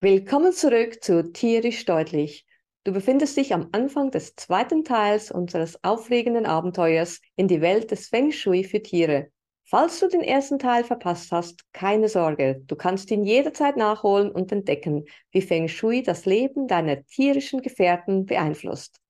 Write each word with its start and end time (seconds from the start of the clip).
Willkommen 0.00 0.52
zurück 0.52 1.02
zu 1.02 1.32
Tierisch 1.32 1.84
Deutlich. 1.84 2.46
Du 2.84 2.92
befindest 2.92 3.36
dich 3.36 3.52
am 3.52 3.70
Anfang 3.72 4.12
des 4.12 4.36
zweiten 4.36 4.84
Teils 4.84 5.32
unseres 5.32 5.82
aufregenden 5.82 6.46
Abenteuers 6.46 7.20
in 7.34 7.48
die 7.48 7.60
Welt 7.60 7.90
des 7.90 8.06
Feng 8.06 8.30
Shui 8.30 8.62
für 8.62 8.80
Tiere. 8.80 9.32
Falls 9.64 9.98
du 9.98 10.06
den 10.06 10.20
ersten 10.20 10.60
Teil 10.60 10.84
verpasst 10.84 11.32
hast, 11.32 11.64
keine 11.72 12.08
Sorge, 12.08 12.62
du 12.68 12.76
kannst 12.76 13.10
ihn 13.10 13.24
jederzeit 13.24 13.76
nachholen 13.76 14.30
und 14.30 14.52
entdecken, 14.52 15.04
wie 15.32 15.42
Feng 15.42 15.66
Shui 15.66 16.04
das 16.04 16.26
Leben 16.26 16.68
deiner 16.68 17.04
tierischen 17.04 17.60
Gefährten 17.60 18.24
beeinflusst. 18.24 19.00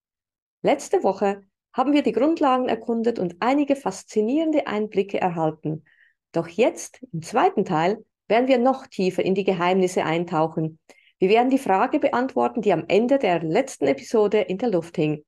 Letzte 0.62 1.02
Woche 1.02 1.43
haben 1.75 1.93
wir 1.93 2.02
die 2.02 2.12
Grundlagen 2.12 2.66
erkundet 2.66 3.18
und 3.18 3.36
einige 3.41 3.77
faszinierende 3.77 4.66
Einblicke 4.66 5.20
erhalten. 5.20 5.84
Doch 6.32 6.48
jetzt, 6.48 7.02
im 7.12 7.20
zweiten 7.20 7.66
Teil, 7.66 8.02
werden 8.29 8.48
wir 8.48 8.58
noch 8.58 8.86
tiefer 8.86 9.24
in 9.24 9.34
die 9.34 9.44
Geheimnisse 9.44 10.04
eintauchen. 10.04 10.79
Wir 11.18 11.30
werden 11.30 11.50
die 11.50 11.58
Frage 11.58 11.98
beantworten, 11.98 12.62
die 12.62 12.72
am 12.72 12.84
Ende 12.86 13.18
der 13.18 13.43
letzten 13.43 13.86
Episode 13.86 14.40
in 14.40 14.58
der 14.58 14.70
Luft 14.70 14.96
hing. 14.96 15.25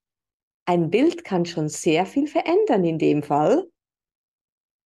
Ein 0.67 0.91
Bild 0.91 1.25
kann 1.25 1.47
schon 1.47 1.69
sehr 1.69 2.07
viel 2.07 2.29
verändern 2.29 2.85
in 2.85 2.99
dem 2.99 3.23
Fall. 3.23 3.67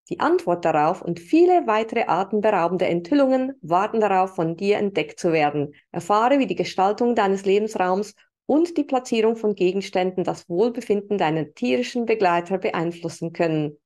Die 0.09 0.21
Antwort 0.21 0.65
darauf 0.65 1.03
und 1.03 1.19
viele 1.19 1.67
weitere 1.67 2.05
atemberaubende 2.07 2.87
Enthüllungen 2.87 3.55
warten 3.63 4.01
darauf, 4.01 4.35
von 4.35 4.57
dir 4.57 4.77
entdeckt 4.77 5.19
zu 5.19 5.33
werden. 5.33 5.75
Erfahre, 5.91 6.39
wie 6.39 6.47
die 6.47 6.55
Gestaltung 6.55 7.15
deines 7.15 7.45
Lebensraums 7.45 8.15
und 8.47 8.77
die 8.77 8.85
Platzierung 8.85 9.37
von 9.37 9.55
Gegenständen 9.55 10.25
das 10.25 10.49
Wohlbefinden 10.49 11.19
deiner 11.19 11.55
tierischen 11.55 12.05
Begleiter 12.05 12.59
beeinflussen 12.59 13.33
können. 13.33 13.79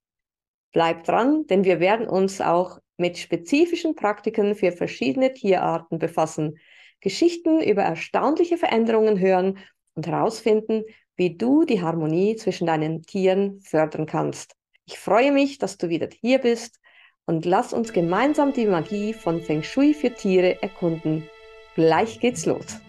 Bleib 0.72 1.04
dran, 1.04 1.46
denn 1.46 1.64
wir 1.64 1.80
werden 1.80 2.08
uns 2.08 2.40
auch 2.40 2.80
mit 2.96 3.18
spezifischen 3.18 3.94
Praktiken 3.94 4.54
für 4.54 4.72
verschiedene 4.72 5.32
Tierarten 5.32 5.98
befassen, 5.98 6.58
Geschichten 7.00 7.60
über 7.60 7.82
erstaunliche 7.82 8.56
Veränderungen 8.56 9.20
hören 9.20 9.58
und 9.94 10.06
herausfinden, 10.06 10.84
wie 11.16 11.36
du 11.36 11.64
die 11.64 11.82
Harmonie 11.82 12.36
zwischen 12.36 12.66
deinen 12.66 13.02
Tieren 13.02 13.60
fördern 13.60 14.06
kannst. 14.06 14.54
Ich 14.86 14.98
freue 14.98 15.32
mich, 15.32 15.58
dass 15.58 15.78
du 15.78 15.88
wieder 15.88 16.08
hier 16.20 16.38
bist 16.38 16.78
und 17.26 17.44
lass 17.44 17.72
uns 17.72 17.92
gemeinsam 17.92 18.52
die 18.52 18.66
Magie 18.66 19.12
von 19.12 19.42
Feng 19.42 19.62
Shui 19.62 19.94
für 19.94 20.14
Tiere 20.14 20.62
erkunden. 20.62 21.28
Gleich 21.74 22.20
geht's 22.20 22.46
los. 22.46 22.80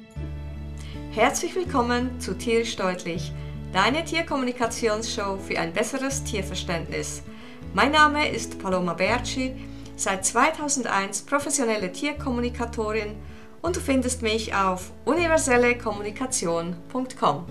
Herzlich 1.11 1.55
willkommen 1.55 2.19
zu 2.19 2.37
Tierisch 2.37 2.75
Deutlich, 2.75 3.31
deine 3.73 4.05
Tierkommunikationsshow 4.05 5.37
für 5.37 5.57
ein 5.57 5.73
besseres 5.73 6.23
Tierverständnis. 6.23 7.23
Mein 7.73 7.91
Name 7.91 8.29
ist 8.29 8.59
Paloma 8.59 8.93
Berci 8.93 9.55
seit 9.97 10.23
2001 10.23 11.23
professionelle 11.23 11.91
Tierkommunikatorin 11.91 13.17
und 13.61 13.75
du 13.75 13.81
findest 13.81 14.21
mich 14.21 14.55
auf 14.55 14.93
universellekommunikation.com. 15.05 17.45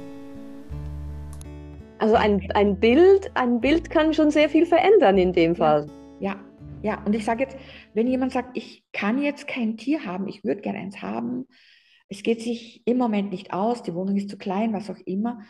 Also 1.99 2.15
ein, 2.15 2.49
ein, 2.55 2.79
Bild, 2.79 3.33
ein 3.35 3.61
Bild 3.61 3.91
kann 3.91 4.15
schon 4.15 4.31
sehr 4.31 4.49
viel 4.49 4.65
verändern 4.65 5.19
in 5.19 5.33
dem 5.33 5.57
Fall. 5.57 5.89
Ja, 6.21 6.37
ja. 6.83 7.03
Und 7.05 7.15
ich 7.15 7.25
sage 7.25 7.43
jetzt, 7.43 7.57
wenn 7.95 8.07
jemand 8.07 8.31
sagt, 8.33 8.57
ich 8.57 8.85
kann 8.93 9.21
jetzt 9.21 9.49
kein 9.49 9.77
Tier 9.77 10.05
haben, 10.05 10.29
ich 10.29 10.45
würde 10.45 10.61
gerne 10.61 10.79
eins 10.79 11.03
haben, 11.03 11.49
es 12.09 12.23
geht 12.23 12.41
sich 12.41 12.83
im 12.87 12.99
Moment 12.99 13.31
nicht 13.31 13.53
aus, 13.53 13.83
die 13.83 13.95
Wohnung 13.95 14.17
ist 14.17 14.31
zu 14.31 14.39
klein, 14.39 14.73
was 14.73 14.91
auch 14.91 14.99
immer, 15.07 15.41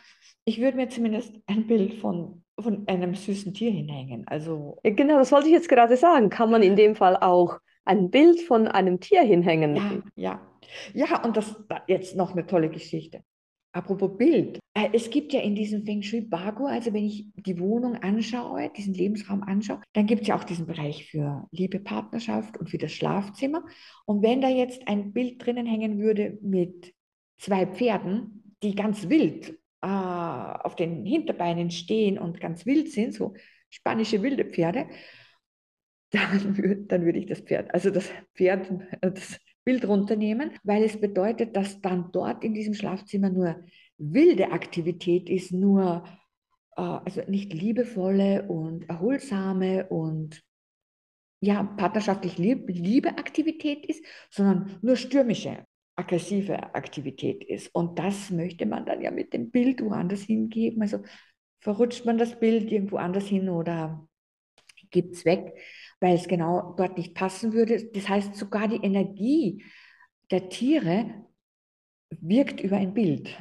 ich 0.45 0.61
würde 0.61 0.77
mir 0.77 0.89
zumindest 0.89 1.35
ein 1.47 1.67
Bild 1.67 1.95
von 1.95 2.43
von 2.59 2.87
einem 2.89 3.15
süßen 3.15 3.53
Tier 3.55 3.71
hinhängen. 3.71 4.27
Also 4.27 4.79
genau, 4.83 5.19
das 5.19 5.33
wollte 5.33 5.49
ich 5.49 5.53
jetzt 5.53 5.69
gerade 5.69 5.97
sagen. 5.97 6.31
Kann 6.31 6.51
man 6.51 6.63
in 6.63 6.77
dem 6.77 6.97
Fall 6.97 7.17
auch 7.17 7.59
ein 7.85 8.11
Bild 8.11 8.41
von 8.41 8.67
einem 8.67 9.01
Tier 9.01 9.23
hinhängen? 9.23 9.77
Ja, 9.77 10.03
ja. 10.17 10.41
Ja, 10.95 11.25
und 11.25 11.37
das 11.37 11.55
jetzt 11.87 12.17
noch 12.17 12.33
eine 12.33 12.47
tolle 12.47 12.69
Geschichte. 12.69 13.23
Apropos 13.73 14.17
Bild. 14.17 14.59
Äh, 14.77 14.91
es 14.93 15.09
gibt 15.09 15.33
ja 15.33 15.41
in 15.41 15.55
diesem 15.55 15.85
Feng 15.87 16.03
Shui 16.03 16.21
Bago, 16.21 16.67
also 16.67 16.93
wenn 16.93 17.05
ich 17.05 17.25
die 17.35 17.59
Wohnung 17.59 17.97
anschaue, 17.97 18.71
diesen 18.77 18.93
Lebensraum 18.93 19.43
anschaue, 19.43 19.81
dann 19.95 20.07
gibt 20.07 20.23
es 20.23 20.29
ja 20.29 20.37
auch 20.37 20.45
diesen 20.45 20.67
Bereich 20.67 21.11
für 21.11 21.49
Liebe, 21.51 21.81
Partnerschaft 21.81 22.59
und 22.59 22.69
für 22.69 22.77
das 22.77 22.93
Schlafzimmer. 22.93 23.65
Und 24.05 24.23
wenn 24.23 24.43
da 24.43 24.49
jetzt 24.49 24.87
ein 24.87 25.15
Bild 25.15 25.45
drinnen 25.45 25.67
hängen 25.67 25.99
würde 25.99 26.39
mit 26.43 26.95
zwei 27.39 27.67
Pferden, 27.67 28.55
die 28.63 28.75
ganz 28.75 29.09
wild 29.09 29.59
äh, 29.81 29.87
auf 29.87 30.77
den 30.77 31.07
Hinterbeinen 31.07 31.71
stehen 31.71 32.19
und 32.19 32.41
ganz 32.41 32.67
wild 32.67 32.91
sind, 32.91 33.15
so 33.15 33.33
spanische 33.71 34.21
wilde 34.23 34.45
Pferde, 34.45 34.89
dann, 36.11 36.57
würd, 36.59 36.93
dann 36.93 37.05
würde 37.05 37.19
ich 37.19 37.27
das 37.27 37.41
Pferd, 37.41 37.73
also 37.73 37.91
das 37.91 38.11
Pferd, 38.35 38.71
das 39.01 39.39
Bild 39.65 39.89
runternehmen, 39.89 40.53
weil 40.63 40.85
es 40.85 41.01
bedeutet, 41.01 41.57
dass 41.57 41.81
dann 41.81 42.11
dort 42.13 42.45
in 42.45 42.55
diesem 42.55 42.75
Schlafzimmer 42.75 43.31
nur 43.31 43.65
wilde 43.99 44.53
Aktivität 44.53 45.29
ist, 45.29 45.53
nur 45.53 46.05
äh, 46.77 46.83
also 46.83 47.23
nicht 47.29 47.53
liebevolle 47.53 48.49
und 48.49 48.89
erholsame 48.89 49.87
und 49.89 50.43
ja, 51.41 51.63
partnerschaftlich 51.63 52.39
lieb, 52.39 52.65
Liebe 52.69 53.11
Aktivität 53.11 53.87
ist, 53.87 54.05
sondern 54.31 54.79
nur 54.83 54.97
stürmische 54.97 55.65
aggressive 55.97 56.75
Aktivität 56.75 57.45
ist. 57.45 57.75
Und 57.75 57.99
das 57.99 58.31
möchte 58.31 58.67
man 58.67 58.85
dann 58.87 59.01
ja 59.01 59.11
mit 59.11 59.33
dem 59.33 59.51
Bild 59.51 59.83
woanders 59.83 60.23
hingeben. 60.23 60.83
Also 60.83 61.03
verrutscht 61.61 62.05
man 62.05 62.19
das 62.19 62.39
Bild 62.39 62.71
irgendwo 62.71 62.97
anders 62.97 63.27
hin 63.27 63.49
oder 63.49 64.07
gibt 64.91 65.15
es 65.15 65.25
weg, 65.25 65.55
weil 66.01 66.15
es 66.15 66.29
genau 66.29 66.75
dort 66.77 66.97
nicht 66.97 67.15
passen 67.15 67.53
würde. 67.53 67.91
Das 67.93 68.09
heißt, 68.09 68.35
sogar 68.35 68.69
die 68.69 68.85
Energie 68.85 69.65
der 70.31 70.49
Tiere 70.49 71.27
wirkt 72.11 72.61
über 72.61 72.77
ein 72.77 72.95
Bild. 72.95 73.37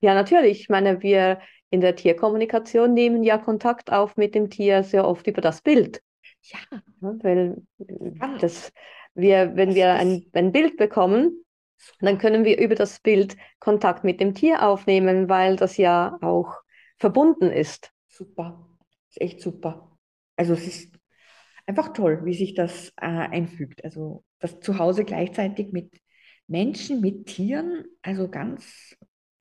Ja, 0.00 0.14
natürlich. 0.14 0.60
Ich 0.60 0.68
meine, 0.68 1.02
wir 1.02 1.40
in 1.70 1.80
der 1.80 1.96
Tierkommunikation 1.96 2.94
nehmen 2.94 3.22
ja 3.22 3.38
Kontakt 3.38 3.92
auf 3.92 4.16
mit 4.16 4.34
dem 4.34 4.50
Tier 4.50 4.82
sehr 4.82 5.06
oft 5.06 5.26
über 5.26 5.40
das 5.40 5.62
Bild. 5.62 6.02
Ja, 6.42 6.58
weil 7.00 7.56
das, 8.40 8.72
wir, 9.14 9.56
wenn 9.56 9.74
wir 9.74 9.94
ein, 9.94 10.26
ein 10.32 10.52
Bild 10.52 10.76
bekommen, 10.76 11.44
dann 12.00 12.18
können 12.18 12.44
wir 12.44 12.58
über 12.58 12.74
das 12.74 13.00
Bild 13.00 13.36
Kontakt 13.58 14.04
mit 14.04 14.20
dem 14.20 14.34
Tier 14.34 14.62
aufnehmen, 14.66 15.28
weil 15.28 15.56
das 15.56 15.76
ja 15.76 16.16
auch 16.22 16.54
verbunden 16.98 17.50
ist. 17.50 17.92
Super, 18.08 18.68
ist 19.10 19.20
echt 19.20 19.40
super. 19.40 19.96
Also 20.36 20.54
es 20.54 20.66
ist 20.66 20.94
einfach 21.66 21.92
toll, 21.92 22.20
wie 22.24 22.34
sich 22.34 22.54
das 22.54 22.90
äh, 22.96 23.06
einfügt. 23.06 23.84
Also 23.84 24.24
das 24.38 24.60
Zuhause 24.60 25.04
gleichzeitig 25.04 25.72
mit 25.72 25.90
Menschen, 26.46 27.00
mit 27.00 27.26
Tieren, 27.26 27.84
also 28.02 28.28
ganz 28.28 28.96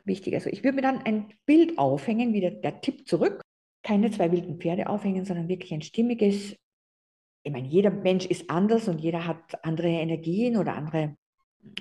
wichtig. 0.06 0.36
Also 0.36 0.50
ich 0.50 0.64
würde 0.64 0.76
mir 0.76 0.82
dann 0.82 1.02
ein 1.04 1.34
Bild 1.46 1.78
aufhängen, 1.78 2.34
wieder 2.34 2.52
der 2.52 2.82
Tipp 2.82 3.08
zurück. 3.08 3.42
Keine 3.84 4.12
zwei 4.12 4.32
wilden 4.32 4.60
Pferde 4.60 4.90
aufhängen, 4.90 5.26
sondern 5.26 5.48
wirklich 5.48 5.74
ein 5.74 5.82
stimmiges. 5.82 6.56
Ich 7.44 7.52
meine, 7.52 7.68
jeder 7.68 7.92
Mensch 7.92 8.26
ist 8.26 8.50
anders 8.50 8.88
und 8.88 9.00
jeder 9.00 9.28
hat 9.28 9.64
andere 9.64 9.90
Energien 9.90 10.58
oder 10.58 10.76
andere 10.76 11.16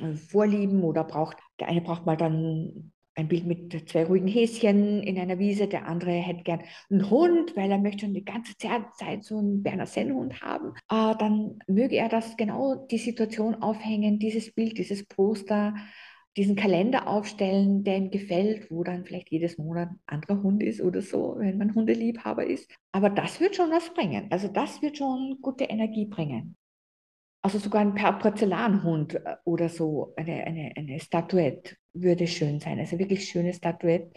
äh, 0.00 0.14
Vorlieben 0.14 0.82
oder 0.82 1.04
braucht, 1.04 1.38
der 1.60 1.68
eine 1.68 1.80
braucht 1.80 2.04
mal 2.04 2.16
dann 2.16 2.92
ein 3.16 3.28
Bild 3.28 3.46
mit 3.46 3.88
zwei 3.88 4.04
ruhigen 4.04 4.26
Häschen 4.26 5.02
in 5.02 5.18
einer 5.18 5.38
Wiese, 5.38 5.68
der 5.68 5.86
andere 5.86 6.10
hätte 6.10 6.42
gern 6.42 6.62
einen 6.90 7.10
Hund, 7.10 7.56
weil 7.56 7.70
er 7.70 7.78
möchte 7.78 8.06
schon 8.06 8.14
die 8.14 8.24
ganze 8.24 8.56
Zeit 8.56 9.22
so 9.22 9.38
einen 9.38 9.62
Berner 9.62 9.86
Sennhund 9.86 10.42
haben. 10.42 10.72
Äh, 10.90 11.14
dann 11.18 11.60
möge 11.68 11.96
er 11.96 12.08
das 12.08 12.36
genau 12.36 12.86
die 12.90 12.98
Situation 12.98 13.54
aufhängen, 13.56 14.18
dieses 14.18 14.52
Bild, 14.52 14.78
dieses 14.78 15.06
Poster, 15.06 15.74
diesen 16.36 16.56
Kalender 16.56 17.06
aufstellen, 17.06 17.84
der 17.84 17.96
ihm 17.96 18.10
gefällt, 18.10 18.70
wo 18.70 18.82
dann 18.82 19.04
vielleicht 19.04 19.30
jedes 19.30 19.56
Monat 19.56 19.90
ein 19.90 20.00
anderer 20.06 20.42
Hund 20.42 20.62
ist 20.62 20.80
oder 20.80 21.00
so, 21.00 21.36
wenn 21.38 21.58
man 21.58 21.74
Hundeliebhaber 21.74 22.44
ist. 22.44 22.70
Aber 22.92 23.08
das 23.10 23.40
wird 23.40 23.54
schon 23.54 23.70
was 23.70 23.92
bringen. 23.94 24.26
Also 24.30 24.48
das 24.48 24.82
wird 24.82 24.98
schon 24.98 25.38
gute 25.40 25.64
Energie 25.64 26.06
bringen. 26.06 26.56
Also 27.42 27.58
sogar 27.58 27.82
ein 27.82 27.94
Porzellanhund 27.94 29.14
äh, 29.16 29.36
oder 29.44 29.68
so, 29.68 30.14
eine, 30.16 30.44
eine, 30.44 30.72
eine 30.76 30.98
Statuette 30.98 31.76
würde 31.92 32.26
schön 32.26 32.58
sein. 32.58 32.78
Also 32.78 32.98
wirklich 32.98 33.28
schöne 33.28 33.52
Statuette 33.52 34.10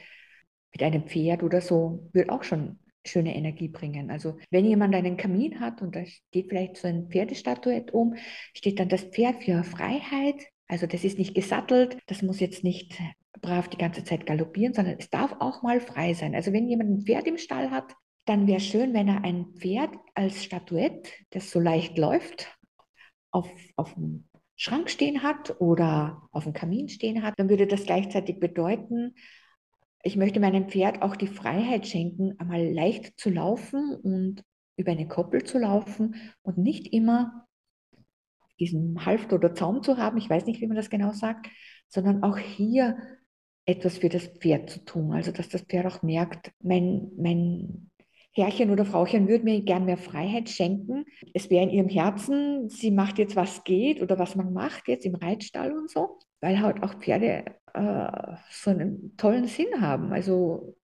mit 0.72 0.82
einem 0.82 1.04
Pferd 1.04 1.44
oder 1.44 1.62
so, 1.62 2.10
würde 2.14 2.32
auch 2.32 2.44
schon 2.44 2.80
schöne 3.06 3.36
Energie 3.36 3.68
bringen. 3.68 4.12
Also 4.12 4.38
wenn 4.50 4.66
jemand 4.66 4.96
einen 4.96 5.18
Kamin 5.18 5.60
hat 5.60 5.82
und 5.82 5.96
da 5.96 6.06
steht 6.06 6.50
vielleicht 6.50 6.78
so 6.78 6.88
ein 6.88 7.10
Pferdestatuett 7.10 7.94
um, 7.94 8.16
steht 8.54 8.80
dann 8.80 8.90
das 8.90 9.04
Pferd 9.04 9.44
für 9.44 9.64
Freiheit. 9.64 10.46
Also 10.68 10.86
das 10.86 11.04
ist 11.04 11.18
nicht 11.18 11.34
gesattelt, 11.34 11.98
das 12.08 12.22
muss 12.22 12.40
jetzt 12.40 12.64
nicht 12.64 13.00
brav 13.42 13.70
die 13.70 13.78
ganze 13.78 14.04
Zeit 14.04 14.26
galoppieren, 14.26 14.74
sondern 14.74 14.98
es 15.00 15.10
darf 15.10 15.36
auch 15.40 15.62
mal 15.62 15.80
frei 15.80 16.14
sein. 16.14 16.36
Also 16.36 16.52
wenn 16.54 16.68
jemand 16.68 16.90
ein 16.90 17.02
Pferd 17.02 17.28
im 17.28 17.38
Stall 17.38 17.72
hat, 17.72 17.94
dann 18.26 18.48
wäre 18.48 18.60
schön, 18.60 18.94
wenn 18.94 19.08
er 19.08 19.24
ein 19.24 19.54
Pferd 19.58 19.96
als 20.14 20.44
Statuette, 20.44 21.10
das 21.30 21.50
so 21.50 21.60
leicht 21.60 21.98
läuft, 21.98 22.54
auf, 23.32 23.50
auf 23.78 23.94
dem 23.94 24.28
Schrank 24.58 24.90
stehen 24.90 25.24
hat 25.24 25.62
oder 25.62 26.28
auf 26.32 26.44
dem 26.44 26.54
Kamin 26.54 26.90
stehen 26.90 27.24
hat, 27.24 27.36
dann 27.38 27.50
würde 27.50 27.68
das 27.68 27.86
gleichzeitig 27.86 28.40
bedeuten, 28.40 29.14
ich 30.04 30.16
möchte 30.16 30.40
meinem 30.40 30.70
Pferd 30.70 31.02
auch 31.02 31.16
die 31.16 31.28
Freiheit 31.28 31.88
schenken, 31.88 32.40
einmal 32.40 32.66
leicht 32.74 33.20
zu 33.20 33.30
laufen 33.30 33.96
und 33.96 34.44
über 34.78 34.92
eine 34.92 35.08
Koppel 35.08 35.44
zu 35.44 35.58
laufen 35.58 36.16
und 36.44 36.58
nicht 36.58 36.94
immer 36.94 37.47
diesen 38.60 39.06
Halfter 39.06 39.36
oder 39.36 39.54
Zaum 39.54 39.84
zu 39.84 39.98
haben, 39.98 40.18
ich 40.18 40.30
weiß 40.30 40.46
nicht, 40.46 40.62
wie 40.62 40.68
man 40.68 40.78
das 40.78 40.90
genau 40.90 41.12
sagt, 41.12 41.48
sondern 41.88 42.24
auch 42.24 42.38
hier 42.38 42.98
etwas 43.66 43.98
für 43.98 44.10
das 44.10 44.26
Pferd 44.28 44.70
zu 44.70 44.84
tun. 44.86 45.12
Also 45.14 45.32
dass 45.32 45.50
das 45.50 45.62
Pferd 45.62 45.86
auch 45.86 46.02
merkt, 46.02 46.52
mein, 46.62 47.12
mein 47.18 47.92
Herrchen 48.34 48.70
oder 48.70 48.86
Frauchen 48.86 49.28
würde 49.28 49.44
mir 49.44 49.62
gern 49.62 49.86
mehr 49.86 49.98
Freiheit 49.98 50.50
schenken. 50.50 51.06
Es 51.34 51.50
wäre 51.50 51.64
in 51.64 51.72
ihrem 51.72 51.90
Herzen, 51.90 52.70
sie 52.70 52.92
macht 52.92 53.18
jetzt, 53.18 53.36
was 53.36 53.64
geht 53.64 54.02
oder 54.02 54.20
was 54.20 54.36
man 54.36 54.54
macht 54.54 54.88
jetzt 54.88 55.06
im 55.06 55.16
Reitstall 55.16 55.76
und 55.76 55.90
so, 55.90 56.20
weil 56.40 56.62
halt 56.62 56.84
auch 56.84 56.94
Pferde 56.96 57.46
äh, 57.74 58.36
so 58.52 58.70
einen 58.70 59.18
tollen 59.18 59.48
Sinn 59.48 59.82
haben 59.82 60.14
also, 60.14 60.78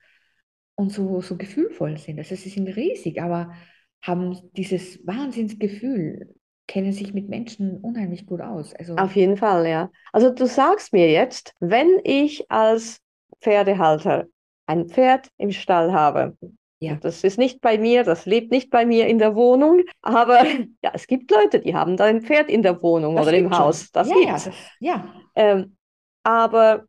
und 0.75 0.91
so, 0.91 1.21
so 1.21 1.37
gefühlvoll 1.37 1.97
sind. 1.97 2.17
Also 2.19 2.35
sie 2.35 2.49
sind 2.49 2.67
riesig, 2.67 3.21
aber 3.21 3.53
haben 4.01 4.35
dieses 4.57 5.05
Wahnsinnsgefühl, 5.05 6.35
kennen 6.67 6.93
sich 6.93 7.13
mit 7.13 7.29
Menschen 7.29 7.77
unheimlich 7.77 8.25
gut 8.25 8.41
aus. 8.41 8.73
Also, 8.73 8.95
Auf 8.95 9.15
jeden 9.15 9.37
Fall, 9.37 9.67
ja. 9.67 9.91
Also 10.11 10.29
du 10.29 10.45
sagst 10.45 10.93
mir 10.93 11.11
jetzt, 11.11 11.53
wenn 11.59 11.99
ich 12.03 12.49
als 12.49 12.99
Pferdehalter 13.41 14.27
ein 14.65 14.87
Pferd 14.87 15.29
im 15.37 15.51
Stall 15.51 15.91
habe, 15.91 16.37
ja. 16.83 16.95
Das 16.95 17.23
ist 17.23 17.37
nicht 17.37 17.61
bei 17.61 17.77
mir, 17.77 18.03
das 18.03 18.25
lebt 18.25 18.51
nicht 18.51 18.69
bei 18.69 18.85
mir 18.85 19.07
in 19.07 19.17
der 19.17 19.35
Wohnung, 19.35 19.83
aber 20.01 20.43
ja, 20.83 20.91
es 20.93 21.07
gibt 21.07 21.31
Leute, 21.31 21.61
die 21.61 21.73
haben 21.73 21.95
da 21.95 22.03
ein 22.03 22.21
Pferd 22.21 22.49
in 22.49 22.61
der 22.61 22.81
Wohnung 22.83 23.15
das 23.15 23.25
oder 23.25 23.37
im 23.37 23.57
Haus. 23.57 23.89
Das 23.91 24.09
ja, 24.09 24.15
gibt's. 24.15 24.45
Ja, 24.45 24.51
das, 24.51 24.55
ja. 24.81 25.13
Ähm, 25.35 25.77
aber 26.23 26.83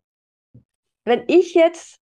wenn 1.04 1.22
ich 1.28 1.54
jetzt 1.54 2.00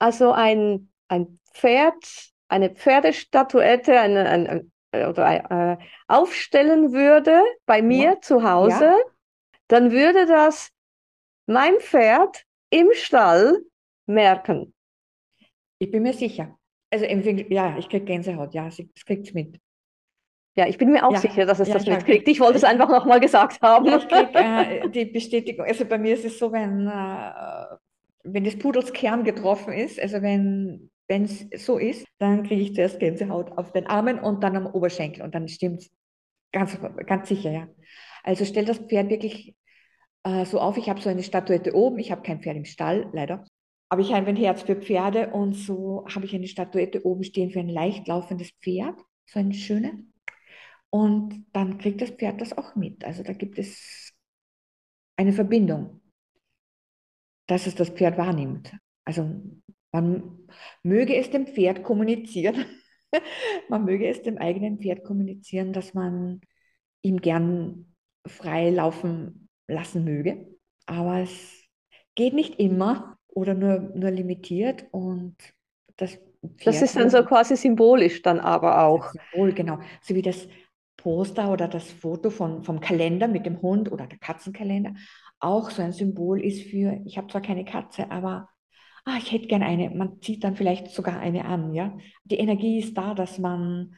also 0.00 0.32
ein, 0.32 0.90
ein 1.06 1.38
Pferd, 1.54 2.04
eine 2.48 2.70
Pferdestatuette 2.70 4.00
eine, 4.00 4.28
eine, 4.28 4.70
oder, 4.92 5.50
äh, 5.50 5.76
aufstellen 6.08 6.92
würde 6.92 7.42
bei 7.66 7.82
mir 7.82 8.02
ja. 8.02 8.20
zu 8.20 8.42
Hause, 8.42 8.84
ja. 8.84 8.98
dann 9.68 9.92
würde 9.92 10.26
das 10.26 10.70
mein 11.46 11.78
Pferd 11.80 12.44
im 12.70 12.88
Stall 12.92 13.58
merken. 14.06 14.74
Ich 15.78 15.90
bin 15.90 16.02
mir 16.02 16.12
sicher. 16.12 16.56
Also 16.90 17.04
ja, 17.04 17.78
ich 17.78 17.88
kriege 17.88 18.04
Gänsehaut, 18.04 18.52
ja, 18.52 18.70
sie 18.70 18.90
kriegt 19.06 19.28
es 19.28 19.34
mit. 19.34 19.60
Ja, 20.56 20.66
ich 20.66 20.78
bin 20.78 20.90
mir 20.90 21.06
auch 21.06 21.12
ja, 21.12 21.18
sicher, 21.18 21.46
dass 21.46 21.60
es 21.60 21.68
ja, 21.68 21.74
das 21.74 21.86
mitkriegt. 21.86 22.26
Ich 22.26 22.40
wollte 22.40 22.58
es 22.58 22.64
einfach 22.64 22.88
nochmal 22.88 23.20
gesagt 23.20 23.62
haben. 23.62 23.86
Ja, 23.86 23.96
ich 23.98 24.08
kriege 24.08 24.30
äh, 24.34 24.88
die 24.90 25.04
Bestätigung. 25.04 25.64
Also 25.64 25.84
bei 25.84 25.96
mir 25.96 26.14
ist 26.14 26.24
es 26.24 26.38
so, 26.38 26.50
wenn, 26.50 26.88
äh, 26.88 27.76
wenn 28.24 28.44
des 28.44 28.58
Pudels 28.58 28.92
Kern 28.92 29.22
getroffen 29.22 29.72
ist, 29.72 30.00
also 30.00 30.20
wenn 30.22 30.90
es 31.10 31.46
so 31.56 31.78
ist, 31.78 32.06
dann 32.18 32.44
kriege 32.44 32.62
ich 32.62 32.74
zuerst 32.74 33.00
Gänsehaut 33.00 33.50
auf 33.58 33.72
den 33.72 33.86
Armen 33.86 34.18
und 34.20 34.42
dann 34.42 34.56
am 34.56 34.66
Oberschenkel 34.66 35.22
und 35.22 35.34
dann 35.34 35.48
stimmt 35.48 35.80
es 35.80 35.90
ganz, 36.52 36.78
ganz 37.06 37.28
sicher, 37.28 37.50
ja. 37.50 37.68
Also 38.22 38.44
stell 38.44 38.64
das 38.64 38.78
Pferd 38.78 39.10
wirklich 39.10 39.54
äh, 40.24 40.44
so 40.44 40.60
auf. 40.60 40.76
Ich 40.76 40.88
habe 40.88 41.00
so 41.00 41.08
eine 41.08 41.22
Statuette 41.22 41.74
oben, 41.74 41.98
ich 41.98 42.10
habe 42.12 42.22
kein 42.22 42.40
Pferd 42.40 42.56
im 42.56 42.64
Stall, 42.64 43.08
leider. 43.12 43.44
Aber 43.88 44.02
ich 44.02 44.12
habe 44.12 44.28
ein 44.28 44.36
Herz 44.36 44.62
für 44.62 44.76
Pferde 44.76 45.30
und 45.30 45.54
so 45.54 46.06
habe 46.14 46.24
ich 46.24 46.34
eine 46.34 46.46
Statuette 46.46 47.04
oben 47.04 47.24
stehen 47.24 47.50
für 47.50 47.60
ein 47.60 47.68
leicht 47.68 48.06
laufendes 48.06 48.50
Pferd, 48.62 48.96
so 49.26 49.40
eine 49.40 49.54
schöne. 49.54 50.04
Und 50.90 51.46
dann 51.52 51.78
kriegt 51.78 52.00
das 52.00 52.10
Pferd 52.10 52.40
das 52.40 52.56
auch 52.56 52.76
mit. 52.76 53.04
Also 53.04 53.22
da 53.22 53.32
gibt 53.32 53.58
es 53.58 54.12
eine 55.16 55.32
Verbindung, 55.32 56.00
dass 57.46 57.66
es 57.66 57.74
das 57.74 57.90
Pferd 57.90 58.16
wahrnimmt. 58.16 58.72
Also 59.04 59.42
man 59.92 60.48
möge 60.82 61.16
es 61.16 61.30
dem 61.30 61.46
Pferd 61.46 61.82
kommunizieren, 61.82 62.64
man 63.68 63.84
möge 63.84 64.08
es 64.08 64.22
dem 64.22 64.38
eigenen 64.38 64.78
Pferd 64.78 65.04
kommunizieren, 65.04 65.72
dass 65.72 65.94
man 65.94 66.40
ihm 67.02 67.20
gern 67.20 67.94
frei 68.26 68.70
laufen 68.70 69.48
lassen 69.68 70.04
möge. 70.04 70.46
Aber 70.86 71.20
es 71.20 71.64
geht 72.14 72.34
nicht 72.34 72.58
immer 72.58 73.18
oder 73.28 73.54
nur, 73.54 73.78
nur 73.94 74.10
limitiert 74.10 74.86
und 74.90 75.36
das 75.96 76.12
Pferd 76.14 76.66
Das 76.66 76.82
ist 76.82 76.96
dann 76.96 77.10
so 77.10 77.24
quasi 77.24 77.56
symbolisch 77.56 78.22
dann 78.22 78.40
aber 78.40 78.84
auch. 78.84 79.12
Symbol, 79.12 79.52
genau. 79.52 79.78
So 80.02 80.14
wie 80.14 80.22
das 80.22 80.48
Poster 80.96 81.50
oder 81.50 81.68
das 81.68 81.90
Foto 81.90 82.30
von, 82.30 82.62
vom 82.62 82.80
Kalender 82.80 83.28
mit 83.28 83.46
dem 83.46 83.62
Hund 83.62 83.90
oder 83.90 84.06
der 84.06 84.18
Katzenkalender 84.18 84.94
auch 85.38 85.70
so 85.70 85.80
ein 85.82 85.92
Symbol 85.92 86.44
ist 86.44 86.62
für, 86.62 87.00
ich 87.06 87.16
habe 87.16 87.28
zwar 87.28 87.40
keine 87.40 87.64
Katze, 87.64 88.10
aber 88.10 88.48
ah, 89.04 89.16
ich 89.18 89.32
hätte 89.32 89.46
gern 89.46 89.62
eine. 89.62 89.90
Man 89.90 90.20
zieht 90.20 90.44
dann 90.44 90.56
vielleicht 90.56 90.88
sogar 90.88 91.18
eine 91.18 91.44
an, 91.44 91.74
ja. 91.74 91.96
Die 92.24 92.38
Energie 92.38 92.78
ist 92.78 92.96
da, 92.96 93.14
dass 93.14 93.38
man 93.38 93.96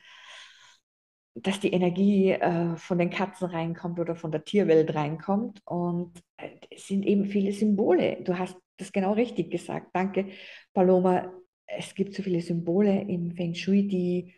dass 1.34 1.60
die 1.60 1.72
Energie 1.72 2.31
äh, 2.31 2.76
von 2.76 2.99
den 2.99 3.10
Katzen 3.10 3.49
reinkommt 3.49 3.99
oder 3.99 4.14
von 4.14 4.31
der 4.31 4.44
Tierwelt 4.44 4.94
reinkommt. 4.94 5.60
Und 5.64 6.12
äh, 6.37 6.50
es 6.70 6.87
sind 6.88 7.06
eben 7.06 7.25
viele 7.25 7.52
Symbole. 7.52 8.19
Du 8.22 8.38
hast 8.38 8.56
das 8.76 8.93
genau 8.93 9.12
richtig 9.12 9.50
gesagt. 9.50 9.88
Danke, 9.94 10.28
Paloma. 10.75 11.32
Es 11.66 11.94
gibt 11.94 12.14
so 12.14 12.22
viele 12.22 12.43
Symbole 12.43 13.00
im 13.08 13.31
Feng 13.31 13.54
Shui, 13.54 13.88
die 13.88 14.34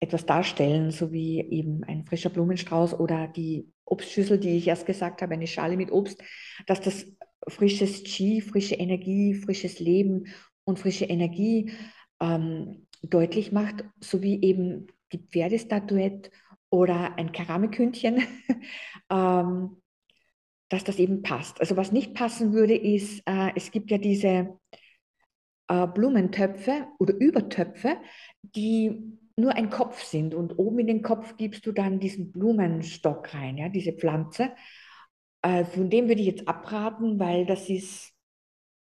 etwas 0.00 0.26
darstellen, 0.26 0.90
so 0.90 1.12
wie 1.12 1.40
eben 1.40 1.84
ein 1.84 2.04
frischer 2.04 2.30
Blumenstrauß 2.30 2.98
oder 2.98 3.28
die 3.28 3.72
Obstschüssel, 3.84 4.38
die 4.38 4.56
ich 4.56 4.66
erst 4.66 4.86
gesagt 4.86 5.22
habe, 5.22 5.34
eine 5.34 5.46
Schale 5.46 5.76
mit 5.76 5.92
Obst, 5.92 6.20
dass 6.66 6.80
das 6.80 7.06
frisches 7.48 8.02
Qi, 8.04 8.40
frische 8.40 8.74
Energie, 8.74 9.34
frisches 9.34 9.80
Leben 9.80 10.26
und 10.64 10.78
frische 10.78 11.04
Energie 11.04 11.72
ähm, 12.20 12.86
deutlich 13.02 13.52
macht, 13.52 13.84
sowie 14.00 14.40
eben 14.42 14.86
die 15.12 15.18
Pferdestatuette 15.18 16.30
oder 16.70 17.18
ein 17.18 17.32
Keramikhündchen, 17.32 18.22
ähm, 19.10 19.76
dass 20.68 20.84
das 20.84 20.98
eben 20.98 21.22
passt. 21.22 21.60
Also 21.60 21.76
was 21.76 21.92
nicht 21.92 22.14
passen 22.14 22.52
würde, 22.52 22.74
ist, 22.74 23.22
äh, 23.26 23.50
es 23.54 23.70
gibt 23.70 23.90
ja 23.90 23.98
diese 23.98 24.58
äh, 25.68 25.86
Blumentöpfe 25.86 26.86
oder 26.98 27.14
Übertöpfe, 27.14 27.98
die 28.42 29.18
nur 29.36 29.54
ein 29.54 29.70
Kopf 29.70 30.02
sind 30.02 30.34
und 30.34 30.58
oben 30.58 30.80
in 30.80 30.86
den 30.86 31.02
Kopf 31.02 31.36
gibst 31.36 31.66
du 31.66 31.72
dann 31.72 32.00
diesen 32.00 32.32
Blumenstock 32.32 33.34
rein, 33.34 33.58
ja, 33.58 33.68
diese 33.68 33.92
Pflanze. 33.92 34.50
Äh, 35.42 35.64
von 35.64 35.90
dem 35.90 36.08
würde 36.08 36.20
ich 36.20 36.26
jetzt 36.26 36.48
abraten, 36.48 37.18
weil 37.18 37.46
das 37.46 37.68
ist, 37.68 38.12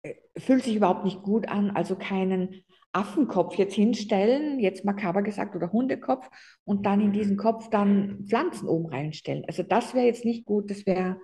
äh, 0.02 0.14
fühlt 0.36 0.64
sich 0.64 0.76
überhaupt 0.76 1.04
nicht 1.04 1.22
gut 1.22 1.48
an, 1.48 1.70
also 1.70 1.96
keinen 1.96 2.64
Affenkopf 2.92 3.54
jetzt 3.54 3.74
hinstellen, 3.74 4.58
jetzt 4.58 4.84
makaber 4.84 5.22
gesagt, 5.22 5.54
oder 5.54 5.70
Hundekopf 5.70 6.28
und 6.64 6.86
dann 6.86 7.00
in 7.00 7.12
diesen 7.12 7.36
Kopf 7.36 7.70
dann 7.70 8.24
Pflanzen 8.28 8.68
oben 8.68 8.86
reinstellen. 8.86 9.44
Also 9.46 9.62
das 9.62 9.94
wäre 9.94 10.06
jetzt 10.06 10.24
nicht 10.24 10.44
gut, 10.44 10.70
das 10.70 10.86
wäre. 10.86 11.20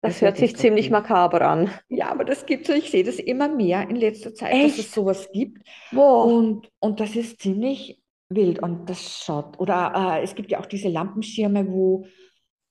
Das, 0.00 0.14
das 0.14 0.22
hört 0.22 0.36
sich 0.38 0.56
ziemlich 0.56 0.90
makaber 0.90 1.42
an. 1.42 1.70
Ja, 1.88 2.10
aber 2.10 2.24
das 2.24 2.46
gibt 2.46 2.68
es, 2.68 2.76
ich 2.76 2.90
sehe 2.90 3.04
das 3.04 3.16
immer 3.16 3.48
mehr 3.48 3.88
in 3.88 3.96
letzter 3.96 4.34
Zeit, 4.34 4.52
Echt? 4.52 4.78
dass 4.78 4.86
es 4.86 4.92
sowas 4.92 5.28
gibt. 5.32 5.66
Boah. 5.92 6.24
Und, 6.24 6.70
und 6.78 7.00
das 7.00 7.16
ist 7.16 7.40
ziemlich 7.40 8.00
wild 8.28 8.62
und 8.62 8.88
das 8.88 9.24
schaut. 9.24 9.58
Oder 9.58 10.18
äh, 10.18 10.22
es 10.22 10.34
gibt 10.34 10.50
ja 10.50 10.60
auch 10.60 10.66
diese 10.66 10.88
Lampenschirme, 10.88 11.68
wo 11.68 12.06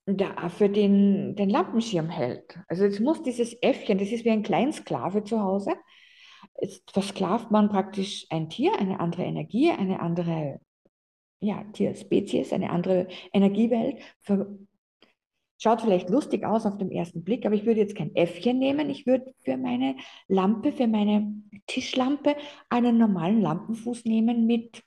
der 0.07 0.43
Affe 0.43 0.69
den, 0.69 1.35
den 1.35 1.49
Lampenschirm 1.49 2.09
hält. 2.09 2.59
Also 2.67 2.85
es 2.85 2.99
muss 2.99 3.23
dieses 3.23 3.53
Äffchen, 3.61 3.97
das 3.97 4.11
ist 4.11 4.25
wie 4.25 4.31
ein 4.31 4.43
Kleinsklave 4.43 5.23
zu 5.23 5.41
Hause, 5.41 5.71
Jetzt 6.61 6.91
versklavt 6.91 7.51
man 7.51 7.69
praktisch 7.69 8.25
ein 8.29 8.49
Tier, 8.49 8.77
eine 8.79 8.99
andere 8.99 9.23
Energie, 9.23 9.71
eine 9.71 9.99
andere 9.99 10.59
ja, 11.39 11.63
Tierspezies, 11.73 12.53
eine 12.53 12.69
andere 12.69 13.07
Energiewelt. 13.33 13.97
Für, 14.21 14.57
schaut 15.57 15.81
vielleicht 15.81 16.09
lustig 16.09 16.45
aus 16.45 16.65
auf 16.65 16.77
den 16.77 16.91
ersten 16.91 17.23
Blick, 17.23 17.45
aber 17.45 17.55
ich 17.55 17.65
würde 17.65 17.81
jetzt 17.81 17.95
kein 17.95 18.15
Äffchen 18.15 18.57
nehmen. 18.57 18.89
Ich 18.89 19.05
würde 19.05 19.33
für 19.43 19.57
meine 19.57 19.95
Lampe, 20.27 20.71
für 20.71 20.87
meine 20.87 21.33
Tischlampe 21.67 22.35
einen 22.69 22.97
normalen 22.97 23.41
Lampenfuß 23.41 24.05
nehmen 24.05 24.45
mit, 24.45 24.81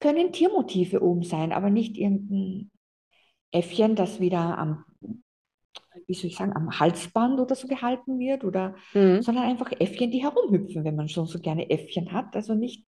können 0.00 0.32
Tiermotive 0.32 1.02
oben 1.02 1.22
sein, 1.22 1.52
aber 1.52 1.70
nicht 1.70 1.96
irgendein 1.96 2.70
Äffchen, 3.52 3.96
das 3.96 4.20
wieder 4.20 4.58
am 4.58 4.84
wie 6.06 6.14
soll 6.14 6.26
ich 6.26 6.36
sagen, 6.36 6.54
am 6.54 6.78
Halsband 6.78 7.38
oder 7.40 7.54
so 7.54 7.68
gehalten 7.68 8.18
wird, 8.18 8.44
oder, 8.44 8.74
mhm. 8.94 9.22
sondern 9.22 9.44
einfach 9.44 9.72
Äffchen, 9.78 10.10
die 10.10 10.22
herumhüpfen, 10.22 10.84
wenn 10.84 10.96
man 10.96 11.08
schon 11.08 11.26
so 11.26 11.38
gerne 11.38 11.70
Äffchen 11.70 12.12
hat. 12.12 12.34
Also 12.34 12.54
nicht 12.54 12.84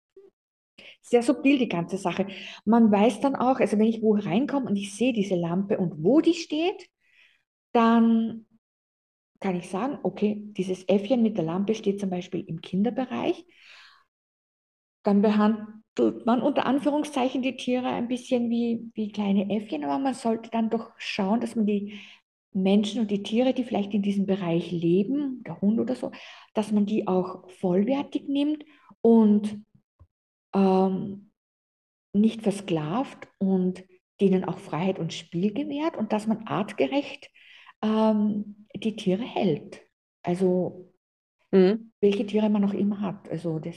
sehr 1.01 1.23
subtil 1.23 1.59
die 1.59 1.69
ganze 1.69 1.99
Sache. 1.99 2.27
Man 2.65 2.91
weiß 2.91 3.21
dann 3.21 3.37
auch, 3.37 3.61
also 3.61 3.79
wenn 3.79 3.87
ich 3.87 4.03
wo 4.03 4.15
reinkomme 4.17 4.69
und 4.69 4.77
ich 4.77 4.95
sehe 4.95 5.13
diese 5.13 5.37
Lampe 5.37 5.79
und 5.79 6.03
wo 6.03 6.21
die 6.21 6.35
steht, 6.35 6.89
dann 7.73 8.47
kann 9.41 9.57
ich 9.57 9.69
sagen, 9.69 9.99
okay, 10.03 10.43
dieses 10.57 10.85
Äffchen 10.89 11.23
mit 11.23 11.37
der 11.37 11.45
Lampe 11.45 11.75
steht 11.75 12.01
zum 12.01 12.11
Beispiel 12.11 12.41
im 12.41 12.61
Kinderbereich. 12.61 13.47
Dann 15.05 15.23
behandelt 15.97 16.26
man 16.26 16.43
unter 16.43 16.67
Anführungszeichen 16.67 17.43
die 17.43 17.57
Tiere 17.57 17.88
ein 17.88 18.09
bisschen 18.09 18.50
wie, 18.50 18.91
wie 18.95 19.11
kleine 19.11 19.50
Äffchen, 19.50 19.85
aber 19.85 19.99
man 19.99 20.15
sollte 20.15 20.50
dann 20.50 20.71
doch 20.71 20.93
schauen, 20.99 21.41
dass 21.41 21.57
man 21.57 21.67
die 21.67 21.99
Menschen 22.53 23.00
und 23.00 23.11
die 23.11 23.23
Tiere, 23.23 23.53
die 23.53 23.65
vielleicht 23.65 23.93
in 23.93 24.03
diesem 24.03 24.26
Bereich 24.26 24.71
leben, 24.71 25.43
der 25.45 25.61
Hund 25.61 25.81
oder 25.81 25.95
so, 25.95 26.12
dass 26.55 26.73
man 26.73 26.87
die 26.87 27.07
auch 27.07 27.49
vollwertig 27.50 28.29
nimmt 28.29 28.65
und 29.00 29.62
ähm, 30.55 31.31
nicht 32.12 32.43
versklavt 32.43 33.29
und 33.38 33.85
denen 34.21 34.45
auch 34.45 34.59
Freiheit 34.59 34.99
und 34.99 35.12
Spiel 35.12 35.53
gewährt 35.53 35.97
und 35.97 36.12
dass 36.12 36.26
man 36.26 36.47
artgerecht 36.47 37.31
ähm, 37.83 38.67
die 38.75 38.97
Tiere 38.97 39.25
hält. 39.25 39.83
Also 40.23 40.93
mhm. 41.50 41.93
welche 42.00 42.26
Tiere 42.26 42.49
man 42.49 42.65
auch 42.65 42.75
immer 42.75 43.03
hat. 43.03 43.29
Also 43.29 43.59
das. 43.59 43.76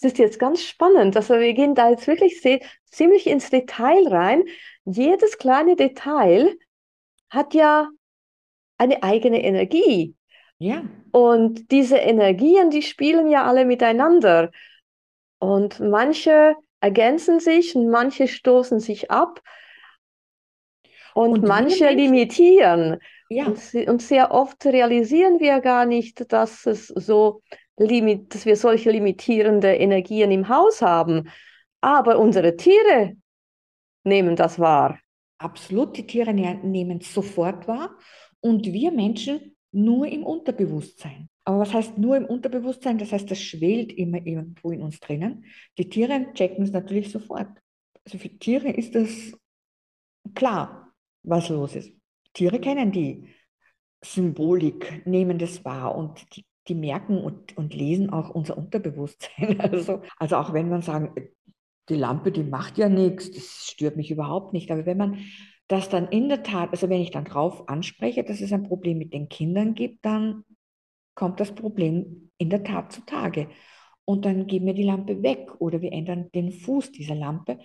Das 0.00 0.12
ist 0.12 0.18
jetzt 0.18 0.38
ganz 0.38 0.62
spannend. 0.62 1.16
Also 1.16 1.34
wir 1.34 1.52
gehen 1.54 1.74
da 1.74 1.90
jetzt 1.90 2.06
wirklich 2.06 2.40
sehr, 2.40 2.60
ziemlich 2.86 3.26
ins 3.26 3.50
Detail 3.50 4.06
rein. 4.08 4.44
Jedes 4.84 5.38
kleine 5.38 5.76
Detail 5.76 6.56
hat 7.30 7.54
ja 7.54 7.88
eine 8.78 9.02
eigene 9.02 9.42
Energie. 9.42 10.14
Ja. 10.58 10.84
Und 11.10 11.70
diese 11.70 11.96
Energien, 11.96 12.70
die 12.70 12.82
spielen 12.82 13.28
ja 13.28 13.44
alle 13.44 13.64
miteinander. 13.64 14.50
Und 15.38 15.80
manche 15.80 16.54
ergänzen 16.80 17.40
sich 17.40 17.74
und 17.74 17.88
manche 17.88 18.28
stoßen 18.28 18.80
sich 18.80 19.10
ab 19.10 19.40
und, 21.14 21.32
und 21.32 21.44
manche 21.44 21.90
limitieren. 21.90 22.98
Ja. 23.30 23.46
Und, 23.46 23.74
und, 23.88 24.02
sehr 24.02 24.30
oft 24.30 24.64
realisieren 24.64 25.38
wir 25.40 25.60
gar 25.60 25.86
nicht, 25.86 26.32
dass 26.32 26.66
es 26.66 26.86
so 26.86 27.42
limit, 27.78 28.34
dass 28.34 28.46
wir 28.46 28.56
solche 28.56 28.90
limitierende 28.90 29.74
Energien 29.74 30.30
im 30.30 30.48
Haus 30.48 30.82
haben. 30.82 31.30
Aber 31.80 32.18
unsere 32.18 32.56
Tiere 32.56 33.16
nehmen 34.04 34.36
das 34.36 34.58
wahr. 34.58 34.98
Absolut, 35.38 35.96
die 35.96 36.06
Tiere 36.06 36.34
ne-, 36.34 36.60
nehmen 36.62 36.98
es 37.00 37.14
sofort 37.14 37.68
wahr 37.68 37.96
und 38.40 38.66
wir 38.66 38.90
Menschen 38.90 39.56
nur 39.70 40.06
im 40.06 40.24
Unterbewusstsein. 40.24 41.28
Aber 41.44 41.60
was 41.60 41.72
heißt 41.72 41.96
nur 41.96 42.16
im 42.16 42.26
Unterbewusstsein? 42.26 42.98
Das 42.98 43.12
heißt, 43.12 43.30
das 43.30 43.40
schwelt 43.40 43.92
immer 43.92 44.18
irgendwo 44.26 44.70
in 44.70 44.82
uns 44.82 45.00
drinnen. 45.00 45.44
Die 45.78 45.88
Tiere 45.88 46.32
checken 46.34 46.64
es 46.64 46.72
natürlich 46.72 47.10
sofort. 47.10 47.48
Also 48.04 48.18
für 48.18 48.28
Tiere 48.28 48.70
ist 48.70 48.94
das 48.94 49.32
klar, 50.34 50.92
was 51.22 51.48
los 51.48 51.76
ist. 51.76 51.92
Tiere 52.34 52.60
kennen 52.60 52.92
die 52.92 53.28
Symbolik, 54.04 55.06
nehmen 55.06 55.38
das 55.38 55.64
wahr 55.64 55.94
und 55.94 56.36
die, 56.36 56.44
die 56.68 56.74
merken 56.74 57.18
und, 57.18 57.56
und 57.56 57.74
lesen 57.74 58.10
auch 58.10 58.30
unser 58.30 58.56
Unterbewusstsein. 58.56 59.58
Also, 59.72 60.02
also 60.18 60.36
auch 60.36 60.52
wenn 60.52 60.68
man 60.68 60.82
sagen, 60.82 61.12
die 61.88 61.94
Lampe, 61.94 62.32
die 62.32 62.44
macht 62.44 62.78
ja 62.78 62.88
nichts, 62.88 63.30
das 63.30 63.66
stört 63.70 63.96
mich 63.96 64.10
überhaupt 64.10 64.52
nicht. 64.52 64.70
Aber 64.70 64.86
wenn 64.86 64.98
man 64.98 65.18
das 65.68 65.88
dann 65.88 66.08
in 66.08 66.28
der 66.28 66.42
Tat, 66.42 66.70
also 66.70 66.88
wenn 66.88 67.00
ich 67.00 67.10
dann 67.10 67.24
drauf 67.24 67.68
anspreche, 67.68 68.24
dass 68.24 68.40
es 68.40 68.52
ein 68.52 68.62
Problem 68.64 68.98
mit 68.98 69.12
den 69.12 69.28
Kindern 69.28 69.74
gibt, 69.74 70.04
dann 70.04 70.44
kommt 71.14 71.40
das 71.40 71.54
Problem 71.54 72.30
in 72.38 72.50
der 72.50 72.62
Tat 72.62 72.92
zutage. 72.92 73.48
Und 74.04 74.24
dann 74.24 74.46
geben 74.46 74.66
wir 74.66 74.74
die 74.74 74.84
Lampe 74.84 75.22
weg 75.22 75.50
oder 75.58 75.80
wir 75.80 75.92
ändern 75.92 76.30
den 76.32 76.52
Fuß 76.52 76.92
dieser 76.92 77.14
Lampe 77.14 77.58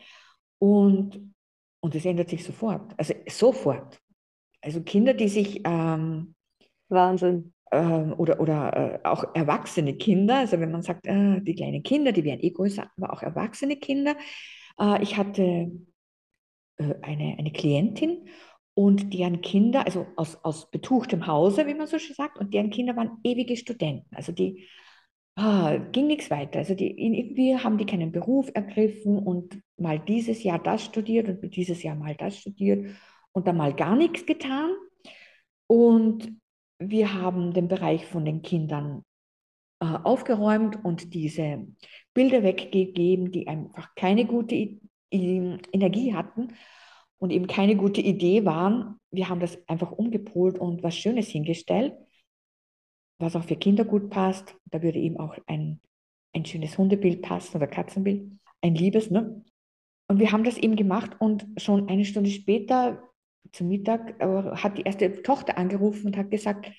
und, 0.60 1.34
und 1.80 1.96
es 1.96 2.06
ändert 2.06 2.30
sich 2.30 2.44
sofort. 2.44 2.94
Also 2.98 3.14
sofort. 3.28 4.00
Also 4.62 4.82
Kinder, 4.82 5.14
die 5.14 5.30
sich... 5.30 5.62
Ähm, 5.66 6.36
Wahnsinn. 6.94 7.54
Ähm, 7.74 8.14
oder, 8.18 8.40
oder 8.40 9.02
äh, 9.04 9.08
auch 9.08 9.34
erwachsene 9.34 9.96
Kinder, 9.96 10.38
also 10.38 10.60
wenn 10.60 10.72
man 10.72 10.84
sagt, 10.84 11.08
äh, 11.08 11.42
die 11.42 11.56
kleinen 11.56 11.82
Kinder, 11.82 12.12
die 12.12 12.24
werden 12.24 12.42
eh 12.42 12.52
größer, 12.52 12.88
aber 12.96 13.12
auch 13.12 13.24
erwachsene 13.24 13.78
Kinder. 13.78 14.16
Äh, 14.80 15.02
ich 15.02 15.18
hatte 15.18 15.72
eine, 16.78 17.36
eine 17.40 17.52
Klientin 17.52 18.28
und 18.76 19.12
deren 19.12 19.42
Kinder, 19.42 19.88
also 19.88 20.06
aus, 20.18 20.36
aus 20.44 20.70
betuchtem 20.70 21.26
Hause, 21.26 21.66
wie 21.66 21.74
man 21.74 21.88
so 21.88 21.98
schön 21.98 22.16
sagt, 22.16 22.38
und 22.38 22.54
deren 22.54 22.70
Kinder 22.70 22.96
waren 22.96 23.18
ewige 23.24 23.58
Studenten. 23.58 24.16
Also 24.16 24.32
die 24.32 24.68
ah, 25.36 25.78
ging 25.92 26.06
nichts 26.06 26.30
weiter. 26.30 26.60
Also 26.60 26.76
die, 26.76 26.92
irgendwie 27.04 27.58
haben 27.58 27.80
die 27.80 27.88
keinen 27.88 28.12
Beruf 28.12 28.52
ergriffen 28.54 29.18
und 29.18 29.60
mal 29.78 29.98
dieses 30.00 30.44
Jahr 30.44 30.60
das 30.60 30.86
studiert 30.86 31.28
und 31.28 31.56
dieses 31.56 31.82
Jahr 31.82 31.96
mal 31.96 32.16
das 32.16 32.38
studiert 32.38 32.96
und 33.32 33.48
dann 33.48 33.58
mal 33.58 33.74
gar 33.74 33.96
nichts 33.96 34.28
getan. 34.28 34.72
Und 35.66 36.43
wir 36.80 37.14
haben 37.14 37.54
den 37.54 37.68
Bereich 37.68 38.06
von 38.06 38.26
den 38.26 38.42
Kindern 38.42 39.04
äh, 39.80 39.86
aufgeräumt 39.86 40.84
und 40.84 41.14
diese 41.14 41.68
Bilder 42.14 42.44
weggegeben, 42.44 43.32
die 43.32 43.48
einfach 43.48 43.96
keine 43.96 44.26
gute 44.26 44.80
Energie 45.12 46.14
hatten 46.14 46.54
und 47.20 47.32
eben 47.32 47.48
keine 47.48 47.76
gute 47.76 48.02
Idee 48.02 48.46
waren. 48.46 49.00
Wir 49.12 49.30
haben 49.30 49.40
das 49.40 49.58
einfach 49.68 49.92
umgepolt 49.92 50.58
und 50.58 50.84
was 50.84 50.98
Schönes 50.98 51.28
hingestellt, 51.28 51.96
was 53.20 53.36
auch 53.36 53.44
für 53.44 53.56
Kinder 53.56 53.86
gut 53.86 54.10
passt. 54.10 54.56
Da 54.66 54.82
würde 54.82 55.00
eben 55.00 55.18
auch 55.18 55.38
ein, 55.48 55.80
ein 56.34 56.46
schönes 56.46 56.78
Hundebild 56.78 57.22
passen 57.22 57.58
oder 57.58 57.68
Katzenbild, 57.68 58.32
ein 58.62 58.76
liebes. 58.76 59.12
Ne? 59.12 59.44
Und 60.08 60.20
wir 60.20 60.32
haben 60.32 60.44
das 60.44 60.58
eben 60.58 60.76
gemacht 60.76 61.16
und 61.20 61.46
schon 61.58 61.90
eine 61.90 62.06
Stunde 62.06 62.30
später 62.30 63.04
zum 63.52 63.68
Mittag 63.68 64.20
hat 64.20 64.78
die 64.78 64.84
erste 64.84 65.22
Tochter 65.22 65.58
angerufen 65.58 66.08
und 66.08 66.18
hat 66.18 66.32
gesagt, 66.32 66.72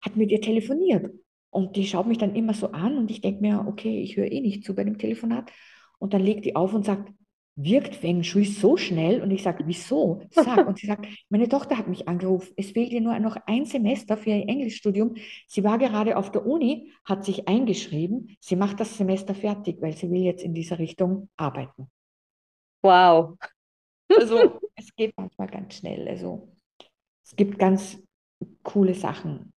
hat 0.00 0.16
mit 0.16 0.30
ihr 0.30 0.40
telefoniert. 0.40 1.12
Und 1.50 1.76
die 1.76 1.86
schaut 1.86 2.06
mich 2.06 2.18
dann 2.18 2.34
immer 2.34 2.52
so 2.52 2.72
an 2.72 2.98
und 2.98 3.10
ich 3.10 3.20
denke 3.20 3.40
mir, 3.40 3.64
okay, 3.68 4.00
ich 4.00 4.16
höre 4.16 4.30
eh 4.30 4.40
nicht 4.40 4.64
zu 4.64 4.74
bei 4.74 4.82
dem 4.84 4.98
Telefonat. 4.98 5.52
Und 5.98 6.12
dann 6.12 6.22
legt 6.22 6.44
die 6.44 6.56
auf 6.56 6.74
und 6.74 6.84
sagt, 6.84 7.12
wirkt 7.56 7.94
Feng 7.94 8.24
Shui 8.24 8.44
so 8.44 8.76
schnell? 8.76 9.22
Und 9.22 9.30
ich 9.30 9.44
sage, 9.44 9.62
wieso? 9.66 10.22
Sag. 10.30 10.66
Und 10.66 10.78
sie 10.78 10.88
sagt, 10.88 11.06
meine 11.30 11.48
Tochter 11.48 11.78
hat 11.78 11.86
mich 11.86 12.08
angerufen. 12.08 12.52
Es 12.56 12.72
fehlt 12.72 12.90
ihr 12.90 13.00
nur 13.00 13.16
noch 13.20 13.36
ein 13.46 13.64
Semester 13.64 14.16
für 14.16 14.30
ihr 14.30 14.48
Englischstudium. 14.48 15.14
Sie 15.46 15.62
war 15.62 15.78
gerade 15.78 16.16
auf 16.16 16.32
der 16.32 16.44
Uni, 16.44 16.92
hat 17.04 17.24
sich 17.24 17.46
eingeschrieben. 17.46 18.36
Sie 18.40 18.56
macht 18.56 18.80
das 18.80 18.98
Semester 18.98 19.34
fertig, 19.34 19.80
weil 19.80 19.96
sie 19.96 20.10
will 20.10 20.22
jetzt 20.22 20.42
in 20.42 20.54
dieser 20.54 20.80
Richtung 20.80 21.28
arbeiten. 21.36 21.88
Wow. 22.82 23.36
Also 24.18 24.60
es 24.76 24.94
geht 24.94 25.14
manchmal 25.16 25.48
ganz 25.48 25.74
schnell. 25.74 26.08
Also 26.08 26.48
es 27.24 27.36
gibt 27.36 27.58
ganz 27.58 27.98
coole 28.62 28.94
Sachen. 28.94 29.52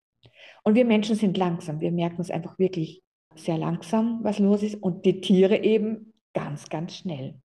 Und 0.64 0.74
wir 0.74 0.84
Menschen 0.84 1.16
sind 1.16 1.36
langsam. 1.36 1.80
Wir 1.80 1.92
merken 1.92 2.20
es 2.20 2.30
einfach 2.30 2.58
wirklich 2.58 3.02
sehr 3.34 3.58
langsam, 3.58 4.20
was 4.22 4.38
los 4.38 4.62
ist. 4.62 4.74
Und 4.76 5.04
die 5.04 5.20
Tiere 5.20 5.62
eben 5.62 6.12
ganz, 6.34 6.68
ganz 6.68 6.96
schnell. 6.96 7.40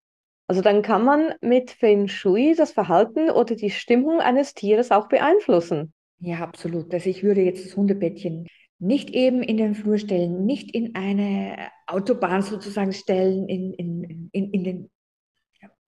Also 0.47 0.61
dann 0.61 0.81
kann 0.81 1.05
man 1.05 1.33
mit 1.41 1.71
Feng 1.71 2.07
Shui 2.07 2.53
das 2.55 2.71
Verhalten 2.71 3.29
oder 3.29 3.55
die 3.55 3.69
Stimmung 3.69 4.19
eines 4.19 4.53
Tieres 4.53 4.91
auch 4.91 5.07
beeinflussen. 5.07 5.93
Ja, 6.19 6.39
absolut. 6.39 6.93
Also 6.93 7.09
ich 7.09 7.23
würde 7.23 7.41
jetzt 7.41 7.65
das 7.65 7.75
Hundebettchen 7.75 8.47
nicht 8.79 9.09
eben 9.11 9.41
in 9.41 9.57
den 9.57 9.75
Flur 9.75 9.97
stellen, 9.97 10.45
nicht 10.45 10.75
in 10.75 10.95
eine 10.95 11.69
Autobahn 11.87 12.41
sozusagen 12.41 12.91
stellen, 12.91 13.47
in, 13.47 13.73
in, 13.73 14.29
in, 14.33 14.51
in 14.51 14.63
den, 14.63 14.91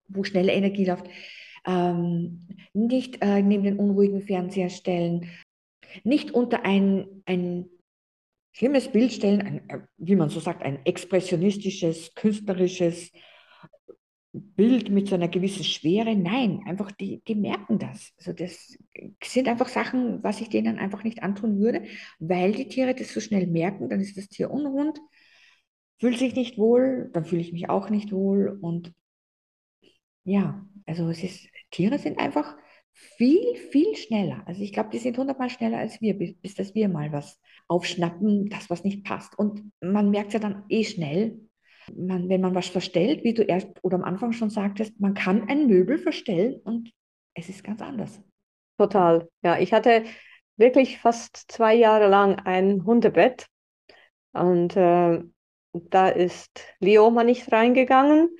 wo 0.08 0.24
schnelle 0.24 0.52
Energie 0.52 0.84
läuft, 0.84 1.08
ähm, 1.66 2.46
nicht 2.72 3.22
äh, 3.22 3.42
neben 3.42 3.64
den 3.64 3.78
unruhigen 3.78 4.22
Fernseher 4.22 4.70
stellen, 4.70 5.30
nicht 6.04 6.30
unter 6.30 6.64
ein, 6.64 7.22
ein 7.26 7.66
schlimmes 8.52 8.88
Bild 8.88 9.12
stellen, 9.12 9.40
ein, 9.40 9.88
wie 9.96 10.16
man 10.16 10.30
so 10.30 10.40
sagt, 10.40 10.62
ein 10.62 10.84
expressionistisches, 10.84 12.14
künstlerisches, 12.14 13.12
Bild 14.36 14.90
mit 14.90 15.08
so 15.08 15.14
einer 15.14 15.28
gewissen 15.28 15.64
Schwere. 15.64 16.14
Nein, 16.14 16.62
einfach 16.66 16.92
die, 16.92 17.22
die 17.26 17.34
merken 17.34 17.78
das. 17.78 18.12
Also 18.18 18.32
das 18.32 18.76
sind 19.22 19.48
einfach 19.48 19.68
Sachen, 19.68 20.22
was 20.22 20.40
ich 20.40 20.48
denen 20.48 20.78
einfach 20.78 21.04
nicht 21.04 21.22
antun 21.22 21.58
würde, 21.58 21.84
weil 22.18 22.52
die 22.52 22.68
Tiere 22.68 22.94
das 22.94 23.12
so 23.12 23.20
schnell 23.20 23.46
merken, 23.46 23.88
dann 23.88 24.00
ist 24.00 24.16
das 24.16 24.28
Tier 24.28 24.50
unrund, 24.50 25.00
fühlt 25.98 26.18
sich 26.18 26.34
nicht 26.34 26.58
wohl, 26.58 27.10
dann 27.12 27.24
fühle 27.24 27.40
ich 27.40 27.52
mich 27.52 27.70
auch 27.70 27.88
nicht 27.88 28.12
wohl 28.12 28.58
und 28.60 28.92
ja, 30.26 30.66
also 30.86 31.08
es 31.08 31.22
ist, 31.22 31.48
Tiere 31.70 31.98
sind 31.98 32.18
einfach 32.18 32.56
viel, 32.92 33.56
viel 33.70 33.94
schneller. 33.94 34.42
Also 34.46 34.60
ich 34.62 34.72
glaube, 34.72 34.90
die 34.90 34.98
sind 34.98 35.16
hundertmal 35.16 35.50
schneller 35.50 35.78
als 35.78 36.00
wir, 36.00 36.18
bis, 36.18 36.34
bis 36.40 36.54
dass 36.54 36.74
wir 36.74 36.88
mal 36.88 37.12
was 37.12 37.40
aufschnappen, 37.68 38.48
das 38.48 38.68
was 38.68 38.84
nicht 38.84 39.04
passt. 39.04 39.38
Und 39.38 39.70
man 39.80 40.10
merkt 40.10 40.32
ja 40.32 40.40
dann 40.40 40.64
eh 40.68 40.84
schnell, 40.84 41.38
man, 41.94 42.28
wenn 42.28 42.40
man 42.40 42.54
was 42.54 42.68
verstellt, 42.68 43.22
wie 43.22 43.34
du 43.34 43.42
erst 43.42 43.68
oder 43.82 43.96
am 43.96 44.04
Anfang 44.04 44.32
schon 44.32 44.50
sagtest, 44.50 44.98
man 45.00 45.14
kann 45.14 45.48
ein 45.48 45.68
Möbel 45.68 45.98
verstellen 45.98 46.60
und 46.64 46.90
es 47.34 47.48
ist 47.48 47.62
ganz 47.62 47.80
anders. 47.80 48.20
Total. 48.78 49.28
Ja, 49.42 49.58
ich 49.58 49.72
hatte 49.72 50.04
wirklich 50.56 50.98
fast 50.98 51.36
zwei 51.48 51.74
Jahre 51.74 52.08
lang 52.08 52.40
ein 52.40 52.84
Hundebett 52.84 53.46
und 54.32 54.76
äh, 54.76 55.22
da 55.72 56.08
ist 56.08 56.66
Leo 56.80 57.10
mal 57.10 57.24
nicht 57.24 57.52
reingegangen. 57.52 58.30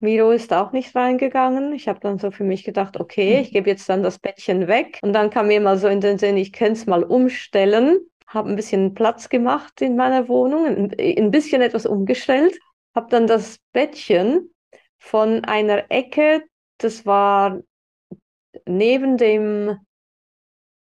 Miro 0.00 0.30
ist 0.30 0.52
auch 0.52 0.72
nicht 0.72 0.94
reingegangen. 0.94 1.72
Ich 1.72 1.88
habe 1.88 2.00
dann 2.00 2.18
so 2.18 2.30
für 2.30 2.44
mich 2.44 2.64
gedacht, 2.64 3.00
okay, 3.00 3.40
ich 3.40 3.52
gebe 3.52 3.70
jetzt 3.70 3.88
dann 3.88 4.02
das 4.02 4.18
Bettchen 4.18 4.68
weg. 4.68 4.98
Und 5.02 5.12
dann 5.12 5.30
kam 5.30 5.48
mir 5.48 5.60
mal 5.60 5.78
so 5.78 5.88
in 5.88 6.00
den 6.00 6.18
Sinn, 6.18 6.36
ich 6.36 6.52
könnte 6.52 6.74
es 6.74 6.86
mal 6.86 7.02
umstellen. 7.02 7.98
Habe 8.26 8.50
ein 8.50 8.56
bisschen 8.56 8.94
Platz 8.94 9.28
gemacht 9.28 9.80
in 9.80 9.96
meiner 9.96 10.28
Wohnung, 10.28 10.92
ein 10.98 11.30
bisschen 11.30 11.62
etwas 11.62 11.86
umgestellt 11.86 12.58
habe 12.96 13.10
dann 13.10 13.28
das 13.28 13.58
Bettchen 13.72 14.52
von 14.98 15.44
einer 15.44 15.90
Ecke, 15.90 16.42
das 16.78 17.06
war 17.06 17.60
neben 18.64 19.18
dem 19.18 19.78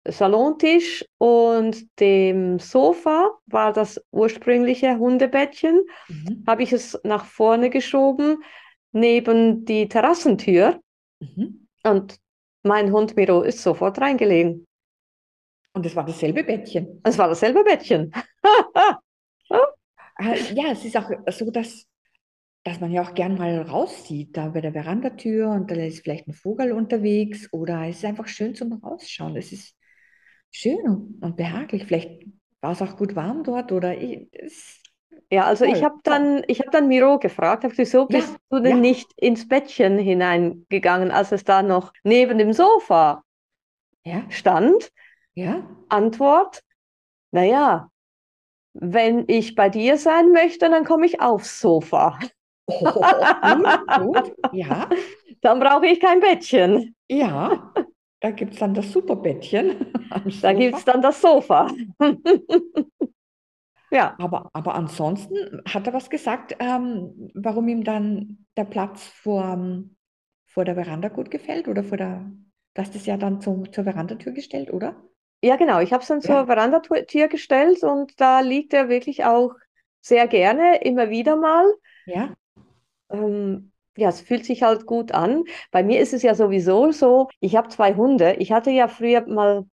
Salontisch 0.08 1.04
und 1.18 2.00
dem 2.00 2.60
Sofa 2.60 3.32
war 3.48 3.74
das 3.74 4.00
ursprüngliche 4.12 5.00
Hundebettchen, 5.00 5.82
mhm. 6.08 6.44
habe 6.46 6.62
ich 6.62 6.72
es 6.72 7.00
nach 7.04 7.26
vorne 7.26 7.72
geschoben, 7.72 8.44
neben 8.96 9.66
die 9.66 9.88
Terrassentür. 9.88 10.80
Mhm. 11.20 11.68
Und 11.84 12.18
mein 12.64 12.92
Hund 12.92 13.16
Miro 13.16 13.42
ist 13.42 13.62
sofort 13.62 14.00
reingelegen. 14.00 14.66
Und 15.74 15.86
es 15.86 15.96
war 15.96 16.06
dasselbe 16.06 16.44
Bettchen. 16.44 17.02
Es 17.04 17.18
war 17.18 17.28
dasselbe 17.28 17.64
Bettchen. 17.64 18.12
Äh, 20.18 20.54
ja, 20.56 20.72
es 20.72 20.86
ist 20.86 20.96
auch 20.96 21.12
so, 21.28 21.52
dass, 21.52 21.86
dass 22.64 22.80
man 22.80 22.92
ja 22.92 23.04
auch 23.04 23.14
gern 23.14 23.38
mal 23.38 23.62
raussieht, 23.62 24.36
da 24.38 24.48
bei 24.48 24.62
der 24.62 24.72
Verandatür 24.72 25.50
und 25.50 25.70
da 25.70 25.76
ist 25.76 26.02
vielleicht 26.02 26.28
ein 26.28 26.34
Vogel 26.34 26.72
unterwegs 26.72 27.52
oder 27.52 27.88
es 27.88 27.98
ist 27.98 28.06
einfach 28.06 28.28
schön 28.28 28.56
zum 28.56 28.72
Rausschauen. 28.74 29.36
Es 29.36 29.52
ist 29.52 29.76
schön 30.52 30.80
und, 30.88 31.22
und 31.22 31.36
behaglich. 31.36 31.86
Vielleicht 31.86 32.24
war 32.62 32.72
es 32.72 32.82
auch 32.82 32.96
gut 32.96 33.16
warm 33.16 33.44
dort 33.44 33.74
oder 33.74 33.98
ich, 33.98 34.30
es, 34.32 34.82
Ja, 35.32 35.46
also 35.46 35.66
ich 35.66 35.74
toll, 35.80 35.84
habe 35.84 35.98
dann, 36.04 36.44
ich 36.48 36.60
habe 36.60 36.70
dann 36.72 36.88
Miro 36.88 37.20
gefragt, 37.20 37.64
hab, 37.64 37.78
wieso 37.78 38.08
Ja, 38.08 38.18
bist 38.18 38.38
du 38.50 38.60
denn 38.60 38.80
ja, 38.80 38.82
nicht 38.82 39.12
ins 39.18 39.48
Bettchen 39.48 39.98
hineingegangen, 39.98 41.12
als 41.12 41.32
es 41.32 41.44
da 41.44 41.64
noch 41.64 41.94
neben 42.04 42.38
dem 42.38 42.54
Sofa 42.54 43.24
ja, 44.06 44.26
stand? 44.30 44.92
ja. 45.36 45.64
Antwort, 45.90 46.64
naja, 47.32 47.90
wenn 48.74 49.26
ich 49.28 49.56
bei 49.56 49.70
dir 49.70 49.98
sein 49.98 50.32
möchte, 50.32 50.70
dann 50.70 50.86
komme 50.86 51.06
ich 51.06 51.22
aufs 51.22 51.60
Sofa. 51.62 52.20
Oh, 52.68 53.28
gut, 53.42 53.80
gut. 53.94 54.34
Ja, 54.52 54.90
Dann 55.42 55.60
brauche 55.60 55.88
ich 55.88 56.00
kein 56.00 56.20
Bettchen. 56.20 56.96
ja. 57.10 57.72
Da 58.22 58.32
gibt 58.32 58.54
es 58.54 58.60
dann 58.60 58.74
das 58.74 58.92
Superbettchen 58.92 59.94
Da 60.42 60.54
gibt 60.54 60.78
es 60.78 60.86
dann 60.86 61.02
das 61.02 61.22
Sofa. 61.22 61.68
Ja, 63.96 64.18
Aber, 64.18 64.50
aber 64.54 64.76
ansonsten 64.76 65.62
hat 65.68 65.88
er 65.88 65.94
was 65.94 66.10
gesagt, 66.10 66.56
ähm, 66.60 67.32
warum 67.36 67.68
ihm 67.68 67.84
dann 67.84 68.46
der 68.58 68.66
Platz 68.66 69.04
vor, 69.08 69.84
vor 70.48 70.66
der 70.66 70.76
Veranda 70.76 71.10
gut 71.10 71.32
gefällt 71.32 71.68
oder 71.68 71.84
vor 71.84 71.98
der, 71.98 72.32
du 72.76 72.82
hast 72.82 72.96
es 72.96 73.06
ja 73.06 73.18
dann 73.18 73.42
zum, 73.42 73.72
zur 73.74 73.84
Verandatür 73.86 74.32
gestellt, 74.34 74.72
oder? 74.74 74.96
ja, 75.42 75.56
genau. 75.58 75.80
Ich 75.80 75.94
habe 75.94 76.02
es 76.02 76.08
dann 76.10 76.22
zur 76.22 76.46
Ja, 76.46 76.48
Verandatür 76.48 77.28
gestellt 77.28 77.84
und 77.84 78.20
da 78.20 78.40
liegt 78.42 78.74
er 78.74 78.90
wirklich 78.90 79.26
auch 79.26 79.54
sehr 80.02 80.28
gerne, 80.28 80.78
immer 80.84 81.10
wieder 81.10 81.36
mal. 81.36 81.66
ja, 82.06 82.36
Ähm, 83.10 83.72
ja, 83.98 84.10
es 84.10 84.22
fühlt 84.22 84.46
sich 84.46 84.64
halt 84.64 84.86
gut 84.86 85.12
an. 85.12 85.44
Bei 85.72 85.84
mir 85.84 86.00
ist 86.02 86.14
es 86.14 86.22
ja 86.24 86.36
sowieso 86.36 86.92
so, 86.92 87.30
ich 87.40 87.56
habe 87.56 87.70
zwei 87.70 87.96
Hunde. 87.96 88.34
Ich 88.40 88.52
hatte 88.52 88.72
ja 88.72 88.88
früher 88.88 89.26
mal 89.28 89.66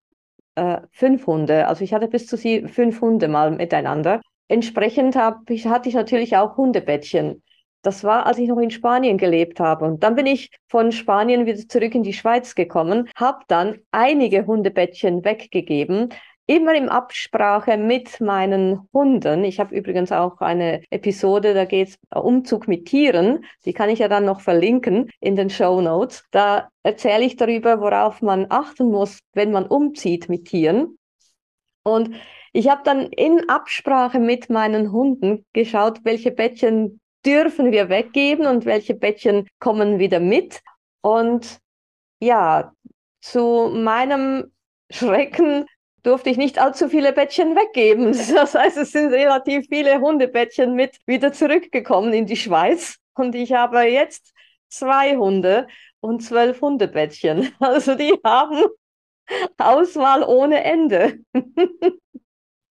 äh, 0.55 0.81
fünf 0.91 1.27
Hunde. 1.27 1.67
Also 1.67 1.83
ich 1.83 1.93
hatte 1.93 2.07
bis 2.07 2.27
zu 2.27 2.37
sie 2.37 2.67
fünf 2.67 3.01
Hunde 3.01 3.27
mal 3.27 3.51
miteinander. 3.51 4.21
Entsprechend 4.47 5.17
ich, 5.49 5.67
hatte 5.67 5.89
ich 5.89 5.95
natürlich 5.95 6.37
auch 6.37 6.57
Hundebettchen. 6.57 7.41
Das 7.81 8.03
war, 8.05 8.25
als 8.25 8.37
ich 8.37 8.47
noch 8.47 8.59
in 8.59 8.71
Spanien 8.71 9.17
gelebt 9.17 9.59
habe. 9.59 9.85
Und 9.85 10.03
dann 10.03 10.15
bin 10.15 10.25
ich 10.25 10.51
von 10.67 10.91
Spanien 10.91 11.45
wieder 11.45 11.67
zurück 11.67 11.95
in 11.95 12.03
die 12.03 12.13
Schweiz 12.13 12.55
gekommen, 12.55 13.09
habe 13.15 13.39
dann 13.47 13.79
einige 13.91 14.45
Hundebettchen 14.45 15.25
weggegeben, 15.25 16.09
immer 16.45 16.73
in 16.75 16.89
Absprache 16.89 17.77
mit 17.77 18.19
meinen 18.19 18.87
Hunden. 18.93 19.43
Ich 19.43 19.59
habe 19.59 19.75
übrigens 19.75 20.11
auch 20.11 20.41
eine 20.41 20.81
Episode, 20.89 21.53
da 21.53 21.65
geht 21.65 21.89
es 21.89 21.99
Umzug 22.13 22.67
mit 22.67 22.85
Tieren. 22.85 23.45
Die 23.65 23.73
kann 23.73 23.89
ich 23.89 23.99
ja 23.99 24.07
dann 24.07 24.25
noch 24.25 24.41
verlinken 24.41 25.09
in 25.19 25.35
den 25.35 25.49
Show 25.49 25.79
Notes. 25.81 26.25
Da 26.31 26.69
erzähle 26.83 27.23
ich 27.23 27.37
darüber, 27.37 27.79
worauf 27.79 28.21
man 28.21 28.47
achten 28.49 28.89
muss, 28.89 29.19
wenn 29.33 29.51
man 29.51 29.65
umzieht 29.65 30.27
mit 30.29 30.45
Tieren. 30.45 30.97
Und 31.83 32.15
ich 32.51 32.69
habe 32.69 32.81
dann 32.83 33.07
in 33.07 33.49
Absprache 33.49 34.19
mit 34.19 34.49
meinen 34.49 34.91
Hunden 34.91 35.45
geschaut, 35.53 35.99
welche 36.03 36.31
Bettchen 36.31 36.99
dürfen 37.25 37.71
wir 37.71 37.89
weggeben 37.89 38.45
und 38.47 38.65
welche 38.65 38.95
Bettchen 38.95 39.47
kommen 39.59 39.97
wieder 39.97 40.19
mit. 40.19 40.61
Und 41.01 41.59
ja, 42.19 42.73
zu 43.21 43.71
meinem 43.73 44.51
Schrecken 44.89 45.65
durfte 46.03 46.29
ich 46.29 46.37
nicht 46.37 46.59
allzu 46.59 46.89
viele 46.89 47.13
Bettchen 47.13 47.55
weggeben. 47.55 48.13
Das 48.35 48.53
heißt, 48.53 48.77
es 48.77 48.91
sind 48.91 49.11
relativ 49.11 49.67
viele 49.67 49.99
Hundebettchen 49.99 50.75
mit 50.75 50.99
wieder 51.05 51.33
zurückgekommen 51.33 52.13
in 52.13 52.25
die 52.25 52.35
Schweiz. 52.35 52.99
Und 53.15 53.35
ich 53.35 53.53
habe 53.53 53.81
jetzt 53.81 54.33
zwei 54.69 55.15
Hunde 55.17 55.67
und 55.99 56.21
zwölf 56.21 56.61
Hundebettchen. 56.61 57.49
Also 57.59 57.95
die 57.95 58.13
haben 58.23 58.63
Auswahl 59.57 60.23
ohne 60.23 60.63
Ende. 60.63 61.19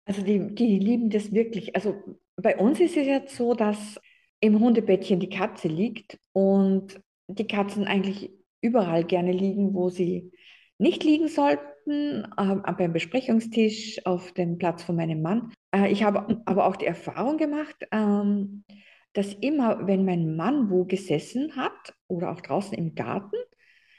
also 0.07 0.23
die, 0.23 0.55
die 0.55 0.79
lieben 0.79 1.11
das 1.11 1.33
wirklich. 1.33 1.77
Also 1.77 1.95
bei 2.37 2.57
uns 2.57 2.81
ist 2.81 2.97
es 2.97 3.07
jetzt 3.07 3.37
so, 3.37 3.55
dass 3.55 4.01
im 4.41 4.59
Hundebettchen 4.61 5.21
die 5.21 5.29
Katze 5.29 5.69
liegt 5.69 6.19
und 6.33 7.01
die 7.27 7.47
Katzen 7.47 7.85
eigentlich 7.85 8.31
überall 8.61 9.05
gerne 9.05 9.33
liegen, 9.33 9.75
wo 9.75 9.91
sie 9.91 10.33
nicht 10.79 11.05
liegen 11.05 11.29
sollten, 11.29 12.27
ähm, 12.39 12.63
beim 12.79 12.93
Besprechungstisch, 12.93 14.01
auf 14.07 14.33
dem 14.33 14.59
Platz 14.59 14.83
von 14.83 14.97
meinem 14.97 15.23
Mann. 15.23 15.53
Äh, 15.75 15.91
ich 15.91 16.05
habe 16.05 16.43
aber 16.47 16.67
auch 16.67 16.77
die 16.77 16.87
Erfahrung 16.87 17.37
gemacht, 17.37 17.77
ähm, 17.91 18.65
dass 19.13 19.35
immer, 19.35 19.87
wenn 19.87 20.05
mein 20.05 20.37
Mann 20.37 20.71
wo 20.71 20.85
gesessen 20.85 21.57
hat 21.57 21.95
oder 22.07 22.31
auch 22.31 22.41
draußen 22.41 22.77
im 22.77 22.95
Garten, 22.95 23.37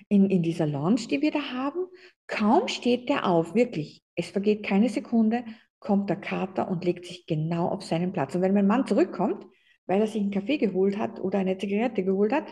in, 0.08 0.30
in 0.30 0.42
dieser 0.42 0.66
Lounge, 0.66 1.08
die 1.10 1.22
wir 1.22 1.32
da 1.32 1.52
haben, 1.54 1.86
kaum 2.28 2.68
steht 2.68 3.10
der 3.10 3.28
auf, 3.28 3.54
wirklich, 3.54 4.02
es 4.16 4.30
vergeht 4.30 4.64
keine 4.64 4.90
Sekunde, 4.90 5.44
kommt 5.80 6.10
der 6.10 6.18
Kater 6.18 6.70
und 6.70 6.84
legt 6.84 7.06
sich 7.06 7.26
genau 7.26 7.68
auf 7.68 7.84
seinen 7.84 8.12
Platz. 8.12 8.36
Und 8.36 8.42
wenn 8.42 8.54
mein 8.54 8.68
Mann 8.68 8.88
zurückkommt, 8.88 9.46
weil 9.86 10.02
er 10.02 10.08
sich 10.08 10.22
einen 10.22 10.32
Kaffee 10.32 10.58
geholt 10.58 10.98
hat 10.98 11.20
oder 11.20 11.40
eine 11.40 11.58
Zigarette 11.58 12.04
geholt 12.04 12.32
hat, 12.32 12.46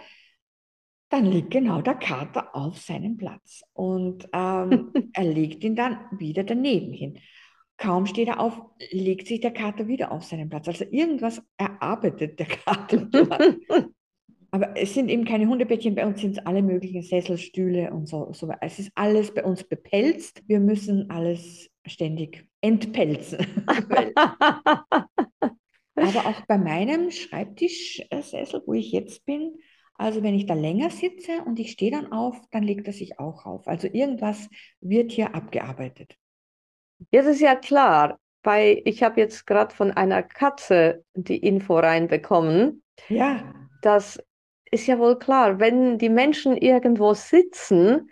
dann 1.10 1.26
liegt 1.26 1.52
genau 1.52 1.82
der 1.82 1.96
Kater 1.96 2.56
auf 2.56 2.80
seinem 2.80 3.18
Platz. 3.18 3.62
Und 3.74 4.28
ähm, 4.34 4.92
er 5.14 5.24
legt 5.24 5.64
ihn 5.64 5.76
dann 5.76 6.00
wieder 6.12 6.44
daneben 6.44 6.94
hin. 6.94 7.20
Kaum 7.78 8.08
steht 8.08 8.28
er 8.28 8.40
auf, 8.40 8.60
legt 8.92 9.28
sich 9.28 9.40
der 9.40 9.52
Kater 9.52 9.88
wieder 9.88 10.12
auf 10.12 10.24
seinen 10.24 10.50
Platz. 10.50 10.68
Also 10.68 10.86
irgendwas 10.90 11.42
erarbeitet 11.58 12.40
der 12.40 12.48
Kater 12.48 12.98
dort. 12.98 13.58
Aber 14.50 14.78
es 14.78 14.94
sind 14.94 15.10
eben 15.10 15.26
keine 15.26 15.48
Hundebettchen, 15.48 15.94
bei 15.94 16.06
uns 16.08 16.22
sind 16.22 16.38
es 16.38 16.46
alle 16.46 16.64
möglichen 16.64 17.02
Sessel, 17.04 17.38
Stühle 17.38 17.92
und 17.92 18.08
so, 18.08 18.32
so. 18.32 18.50
Es 18.62 18.80
ist 18.80 18.92
alles 18.96 19.34
bei 19.34 19.44
uns 19.44 19.64
bepelzt. 19.64 20.42
Wir 20.48 20.62
müssen 20.62 21.10
alles 21.10 21.70
ständig 21.86 22.48
entpelzen. 22.62 23.46
Aber 25.96 26.26
auch 26.26 26.42
bei 26.48 26.58
meinem 26.58 27.12
Schreibtischsessel, 27.12 28.64
wo 28.66 28.74
ich 28.74 28.92
jetzt 28.92 29.26
bin, 29.26 29.56
also 29.98 30.24
wenn 30.24 30.36
ich 30.36 30.46
da 30.46 30.54
länger 30.54 30.90
sitze 30.90 31.44
und 31.46 31.60
ich 31.60 31.72
stehe 31.72 31.92
dann 31.92 32.12
auf, 32.12 32.40
dann 32.52 32.64
legt 32.64 32.88
er 32.88 32.94
sich 32.94 33.20
auch 33.20 33.46
auf. 33.46 33.68
Also 33.68 33.88
irgendwas 33.92 34.50
wird 34.80 35.12
hier 35.12 35.36
abgearbeitet. 35.36 36.16
Das 37.12 37.26
ist 37.26 37.42
ja 37.42 37.56
klar. 37.56 38.20
Bei, 38.44 38.82
ich 38.86 39.04
habe 39.04 39.20
jetzt 39.20 39.46
gerade 39.46 39.76
von 39.76 39.92
einer 39.92 40.24
Katze 40.24 41.04
die 41.16 41.38
Info 41.38 41.78
reinbekommen. 41.78 42.84
Ja, 43.10 43.54
Das 43.82 44.20
ist 44.72 44.88
ja 44.88 45.00
wohl 45.00 45.18
klar. 45.20 45.60
Wenn 45.60 45.98
die 45.98 46.10
Menschen 46.10 46.56
irgendwo 46.58 47.14
sitzen, 47.14 48.10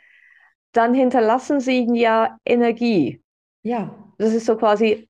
dann 0.71 0.93
hinterlassen 0.93 1.59
sie 1.59 1.79
ihnen 1.79 1.95
ja 1.95 2.37
Energie. 2.45 3.21
ja, 3.63 3.93
Das 4.17 4.33
ist 4.33 4.45
so 4.45 4.57
quasi 4.57 5.09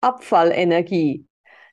Abfallenergie. 0.00 1.26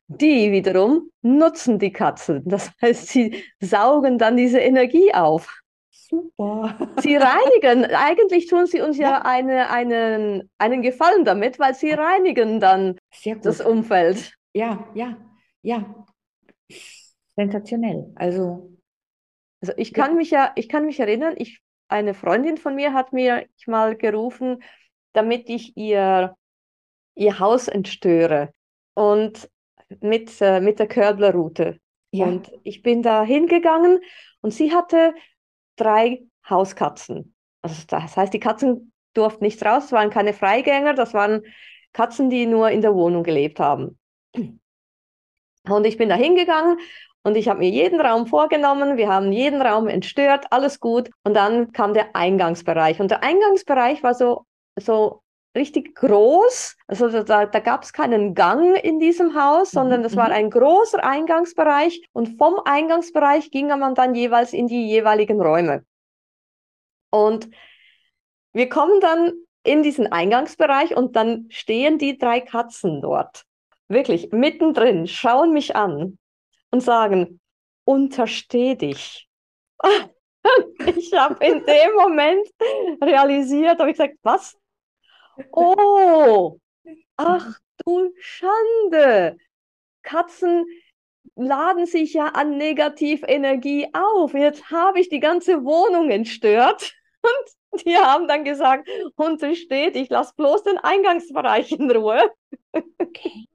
Die 0.08 0.52
wiederum 0.52 1.10
nutzen 1.22 1.80
die 1.80 1.92
Katzen. 1.92 2.44
Das 2.46 2.72
heißt, 2.82 3.08
sie 3.08 3.44
saugen 3.60 4.18
dann 4.18 4.38
diese 4.38 4.60
Energie 4.60 5.14
auf. 5.14 5.48
super. 5.92 6.78
Sie 7.02 7.16
reinigen, 7.16 7.86
eigentlich 7.96 8.48
tun 8.48 8.66
sie 8.68 8.82
uns 8.82 8.98
ja, 8.98 9.12
Ja. 9.12 9.22
eine, 9.24 9.70
einen, 9.70 10.50
einen 10.58 10.82
Gefallen 10.82 11.26
damit, 11.26 11.60
weil 11.60 11.74
sie 11.76 11.92
reinigen 11.92 12.60
dann 12.60 12.98
das. 13.42 13.62
Umfeld. 13.62 14.34
Ja, 14.54 14.88
ja, 14.94 15.18
ja. 15.62 16.06
Sensationell. 17.36 18.12
Also, 18.16 18.70
Also 19.62 19.74
ich 19.78 19.92
Ja. 19.96 20.04
kann 20.04 20.16
mich 20.16 20.32
ja, 20.32 20.52
ich 20.56 20.70
kann 20.70 20.86
mich 20.86 21.00
erinnern, 21.00 21.36
ich, 21.38 21.62
eine 21.88 22.14
Freundin 22.14 22.58
von 22.58 22.76
mir 22.76 22.94
hat 22.94 23.14
mir 23.14 23.46
mal 23.66 23.96
gerufen, 23.96 24.62
damit 25.14 25.50
ich 25.50 25.78
ihr, 25.78 26.36
ihr 27.16 27.40
Haus 27.40 27.68
entstöre 27.68 28.52
und 28.96 29.50
mit, 30.02 30.42
äh, 30.42 30.60
mit 30.60 30.80
der 30.80 30.88
Körblerroute. 30.88 31.80
ja, 32.12 32.26
Und 32.26 32.52
ich 32.64 32.82
bin 32.82 33.02
da 33.02 33.24
hingegangen 33.24 34.00
und 34.42 34.52
sie 34.52 34.74
hatte 34.74 35.14
drei 35.76 36.24
Hauskatzen. 36.50 37.36
Also 37.62 37.84
das 37.88 38.18
heißt, 38.18 38.34
die 38.34 38.40
Katzen 38.40 38.92
durften 39.14 39.44
nicht 39.44 39.64
raus, 39.64 39.92
waren 39.92 40.10
keine 40.10 40.34
Freigänger, 40.34 40.94
das 40.94 41.14
waren 41.14 41.44
Katzen, 41.94 42.30
die 42.30 42.46
nur 42.46 42.70
in 42.70 42.82
der 42.82 42.96
Wohnung 42.96 43.24
gelebt 43.24 43.60
haben. 43.60 43.98
Und 45.70 45.86
ich 45.86 45.98
bin 45.98 46.10
da 46.10 46.16
hingegangen 46.16 46.78
und 47.24 47.38
ich 47.38 47.48
habe 47.48 47.60
mir 47.60 47.70
jeden 47.70 48.02
Raum 48.02 48.28
vorgenommen, 48.28 48.98
wir 48.98 49.08
haben 49.08 49.32
jeden 49.32 49.62
Raum 49.62 49.88
entstört, 49.88 50.48
alles 50.52 50.80
gut. 50.80 51.10
Und 51.24 51.36
dann 51.36 51.72
kam 51.72 51.94
der 51.94 52.16
Eingangsbereich. 52.16 53.00
Und 53.00 53.12
der 53.12 53.24
Eingangsbereich 53.24 54.04
war 54.04 54.14
so, 54.14 54.46
so 54.78 55.23
richtig 55.56 55.96
groß. 55.96 56.76
Also 56.88 57.24
da, 57.24 57.46
da 57.46 57.60
gab 57.60 57.84
es 57.84 57.94
keinen 57.94 58.34
Gang 58.34 58.76
in 58.78 59.00
diesem 59.00 59.36
Haus, 59.36 59.72
sondern 59.72 60.00
Mhm, 60.00 60.04
das 60.04 60.16
war 60.16 60.28
mhm. 60.28 60.34
ein 60.34 60.50
großer 60.50 61.04
Eingangsbereich. 61.04 62.02
Und 62.14 62.38
vom 62.38 62.60
Eingangsbereich 62.66 63.52
ging 63.52 63.68
man 63.68 63.96
dann 63.96 64.16
jeweils 64.16 64.54
in 64.54 64.68
die 64.68 64.88
jeweiligen 64.88 65.42
Räume. 65.42 65.86
Und 67.12 67.50
wir 68.54 68.70
kommen 68.70 69.00
dann 69.00 69.34
in 69.64 69.84
diesen 69.84 70.12
Eingangsbereich 70.12 70.96
und 70.96 71.16
dann 71.16 71.48
stehen 71.50 71.98
die 71.98 72.18
drei 72.18 72.42
Katzen 72.42 73.02
dort. 73.02 73.46
Wirklich 73.88 74.32
mittendrin, 74.32 75.08
schauen 75.08 75.54
mich 75.54 75.76
an 75.76 76.18
und 76.72 76.82
sagen, 76.82 77.40
untersteh 77.86 78.76
dich. 78.76 79.28
ich 80.96 81.14
habe 81.14 81.46
in 81.46 81.66
dem 81.66 81.94
Moment 81.96 82.48
realisiert, 83.02 83.80
habe 83.80 83.92
ich 83.92 83.98
gesagt, 83.98 84.18
was? 84.24 84.58
Oh, 85.52 86.60
ach 87.18 87.60
du 87.86 88.14
Schande. 88.20 89.38
Katzen 90.04 90.66
laden 91.36 91.86
sich 91.86 92.14
ja 92.14 92.28
an 92.28 92.58
Negativenergie 92.58 93.88
auf. 93.94 94.34
Jetzt 94.34 94.70
habe 94.70 95.00
ich 95.00 95.10
die 95.10 95.20
ganze 95.20 95.64
Wohnung 95.64 96.10
entstört. 96.10 96.94
Und 97.72 97.86
die 97.86 97.98
haben 97.98 98.28
dann 98.28 98.44
gesagt, 98.44 98.88
untersteht, 99.16 99.96
ich 99.96 100.10
lasse 100.10 100.34
bloß 100.36 100.64
den 100.64 100.78
Eingangsbereich 100.78 101.72
in 101.72 101.90
Ruhe. 101.90 102.30
Okay. 103.00 103.48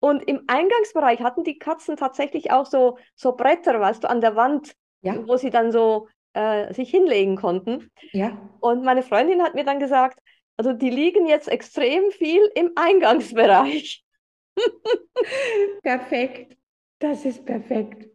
Und 0.00 0.22
im 0.28 0.44
Eingangsbereich 0.48 1.20
hatten 1.20 1.44
die 1.44 1.58
Katzen 1.58 1.96
tatsächlich 1.96 2.50
auch 2.50 2.66
so, 2.66 2.98
so 3.14 3.32
Bretter, 3.32 3.80
weißt 3.80 4.04
du, 4.04 4.10
an 4.10 4.20
der 4.20 4.36
Wand, 4.36 4.74
ja. 5.00 5.26
wo 5.26 5.36
sie 5.36 5.48
dann 5.48 5.72
so 5.72 6.08
äh, 6.34 6.72
sich 6.74 6.90
hinlegen 6.90 7.36
konnten. 7.36 7.90
Ja. 8.12 8.38
Und 8.60 8.84
meine 8.84 9.02
Freundin 9.02 9.42
hat 9.42 9.54
mir 9.54 9.64
dann 9.64 9.80
gesagt, 9.80 10.20
also 10.56 10.72
die 10.72 10.90
liegen 10.90 11.26
jetzt 11.26 11.48
extrem 11.48 12.10
viel 12.10 12.42
im 12.54 12.72
Eingangsbereich. 12.76 14.04
perfekt. 15.82 16.56
Das 16.98 17.24
ist 17.24 17.44
perfekt. 17.44 18.08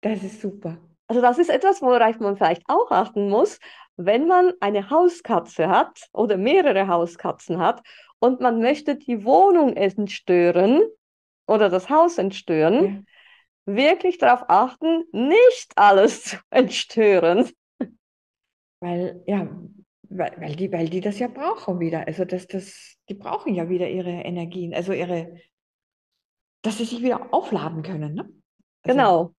Das 0.00 0.22
ist 0.22 0.40
super. 0.40 0.78
Also 1.06 1.20
das 1.20 1.38
ist 1.38 1.50
etwas, 1.50 1.82
worauf 1.82 2.18
man 2.18 2.36
vielleicht 2.36 2.62
auch 2.66 2.90
achten 2.90 3.28
muss, 3.28 3.58
wenn 3.96 4.26
man 4.26 4.52
eine 4.60 4.90
Hauskatze 4.90 5.68
hat 5.68 6.08
oder 6.12 6.36
mehrere 6.36 6.88
Hauskatzen 6.88 7.58
hat 7.58 7.82
und 8.18 8.40
man 8.40 8.60
möchte 8.60 8.96
die 8.96 9.24
Wohnung 9.24 9.76
entstören, 9.76 10.82
oder 11.46 11.68
das 11.68 11.90
Haus 11.90 12.18
entstören, 12.18 13.06
ja. 13.66 13.74
wirklich 13.74 14.18
darauf 14.18 14.44
achten, 14.48 15.04
nicht 15.12 15.72
alles 15.76 16.24
zu 16.24 16.36
entstören. 16.50 17.50
Weil, 18.84 19.22
ja, 19.26 19.48
weil, 20.10 20.34
weil, 20.36 20.56
die, 20.56 20.70
weil 20.70 20.90
die 20.90 21.00
das 21.00 21.18
ja 21.18 21.28
brauchen 21.28 21.80
wieder. 21.80 22.06
Also 22.06 22.26
das, 22.26 22.46
das, 22.46 22.98
die 23.08 23.14
brauchen 23.14 23.54
ja 23.54 23.70
wieder 23.70 23.88
ihre 23.88 24.10
Energien, 24.10 24.74
also 24.74 24.92
ihre, 24.92 25.40
dass 26.60 26.76
sie 26.76 26.84
sich 26.84 27.02
wieder 27.02 27.32
aufladen 27.32 27.82
können. 27.82 28.12
Ne? 28.12 28.22
Also, 28.82 28.94
genau. 28.94 29.34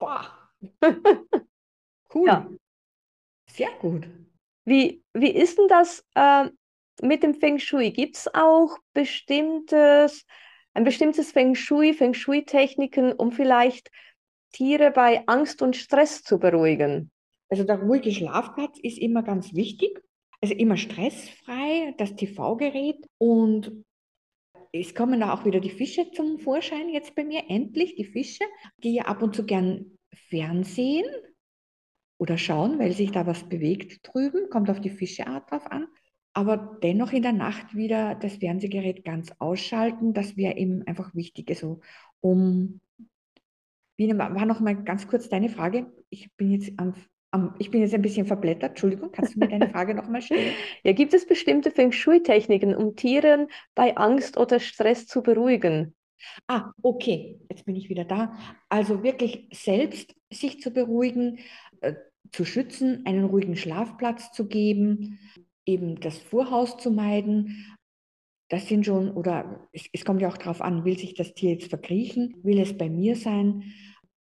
Boah. 0.00 0.50
cool. 2.12 2.26
Ja. 2.26 2.50
Sehr 3.48 3.70
gut. 3.78 4.08
Wie, 4.64 5.00
wie 5.14 5.30
ist 5.30 5.58
denn 5.58 5.68
das 5.68 6.04
äh, 6.16 6.50
mit 7.00 7.22
dem 7.22 7.36
Feng 7.36 7.60
Shui? 7.60 7.92
Gibt 7.92 8.16
es 8.16 8.34
auch 8.34 8.76
bestimmtes 8.94 10.26
ein 10.74 10.82
bestimmtes 10.82 11.30
Feng 11.30 11.54
Shui, 11.54 11.94
Feng 11.94 12.14
Shui-Techniken, 12.14 13.12
um 13.12 13.30
vielleicht 13.30 13.92
Tiere 14.50 14.90
bei 14.90 15.22
Angst 15.28 15.62
und 15.62 15.76
Stress 15.76 16.24
zu 16.24 16.40
beruhigen? 16.40 17.12
Also 17.48 17.64
der 17.64 17.80
ruhige 17.80 18.12
Schlafplatz 18.12 18.78
ist 18.82 18.98
immer 18.98 19.22
ganz 19.22 19.54
wichtig. 19.54 20.02
Also 20.40 20.54
immer 20.54 20.76
stressfrei, 20.76 21.94
das 21.98 22.14
TV-Gerät 22.14 23.04
und 23.18 23.84
es 24.72 24.94
kommen 24.94 25.18
da 25.18 25.32
auch 25.32 25.44
wieder 25.44 25.60
die 25.60 25.70
Fische 25.70 26.10
zum 26.12 26.38
Vorschein 26.38 26.90
jetzt 26.90 27.14
bei 27.14 27.24
mir, 27.24 27.44
endlich 27.48 27.96
die 27.96 28.04
Fische, 28.04 28.44
die 28.84 28.94
ja 28.94 29.04
ab 29.06 29.22
und 29.22 29.34
zu 29.34 29.46
gern 29.46 29.98
Fernsehen 30.28 31.06
oder 32.18 32.38
schauen, 32.38 32.78
weil 32.78 32.92
sich 32.92 33.10
da 33.10 33.26
was 33.26 33.48
bewegt 33.48 34.06
drüben, 34.06 34.48
kommt 34.50 34.70
auf 34.70 34.80
die 34.80 34.90
Fischeart 34.90 35.50
drauf 35.50 35.66
an 35.66 35.88
aber 36.38 36.78
dennoch 36.84 37.12
in 37.12 37.22
der 37.22 37.32
Nacht 37.32 37.74
wieder 37.74 38.14
das 38.14 38.36
Fernsehgerät 38.36 39.04
ganz 39.04 39.32
ausschalten, 39.40 40.14
das 40.14 40.36
wäre 40.36 40.56
eben 40.56 40.86
einfach 40.86 41.12
wichtig. 41.12 41.48
Also 41.50 41.80
um, 42.20 42.80
wie 43.96 44.16
war 44.16 44.46
noch 44.46 44.60
mal 44.60 44.84
ganz 44.84 45.08
kurz 45.08 45.28
deine 45.28 45.48
Frage? 45.48 45.92
Ich 46.10 46.32
bin 46.36 46.52
jetzt 46.52 46.78
am, 46.78 46.94
am, 47.30 47.54
ich 47.58 47.70
bin 47.70 47.82
jetzt 47.82 47.94
ein 47.94 48.02
bisschen 48.02 48.26
verblättert. 48.26 48.70
Entschuldigung, 48.70 49.12
kannst 49.12 49.34
du 49.34 49.40
mir 49.40 49.48
deine 49.48 49.68
Frage 49.72 49.94
noch 49.94 50.08
mal 50.08 50.22
stellen? 50.22 50.54
Ja, 50.82 50.92
gibt 50.92 51.14
es 51.14 51.26
bestimmte 51.26 51.70
Feng 51.70 51.92
Shui-Techniken, 51.92 52.74
um 52.74 52.96
Tieren 52.96 53.48
bei 53.74 53.96
Angst 53.96 54.36
oder 54.36 54.60
Stress 54.60 55.06
zu 55.06 55.22
beruhigen? 55.22 55.94
Ah, 56.46 56.72
okay, 56.82 57.38
jetzt 57.48 57.64
bin 57.64 57.76
ich 57.76 57.88
wieder 57.88 58.04
da. 58.04 58.36
Also 58.68 59.02
wirklich 59.02 59.48
selbst 59.52 60.14
sich 60.32 60.60
zu 60.60 60.70
beruhigen, 60.70 61.38
äh, 61.80 61.94
zu 62.32 62.44
schützen, 62.44 63.04
einen 63.06 63.24
ruhigen 63.24 63.56
Schlafplatz 63.56 64.32
zu 64.32 64.48
geben, 64.48 65.18
eben 65.64 66.00
das 66.00 66.18
Vorhaus 66.18 66.76
zu 66.78 66.90
meiden. 66.90 67.76
Das 68.48 68.66
sind 68.66 68.86
schon, 68.86 69.10
oder 69.10 69.68
es, 69.72 69.86
es 69.92 70.04
kommt 70.04 70.22
ja 70.22 70.28
auch 70.28 70.38
darauf 70.38 70.60
an, 70.60 70.84
will 70.84 70.98
sich 70.98 71.14
das 71.14 71.34
Tier 71.34 71.52
jetzt 71.52 71.68
verkriechen, 71.68 72.34
will 72.42 72.58
es 72.58 72.76
bei 72.76 72.88
mir 72.88 73.14
sein. 73.14 73.72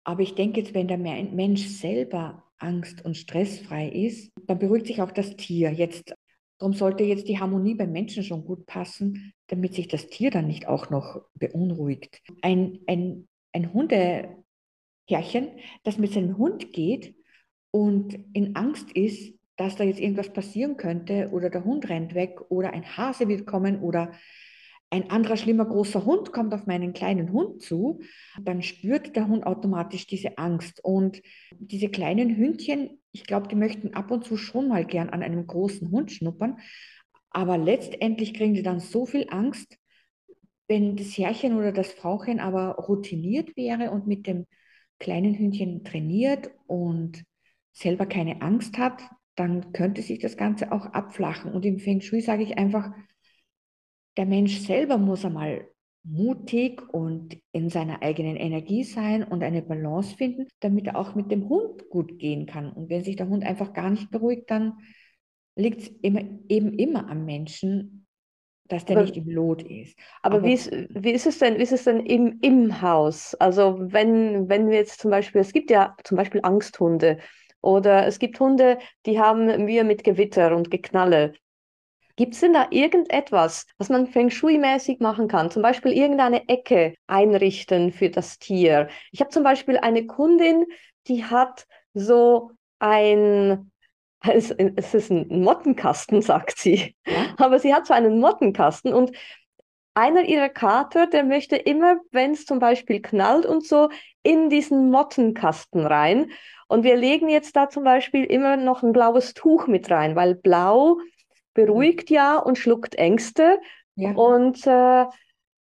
Aber 0.04 0.22
ich 0.22 0.36
denke 0.36 0.60
jetzt, 0.60 0.74
wenn 0.74 0.88
der 0.88 0.98
Mensch 0.98 1.68
selber 1.68 2.49
angst- 2.60 3.04
und 3.04 3.18
stressfrei 3.18 3.90
ist, 3.90 4.32
dann 4.46 4.60
beruhigt 4.60 4.88
sich 4.88 5.02
auch 5.02 5.12
das 5.12 5.36
Tier. 5.36 5.72
Jetzt, 5.72 6.14
darum 6.58 6.74
sollte 6.74 7.04
jetzt 7.04 7.28
die 7.28 7.40
Harmonie 7.40 7.76
beim 7.76 7.92
Menschen 7.92 8.24
schon 8.24 8.46
gut 8.46 8.66
passen, 8.66 9.34
damit 9.48 9.74
sich 9.74 9.88
das 9.88 10.08
Tier 10.08 10.32
dann 10.32 10.48
nicht 10.48 10.68
auch 10.68 10.90
noch 10.90 11.22
beunruhigt. 11.34 12.22
Ein, 12.42 12.80
ein, 12.88 13.28
ein 13.54 13.74
Hundeherrchen, 13.74 14.44
das 15.84 15.98
mit 15.98 16.14
seinem 16.14 16.38
Hund 16.38 16.72
geht 16.74 17.16
und 17.72 18.18
in 18.34 18.56
Angst 18.56 18.92
ist, 18.92 19.34
dass 19.58 19.76
da 19.76 19.84
jetzt 19.84 20.00
irgendwas 20.00 20.32
passieren 20.32 20.78
könnte 20.78 21.30
oder 21.32 21.50
der 21.50 21.66
Hund 21.66 21.90
rennt 21.90 22.14
weg 22.14 22.40
oder 22.50 22.72
ein 22.72 22.98
Hase 22.98 23.28
wird 23.28 23.46
kommen 23.46 23.82
oder 23.82 24.14
ein 24.92 25.12
anderer 25.12 25.38
schlimmer 25.38 25.66
großer 25.66 26.06
Hund 26.06 26.32
kommt 26.32 26.54
auf 26.54 26.66
meinen 26.66 26.94
kleinen 26.94 27.32
Hund 27.32 27.62
zu, 27.62 28.02
dann 28.42 28.64
spürt 28.64 29.16
der 29.16 29.28
Hund 29.28 29.46
automatisch 29.46 30.08
diese 30.08 30.38
Angst. 30.38 30.84
Und 30.84 31.22
diese 31.60 31.90
kleinen 31.90 32.36
Hündchen, 32.36 33.00
ich 33.12 33.26
glaube, 33.26 33.48
die 33.48 33.56
möchten 33.56 33.94
ab 33.94 34.10
und 34.10 34.26
zu 34.26 34.36
schon 34.36 34.68
mal 34.68 34.86
gern 34.86 35.10
an 35.10 35.22
einem 35.22 35.46
großen 35.46 35.92
Hund 35.92 36.12
schnuppern, 36.12 36.58
aber 37.30 37.58
letztendlich 37.58 38.34
kriegen 38.34 38.56
die 38.56 38.64
dann 38.64 38.80
so 38.80 39.06
viel 39.06 39.28
Angst, 39.30 39.78
wenn 40.68 40.96
das 40.96 41.18
Herrchen 41.18 41.58
oder 41.58 41.72
das 41.72 41.92
Frauchen 41.92 42.40
aber 42.40 42.76
routiniert 42.76 43.56
wäre 43.56 43.92
und 43.92 44.08
mit 44.08 44.28
dem 44.28 44.46
kleinen 45.00 45.38
Hündchen 45.38 45.84
trainiert 45.84 46.52
und 46.68 47.24
selber 47.72 48.06
keine 48.06 48.42
Angst 48.42 48.78
hat, 48.78 49.02
dann 49.36 49.72
könnte 49.72 50.02
sich 50.02 50.20
das 50.20 50.38
Ganze 50.38 50.72
auch 50.72 50.86
abflachen. 50.88 51.54
Und 51.54 51.66
im 51.66 51.80
Feng 51.80 52.02
Shui 52.02 52.22
sage 52.22 52.44
ich 52.44 52.58
einfach, 52.58 52.92
der 54.20 54.26
Mensch 54.26 54.60
selber 54.60 54.98
muss 54.98 55.24
einmal 55.24 55.66
mutig 56.04 56.82
und 56.94 57.38
in 57.54 57.70
seiner 57.70 58.02
eigenen 58.02 58.36
Energie 58.36 58.84
sein 58.84 59.24
und 59.24 59.44
eine 59.44 59.62
Balance 59.62 60.14
finden, 60.18 60.46
damit 60.60 60.88
er 60.88 60.98
auch 60.98 61.16
mit 61.16 61.32
dem 61.32 61.48
Hund 61.48 61.90
gut 61.90 62.20
gehen 62.20 62.46
kann. 62.46 62.70
Und 62.74 62.90
wenn 62.90 63.02
sich 63.02 63.16
der 63.16 63.30
Hund 63.30 63.46
einfach 63.46 63.72
gar 63.72 63.90
nicht 63.90 64.12
beruhigt, 64.12 64.52
dann 64.52 64.74
liegt 65.56 65.84
es 65.84 65.88
immer, 66.02 66.22
eben 66.50 66.74
immer 66.74 67.10
am 67.10 67.24
Menschen, 67.24 68.08
dass 68.68 68.84
der 68.84 68.98
aber, 68.98 69.06
nicht 69.06 69.16
im 69.16 69.30
Lot 69.30 69.62
ist. 69.64 69.98
Aber, 70.22 70.40
aber 70.40 70.46
wie, 70.46 70.54
ist, 70.54 70.70
wie 70.72 71.12
ist 71.12 71.26
es 71.26 71.40
denn, 71.40 71.58
wie 71.58 71.64
ist 71.64 71.72
es 71.72 71.86
denn 71.86 72.06
im, 72.06 72.40
im 72.42 72.82
Haus? 72.82 73.36
Also 73.36 73.78
wenn, 73.80 74.50
wenn 74.50 74.70
wir 74.70 74.76
jetzt 74.76 75.00
zum 75.00 75.12
Beispiel, 75.12 75.40
es 75.40 75.54
gibt 75.54 75.72
ja 75.72 75.96
zum 76.04 76.18
Beispiel 76.18 76.42
Angsthunde, 76.44 77.20
oder 77.62 78.06
es 78.06 78.20
gibt 78.20 78.38
Hunde, 78.40 78.80
die 79.06 79.18
haben 79.18 79.46
Mühe 79.64 79.86
mit 79.86 80.04
Gewitter 80.04 80.56
und 80.56 80.72
Geknalle. 80.72 81.34
Gibt 82.20 82.34
es 82.34 82.42
denn 82.42 82.52
da 82.52 82.68
irgendetwas, 82.70 83.66
was 83.78 83.88
man 83.88 84.06
Feng 84.06 84.30
Shui-mäßig 84.30 85.00
machen 85.00 85.30
kann? 85.30 85.52
Zum 85.52 85.62
Beispiel 85.62 85.94
irgendeine 85.94 86.50
Ecke 86.50 86.96
einrichten 87.08 87.94
für 87.94 88.10
das 88.10 88.40
Tier. 88.40 88.90
Ich 89.14 89.22
habe 89.22 89.30
zum 89.30 89.42
Beispiel 89.42 89.78
eine 89.78 90.06
Kundin, 90.06 90.66
die 91.08 91.24
hat 91.24 91.66
so 91.94 92.52
ein, 92.80 93.72
es, 94.28 94.52
ist 94.52 95.10
ein 95.10 95.28
Mottenkasten, 95.30 96.22
sagt 96.22 96.58
sie. 96.58 96.94
Ja? 97.08 97.36
Aber 97.38 97.58
sie 97.58 97.74
hat 97.74 97.88
so 97.88 97.94
einen 97.94 98.20
Mottenkasten 98.20 98.94
und 98.94 99.16
einer 99.94 100.24
ihrer 100.24 100.50
Kater, 100.50 101.08
der 101.08 101.24
möchte 101.24 101.56
immer, 101.56 102.02
wenn 102.12 102.32
es 102.32 102.46
zum 102.46 102.60
Beispiel 102.60 103.02
knallt 103.02 103.46
und 103.46 103.66
so, 103.66 103.88
in 104.24 104.50
diesen 104.50 104.92
Mottenkasten 104.92 105.86
rein. 105.86 106.32
Und 106.68 106.84
wir 106.84 106.98
legen 106.98 107.30
jetzt 107.30 107.56
da 107.56 107.70
zum 107.70 107.86
Beispiel 107.86 108.26
immer 108.26 108.58
noch 108.58 108.84
ein 108.84 108.92
blaues 108.92 109.34
Tuch 109.34 109.68
mit 109.68 109.90
rein, 109.90 110.18
weil 110.18 110.36
blau 110.36 110.98
beruhigt 111.54 112.10
ja 112.10 112.38
und 112.38 112.58
schluckt 112.58 112.96
Ängste. 112.96 113.60
Ja. 113.96 114.12
Und, 114.12 114.66
äh, 114.66 115.06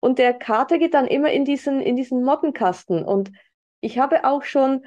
und 0.00 0.18
der 0.18 0.34
Kater 0.34 0.78
geht 0.78 0.94
dann 0.94 1.06
immer 1.06 1.30
in 1.30 1.44
diesen, 1.44 1.80
in 1.80 1.96
diesen 1.96 2.24
Mottenkasten. 2.24 3.04
Und 3.04 3.30
ich 3.80 3.98
habe 3.98 4.24
auch 4.24 4.42
schon 4.42 4.84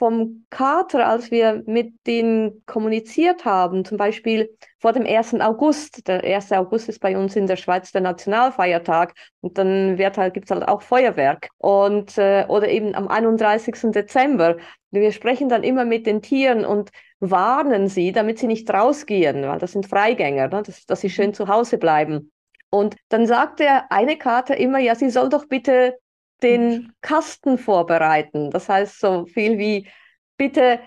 vom 0.00 0.46
Kater, 0.48 1.06
als 1.06 1.30
wir 1.30 1.62
mit 1.66 1.92
denen 2.06 2.64
kommuniziert 2.64 3.44
haben, 3.44 3.84
zum 3.84 3.98
Beispiel 3.98 4.48
vor 4.78 4.94
dem 4.94 5.04
1. 5.04 5.42
August. 5.42 6.08
Der 6.08 6.24
1. 6.24 6.52
August 6.52 6.88
ist 6.88 7.00
bei 7.00 7.18
uns 7.18 7.36
in 7.36 7.46
der 7.46 7.56
Schweiz 7.56 7.92
der 7.92 8.00
Nationalfeiertag 8.00 9.12
und 9.42 9.58
dann 9.58 9.98
wird 9.98 10.16
halt, 10.16 10.32
gibt 10.32 10.46
es 10.46 10.50
halt 10.52 10.66
auch 10.66 10.80
Feuerwerk. 10.80 11.50
Und, 11.58 12.16
äh, 12.16 12.46
oder 12.48 12.70
eben 12.70 12.94
am 12.94 13.08
31. 13.08 13.92
Dezember. 13.92 14.56
Wir 14.90 15.12
sprechen 15.12 15.50
dann 15.50 15.62
immer 15.62 15.84
mit 15.84 16.06
den 16.06 16.22
Tieren 16.22 16.64
und 16.64 16.88
warnen 17.18 17.88
sie, 17.88 18.12
damit 18.12 18.38
sie 18.38 18.46
nicht 18.46 18.72
rausgehen, 18.72 19.42
weil 19.42 19.58
das 19.58 19.72
sind 19.72 19.86
Freigänger, 19.86 20.48
ne? 20.48 20.62
dass, 20.62 20.86
dass 20.86 21.02
sie 21.02 21.10
schön 21.10 21.34
zu 21.34 21.46
Hause 21.48 21.76
bleiben. 21.76 22.32
Und 22.70 22.96
dann 23.10 23.26
sagt 23.26 23.60
der 23.60 23.92
eine 23.92 24.16
Kater 24.16 24.56
immer, 24.56 24.78
ja, 24.78 24.94
sie 24.94 25.10
soll 25.10 25.28
doch 25.28 25.46
bitte 25.46 25.98
den 26.42 26.92
Kasten 27.00 27.58
vorbereiten. 27.58 28.50
Das 28.50 28.68
heißt 28.68 29.00
so 29.00 29.26
viel 29.26 29.58
wie, 29.58 29.88
bitte 30.36 30.80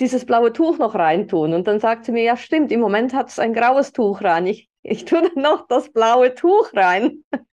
dieses 0.00 0.24
blaue 0.24 0.52
Tuch 0.52 0.78
noch 0.78 0.94
reintun. 0.94 1.52
Und 1.54 1.66
dann 1.66 1.80
sagt 1.80 2.04
sie 2.04 2.12
mir, 2.12 2.22
ja 2.22 2.36
stimmt, 2.36 2.72
im 2.72 2.80
Moment 2.80 3.14
hat 3.14 3.28
es 3.28 3.38
ein 3.38 3.54
graues 3.54 3.92
Tuch 3.92 4.22
rein. 4.22 4.46
Ich, 4.46 4.68
ich 4.82 5.04
tue 5.04 5.22
dann 5.22 5.42
noch 5.42 5.66
das 5.68 5.92
blaue 5.92 6.34
Tuch 6.34 6.72
rein. 6.74 7.24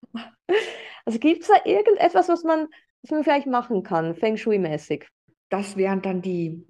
Also 1.06 1.18
gibt 1.18 1.42
es 1.42 1.48
da 1.48 1.54
irgendetwas, 1.64 2.28
was 2.28 2.44
man, 2.44 2.68
was 3.02 3.10
man 3.10 3.24
vielleicht 3.24 3.46
machen 3.46 3.82
kann, 3.82 4.14
Feng 4.14 4.36
Shui-mäßig? 4.36 5.06
Das 5.48 5.76
wären 5.76 6.02
dann 6.02 6.22
die, 6.22 6.66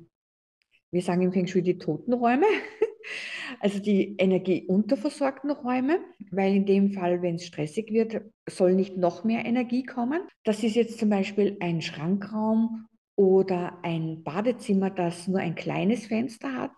wir 0.90 1.02
sagen 1.02 1.22
im 1.22 1.32
Feng 1.32 1.46
Shui 1.46 1.62
die 1.62 1.78
Totenräume, 1.78 2.46
also 3.60 3.78
die 3.78 4.16
energieunterversorgten 4.16 5.50
Räume, 5.50 6.00
weil 6.30 6.54
in 6.54 6.66
dem 6.66 6.92
Fall, 6.92 7.22
wenn 7.22 7.36
es 7.36 7.46
stressig 7.46 7.90
wird, 7.90 8.22
soll 8.48 8.74
nicht 8.74 8.96
noch 8.96 9.24
mehr 9.24 9.44
Energie 9.44 9.84
kommen. 9.84 10.22
Das 10.44 10.62
ist 10.62 10.74
jetzt 10.74 10.98
zum 10.98 11.10
Beispiel 11.10 11.56
ein 11.60 11.80
Schrankraum 11.82 12.86
oder 13.16 13.78
ein 13.82 14.22
Badezimmer, 14.22 14.90
das 14.90 15.28
nur 15.28 15.40
ein 15.40 15.54
kleines 15.54 16.06
Fenster 16.06 16.54
hat 16.54 16.72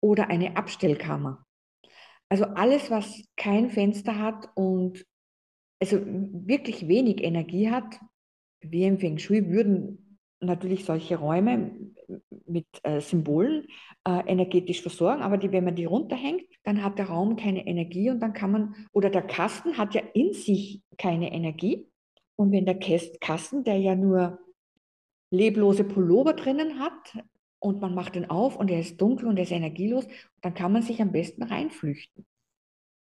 oder 0.00 0.28
eine 0.28 0.56
Abstellkammer. 0.56 1.44
Also 2.28 2.44
alles, 2.46 2.90
was 2.90 3.22
kein 3.36 3.70
Fenster 3.70 4.18
hat 4.18 4.48
und 4.54 5.06
also 5.80 6.00
wirklich 6.04 6.88
wenig 6.88 7.22
Energie 7.22 7.70
hat, 7.70 8.00
wir 8.60 8.88
im 8.88 8.98
Feng 8.98 9.18
Shui 9.18 9.50
würden 9.50 10.18
natürlich 10.40 10.84
solche 10.84 11.16
Räume 11.16 11.76
mit 12.46 12.66
äh, 12.82 13.00
Symbolen 13.00 13.66
äh, 14.06 14.22
energetisch 14.26 14.82
versorgen, 14.82 15.22
aber 15.22 15.38
die, 15.38 15.52
wenn 15.52 15.64
man 15.64 15.74
die 15.74 15.84
runterhängt, 15.84 16.44
dann 16.64 16.82
hat 16.82 16.98
der 16.98 17.06
Raum 17.06 17.36
keine 17.36 17.66
Energie 17.66 18.10
und 18.10 18.20
dann 18.20 18.32
kann 18.32 18.52
man, 18.52 18.74
oder 18.92 19.10
der 19.10 19.22
Kasten 19.22 19.76
hat 19.76 19.94
ja 19.94 20.02
in 20.14 20.32
sich 20.32 20.82
keine 20.98 21.32
Energie. 21.32 21.88
Und 22.36 22.52
wenn 22.52 22.66
der 22.66 22.78
Kasten, 22.78 23.64
der 23.64 23.78
ja 23.78 23.94
nur 23.94 24.38
leblose 25.30 25.84
Pullover 25.84 26.34
drinnen 26.34 26.78
hat 26.78 27.24
und 27.58 27.80
man 27.80 27.94
macht 27.94 28.16
ihn 28.16 28.26
auf 28.26 28.56
und 28.56 28.70
er 28.70 28.80
ist 28.80 29.00
dunkel 29.00 29.28
und 29.28 29.36
er 29.36 29.44
ist 29.44 29.52
energielos, 29.52 30.06
dann 30.40 30.54
kann 30.54 30.72
man 30.72 30.82
sich 30.82 31.00
am 31.00 31.12
besten 31.12 31.42
reinflüchten. 31.42 32.26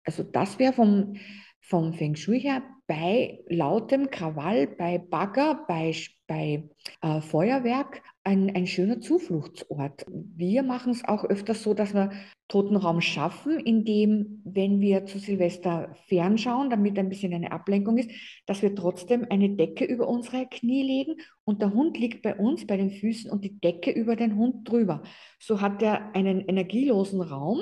Also 0.05 0.23
das 0.23 0.59
wäre 0.59 0.73
vom, 0.73 1.17
vom 1.61 1.93
Feng 1.93 2.17
Shui 2.17 2.41
her 2.41 2.63
bei 2.87 3.41
lautem 3.49 4.11
Krawall, 4.11 4.67
bei 4.67 4.99
Bagger, 4.99 5.65
bei, 5.69 5.95
bei 6.31 6.63
äh, 7.03 7.21
Feuerwerk 7.21 8.03
ein, 8.23 8.55
ein 8.55 8.69
schöner 8.69 9.01
Zufluchtsort. 9.01 10.07
Wir 10.09 10.63
machen 10.63 10.93
es 10.93 11.05
auch 11.05 11.25
öfters 11.25 11.65
so, 11.65 11.75
dass 11.75 11.93
wir 11.93 12.13
Totenraum 12.47 13.01
schaffen, 13.01 13.59
indem, 13.59 14.41
wenn 14.45 14.81
wir 14.81 15.07
zu 15.07 15.19
Silvester 15.19 15.93
fernschauen, 16.07 16.71
damit 16.71 16.97
ein 17.01 17.09
bisschen 17.09 17.35
eine 17.35 17.51
Ablenkung 17.51 17.99
ist, 17.99 18.13
dass 18.47 18.63
wir 18.63 18.77
trotzdem 18.77 19.27
eine 19.29 19.57
Decke 19.57 19.85
über 19.85 20.07
unsere 20.07 20.47
Knie 20.47 20.85
legen 20.85 21.17
und 21.43 21.63
der 21.63 21.75
Hund 21.75 21.99
liegt 21.99 22.23
bei 22.23 22.37
uns 22.37 22.65
bei 22.65 22.77
den 22.77 22.93
Füßen 22.93 23.29
und 23.29 23.45
die 23.45 23.59
Decke 23.59 23.91
über 23.91 24.15
den 24.15 24.37
Hund 24.37 24.69
drüber. 24.69 25.03
So 25.41 25.61
hat 25.61 25.83
er 25.83 26.15
einen 26.15 26.43
energielosen 26.43 27.23
Raum, 27.23 27.61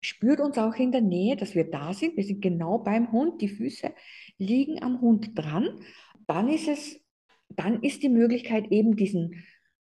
spürt 0.00 0.40
uns 0.40 0.56
auch 0.56 0.76
in 0.76 0.92
der 0.92 1.02
Nähe, 1.02 1.36
dass 1.36 1.54
wir 1.54 1.70
da 1.70 1.92
sind. 1.92 2.16
Wir 2.16 2.24
sind 2.24 2.40
genau 2.40 2.78
beim 2.78 3.12
Hund, 3.12 3.42
die 3.42 3.48
Füße 3.48 3.92
liegen 4.38 4.82
am 4.82 5.02
Hund 5.02 5.32
dran. 5.34 5.68
Dann 6.26 6.48
ist 6.48 6.68
es, 6.68 7.05
dann 7.48 7.82
ist 7.82 8.02
die 8.02 8.08
Möglichkeit 8.08 8.70
eben 8.70 8.96
diesen 8.96 9.44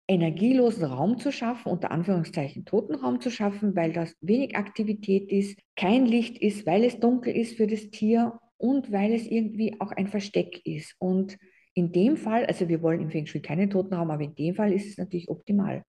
energielosen 0.09 0.85
Raum 0.85 1.19
zu 1.19 1.31
schaffen, 1.31 1.71
unter 1.71 1.91
Anführungszeichen 1.91 2.65
Totenraum 2.65 3.21
zu 3.21 3.31
schaffen, 3.31 3.77
weil 3.77 3.93
das 3.93 4.17
wenig 4.21 4.57
Aktivität 4.57 5.31
ist, 5.31 5.59
kein 5.77 6.07
Licht 6.07 6.39
ist, 6.39 6.67
weil 6.67 6.85
es 6.85 6.99
dunkel 6.99 7.37
ist 7.37 7.57
für 7.57 7.67
das 7.67 7.91
Tier 7.91 8.39
und 8.57 8.91
weil 8.91 9.13
es 9.13 9.27
irgendwie 9.27 9.79
auch 9.81 9.93
ein 9.93 10.09
Versteck 10.09 10.65
ist. 10.65 10.95
Und 10.99 11.37
in 11.75 11.93
dem 11.93 12.17
Fall, 12.17 12.47
also 12.47 12.69
wir 12.69 12.83
wollen 12.83 13.03
im 13.03 13.11
Feng 13.11 13.27
Shui 13.27 13.43
keinen 13.43 13.71
Totenraum, 13.71 14.11
aber 14.11 14.25
in 14.25 14.35
dem 14.35 14.55
Fall 14.55 14.73
ist 14.73 14.89
es 14.89 14.97
natürlich 14.97 15.29
optimal. 15.29 15.85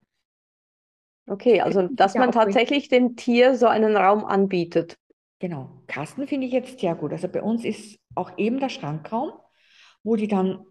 Okay, 1.25 1.61
also 1.61 1.87
dass 1.87 2.15
man 2.15 2.31
tatsächlich 2.31 2.89
dem 2.89 3.15
Tier 3.15 3.55
so 3.55 3.67
einen 3.67 3.95
Raum 3.95 4.25
anbietet. 4.25 4.97
Genau. 5.39 5.83
Kasten 5.87 6.27
finde 6.27 6.47
ich 6.47 6.53
jetzt 6.53 6.79
sehr 6.79 6.95
gut. 6.95 7.13
Also 7.13 7.27
bei 7.29 7.41
uns 7.41 7.63
ist 7.63 7.99
auch 8.15 8.37
eben 8.37 8.59
der 8.59 8.69
Schrankraum, 8.69 9.31
wo 10.03 10.15
die 10.15 10.27
dann 10.27 10.65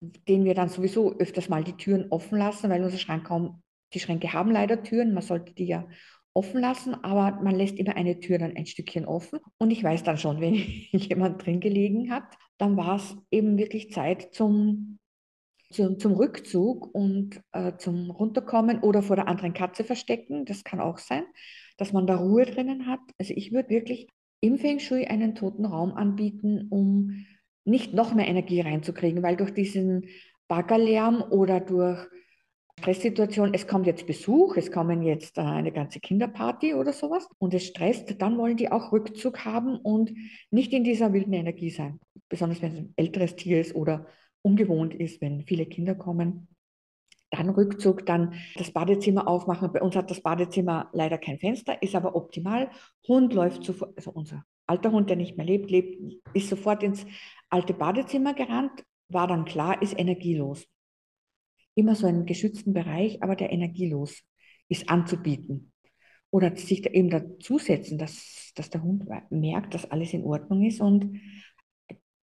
den 0.00 0.44
wir 0.44 0.54
dann 0.54 0.68
sowieso 0.68 1.12
öfters 1.18 1.48
mal 1.48 1.64
die 1.64 1.76
Türen 1.76 2.06
offen 2.10 2.38
lassen, 2.38 2.70
weil 2.70 2.82
unser 2.82 2.98
Schrankraum, 2.98 3.62
die 3.94 4.00
Schränke 4.00 4.32
haben 4.32 4.50
leider 4.50 4.82
Türen, 4.82 5.14
man 5.14 5.22
sollte 5.22 5.54
die 5.54 5.66
ja 5.66 5.86
offen 6.34 6.60
lassen, 6.60 6.94
aber 6.94 7.42
man 7.42 7.54
lässt 7.54 7.78
immer 7.78 7.96
eine 7.96 8.20
Tür 8.20 8.38
dann 8.38 8.56
ein 8.56 8.66
Stückchen 8.66 9.06
offen. 9.06 9.40
Und 9.58 9.70
ich 9.70 9.82
weiß 9.82 10.02
dann 10.02 10.18
schon, 10.18 10.40
wenn 10.40 10.54
jemand 10.54 11.44
drin 11.44 11.60
gelegen 11.60 12.10
hat, 12.10 12.24
dann 12.58 12.76
war 12.76 12.96
es 12.96 13.16
eben 13.30 13.56
wirklich 13.56 13.90
Zeit 13.90 14.34
zum, 14.34 14.98
zum, 15.70 15.98
zum 15.98 16.12
Rückzug 16.12 16.94
und 16.94 17.40
äh, 17.52 17.76
zum 17.78 18.10
Runterkommen 18.10 18.80
oder 18.80 19.02
vor 19.02 19.16
der 19.16 19.28
anderen 19.28 19.54
Katze 19.54 19.82
verstecken. 19.82 20.44
Das 20.44 20.62
kann 20.62 20.80
auch 20.80 20.98
sein, 20.98 21.24
dass 21.78 21.92
man 21.92 22.06
da 22.06 22.16
Ruhe 22.16 22.44
drinnen 22.44 22.86
hat. 22.86 23.00
Also 23.18 23.32
ich 23.34 23.52
würde 23.52 23.70
wirklich 23.70 24.08
im 24.40 24.58
Feng 24.58 24.78
Shui 24.78 25.06
einen 25.06 25.34
toten 25.34 25.64
Raum 25.64 25.94
anbieten, 25.94 26.66
um 26.68 27.24
nicht 27.66 27.92
noch 27.92 28.14
mehr 28.14 28.28
Energie 28.28 28.60
reinzukriegen, 28.60 29.22
weil 29.22 29.36
durch 29.36 29.52
diesen 29.52 30.06
Baggerlärm 30.48 31.22
oder 31.30 31.60
durch 31.60 32.06
Stresssituation, 32.78 33.54
es 33.54 33.66
kommt 33.66 33.86
jetzt 33.86 34.06
Besuch, 34.06 34.56
es 34.56 34.70
kommen 34.70 35.02
jetzt 35.02 35.38
äh, 35.38 35.40
eine 35.40 35.72
ganze 35.72 35.98
Kinderparty 35.98 36.74
oder 36.74 36.92
sowas 36.92 37.26
und 37.38 37.54
es 37.54 37.64
stresst, 37.64 38.20
dann 38.20 38.36
wollen 38.36 38.56
die 38.56 38.70
auch 38.70 38.92
Rückzug 38.92 39.44
haben 39.44 39.76
und 39.76 40.12
nicht 40.50 40.72
in 40.72 40.84
dieser 40.84 41.12
wilden 41.12 41.32
Energie 41.32 41.70
sein. 41.70 41.98
Besonders 42.28 42.60
wenn 42.60 42.72
es 42.72 42.78
ein 42.78 42.94
älteres 42.96 43.34
Tier 43.34 43.60
ist 43.60 43.74
oder 43.74 44.06
ungewohnt 44.42 44.94
ist, 44.94 45.20
wenn 45.20 45.42
viele 45.42 45.66
Kinder 45.66 45.94
kommen. 45.94 46.48
Dann 47.30 47.48
Rückzug, 47.48 48.06
dann 48.06 48.34
das 48.56 48.70
Badezimmer 48.70 49.26
aufmachen. 49.26 49.72
Bei 49.72 49.82
uns 49.82 49.96
hat 49.96 50.10
das 50.10 50.20
Badezimmer 50.20 50.90
leider 50.92 51.18
kein 51.18 51.38
Fenster, 51.38 51.82
ist 51.82 51.96
aber 51.96 52.14
optimal. 52.14 52.70
Hund 53.08 53.32
läuft 53.32 53.64
sofort, 53.64 53.96
also 53.96 54.12
unser 54.12 54.44
alter 54.66 54.92
Hund, 54.92 55.08
der 55.08 55.16
nicht 55.16 55.36
mehr 55.36 55.46
lebt, 55.46 55.70
lebt, 55.70 56.00
ist 56.34 56.48
sofort 56.48 56.82
ins 56.82 57.06
alte 57.50 57.74
Badezimmer 57.74 58.34
gerannt, 58.34 58.84
war 59.08 59.26
dann 59.26 59.44
klar, 59.44 59.80
ist 59.82 59.98
energielos. 59.98 60.66
Immer 61.74 61.94
so 61.94 62.06
einen 62.06 62.26
geschützten 62.26 62.72
Bereich, 62.72 63.22
aber 63.22 63.36
der 63.36 63.52
energielos 63.52 64.22
ist 64.68 64.88
anzubieten. 64.88 65.72
Oder 66.30 66.56
sich 66.56 66.82
da 66.82 66.90
eben 66.90 67.10
dazusetzen, 67.10 67.98
dass, 67.98 68.52
dass 68.54 68.70
der 68.70 68.82
Hund 68.82 69.04
merkt, 69.30 69.74
dass 69.74 69.90
alles 69.90 70.12
in 70.12 70.24
Ordnung 70.24 70.64
ist 70.64 70.80
und 70.80 71.20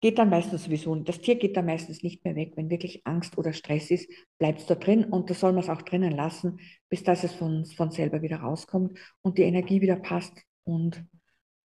geht 0.01 0.19
dann 0.19 0.29
meistens 0.29 0.65
sowieso, 0.65 0.95
das 0.95 1.21
Tier 1.21 1.35
geht 1.35 1.57
dann 1.57 1.65
meistens 1.65 2.03
nicht 2.03 2.23
mehr 2.23 2.35
weg. 2.35 2.53
Wenn 2.55 2.69
wirklich 2.69 3.05
Angst 3.05 3.37
oder 3.37 3.53
Stress 3.53 3.89
ist, 3.89 4.09
bleibt 4.37 4.59
es 4.59 4.65
da 4.67 4.75
drin 4.75 5.05
und 5.05 5.29
da 5.29 5.33
soll 5.33 5.53
man 5.53 5.63
es 5.63 5.69
auch 5.69 5.81
drinnen 5.81 6.11
lassen, 6.11 6.59
bis 6.89 7.03
dass 7.03 7.23
es 7.23 7.33
von, 7.33 7.65
von 7.65 7.89
selber 7.91 8.21
wieder 8.21 8.37
rauskommt 8.37 8.97
und 9.21 9.37
die 9.37 9.43
Energie 9.43 9.81
wieder 9.81 9.95
passt 9.95 10.43
und, 10.63 11.03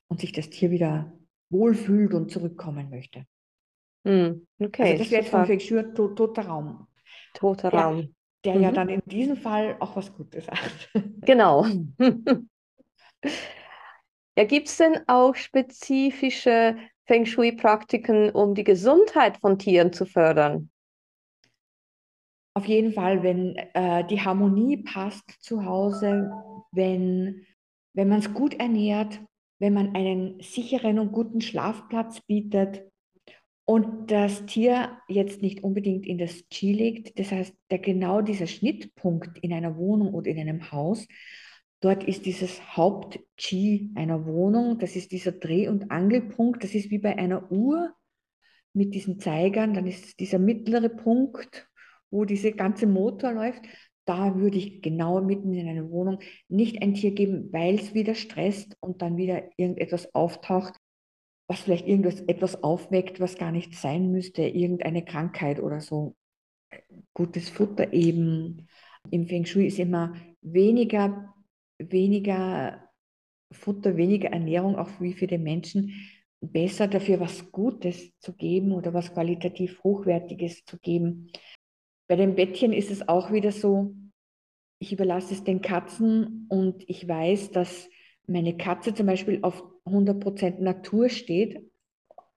und 0.09 0.21
sich 0.21 0.33
das 0.33 0.49
Tier 0.49 0.71
wieder 0.71 1.13
wohlfühlt 1.51 2.15
und 2.15 2.31
zurückkommen 2.31 2.89
möchte. 2.89 3.27
Hm, 4.05 4.47
okay, 4.61 4.83
also 4.83 4.99
das 4.99 5.11
wäre 5.11 5.23
jetzt 5.23 5.31
vom 5.31 5.47
Feng 5.47 5.61
Shui 5.61 5.95
to 5.95 6.09
toter 6.09 6.47
Raum. 6.47 6.89
Toter 7.35 7.71
der, 7.71 7.81
Raum. 7.81 8.15
Der 8.45 8.57
mhm. 8.57 8.63
ja 8.63 8.73
dann 8.73 8.89
in 8.89 9.03
diesem 9.07 9.37
Fall 9.37 9.77
auch 9.81 9.97
was 9.97 10.15
Gutes 10.15 10.49
hat. 10.49 10.91
Genau. 11.25 11.65
ja, 14.37 14.45
gibt 14.45 14.67
es 14.67 14.77
denn 14.77 14.99
auch 15.07 15.37
spezifische 15.37 16.77
Feng 17.07 17.27
Shui-Praktiken, 17.27 18.31
um 18.31 18.57
die 18.57 18.65
Gesundheit 18.65 19.37
von 19.39 19.57
Tieren 19.59 19.93
zu 19.93 20.05
fördern? 20.05 20.69
Auf 22.55 22.67
jeden 22.67 22.93
Fall, 22.93 23.23
wenn 23.23 23.57
äh, 23.75 24.05
die 24.07 24.21
Harmonie 24.21 24.79
passt 24.79 25.25
zu 25.41 25.65
Hause, 25.65 26.31
wenn, 26.73 27.47
wenn 27.95 28.09
man 28.09 28.19
es 28.19 28.35
gut 28.35 28.55
ernährt, 28.55 29.21
wenn 29.59 29.75
man 29.75 29.95
einen 29.95 30.41
sicheren 30.43 30.99
und 30.99 31.13
guten 31.13 31.41
Schlafplatz 31.41 32.21
bietet, 32.21 32.92
und 33.65 34.11
das 34.11 34.45
Tier 34.47 34.99
jetzt 35.09 35.41
nicht 35.41 35.63
unbedingt 35.63 36.07
in 36.07 36.19
das 36.19 36.45
Qi 36.51 36.73
liegt, 36.73 37.19
das 37.19 37.31
heißt, 37.31 37.55
der 37.71 37.79
genau 37.79 38.21
dieser 38.21 38.47
Schnittpunkt 38.47 39.39
in 39.39 39.53
einer 39.53 39.77
Wohnung 39.77 40.15
oder 40.15 40.31
in 40.31 40.39
einem 40.39 40.73
Haus, 40.73 41.07
dort 41.81 42.05
ist 42.05 42.27
dieses 42.27 42.77
Haupt-Qi 42.77 43.93
einer 43.95 44.27
Wohnung, 44.27 44.79
das 44.79 44.97
ist 44.97 45.13
dieser 45.13 45.33
Dreh- 45.33 45.69
und 45.69 45.91
Angelpunkt, 45.91 46.65
das 46.65 46.75
ist 46.75 46.91
wie 46.91 46.99
bei 46.99 47.17
einer 47.17 47.51
Uhr 47.53 47.95
mit 48.73 48.95
diesen 48.95 49.21
Zeigern, 49.21 49.75
dann 49.75 49.87
ist 49.87 50.19
dieser 50.19 50.39
mittlere 50.39 50.89
Punkt, 50.89 51.69
wo 52.11 52.25
dieser 52.25 52.53
ganze 52.53 52.87
Motor 52.87 53.33
läuft, 53.33 53.63
da 54.05 54.37
würde 54.37 54.59
ich 54.59 54.83
genau 54.83 55.21
mitten 55.23 55.53
in 55.55 55.69
einer 55.69 55.89
Wohnung 55.89 56.19
nicht 56.49 56.83
ein 56.83 56.95
Tier 56.95 57.13
geben, 57.13 57.53
weil 57.53 57.77
es 57.77 57.95
wieder 57.95 58.15
stresst 58.15 58.77
und 58.81 59.03
dann 59.03 59.17
wieder 59.17 59.45
irgendetwas 59.57 60.13
auftaucht, 60.15 60.75
was 61.49 61.61
vielleicht 61.61 61.87
irgendwas 61.87 62.21
etwas 62.23 62.63
aufweckt, 62.63 63.21
was 63.21 63.37
gar 63.37 63.53
nicht 63.53 63.75
sein 63.75 64.11
müsste, 64.11 64.43
irgendeine 64.43 65.05
Krankheit 65.05 65.61
oder 65.61 65.81
so. 65.81 66.17
Gutes 67.15 67.49
Futter 67.49 67.93
eben. 67.93 68.69
Im 69.11 69.27
Feng 69.27 69.45
Shui 69.45 69.67
ist 69.67 69.79
immer 69.79 70.15
weniger, 70.41 71.35
weniger 71.79 72.89
Futter, 73.51 73.97
weniger 73.97 74.31
Ernährung, 74.31 74.77
auch 74.77 74.89
wie 75.01 75.13
für 75.13 75.27
den 75.27 75.43
Menschen, 75.43 75.93
besser 76.41 76.89
dafür 76.89 77.21
was 77.21 77.53
Gutes 77.53 78.19
zu 78.19 78.35
geben 78.35 78.73
oder 78.73 78.95
was 78.95 79.13
qualitativ 79.13 79.83
Hochwertiges 79.85 80.65
zu 80.65 80.79
geben. 80.79 81.31
Bei 82.09 82.17
den 82.17 82.35
Bettchen 82.35 82.73
ist 82.73 82.91
es 82.91 83.09
auch 83.09 83.33
wieder 83.33 83.53
so, 83.53 83.95
ich 84.81 84.93
überlasse 84.93 85.35
es 85.35 85.45
den 85.45 85.63
Katzen 85.63 86.47
und 86.49 86.83
ich 86.89 87.07
weiß, 87.07 87.53
dass 87.53 87.89
meine 88.27 88.57
Katze 88.57 88.95
zum 88.95 89.07
Beispiel 89.07 89.39
auf 89.43 89.63
100% 89.87 90.61
Natur 90.61 91.09
steht, 91.09 91.71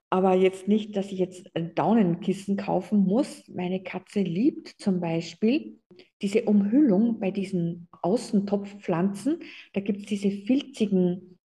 aber 0.09 0.35
jetzt 0.35 0.67
nicht, 0.67 0.95
dass 0.95 1.11
ich 1.11 1.19
jetzt 1.19 1.49
ein 1.55 1.75
Daunenkissen 1.75 2.57
kaufen 2.57 2.99
muss. 2.99 3.47
Meine 3.49 3.83
Katze 3.83 4.21
liebt 4.21 4.69
zum 4.79 5.01
Beispiel 5.01 5.79
diese 6.21 6.43
Umhüllung 6.43 7.19
bei 7.19 7.31
diesen 7.31 7.87
Außentopfpflanzen. 8.01 9.39
Da 9.73 9.81
gibt 9.81 10.01
es 10.01 10.05
diese 10.05 10.31
filzigen, 10.31 11.39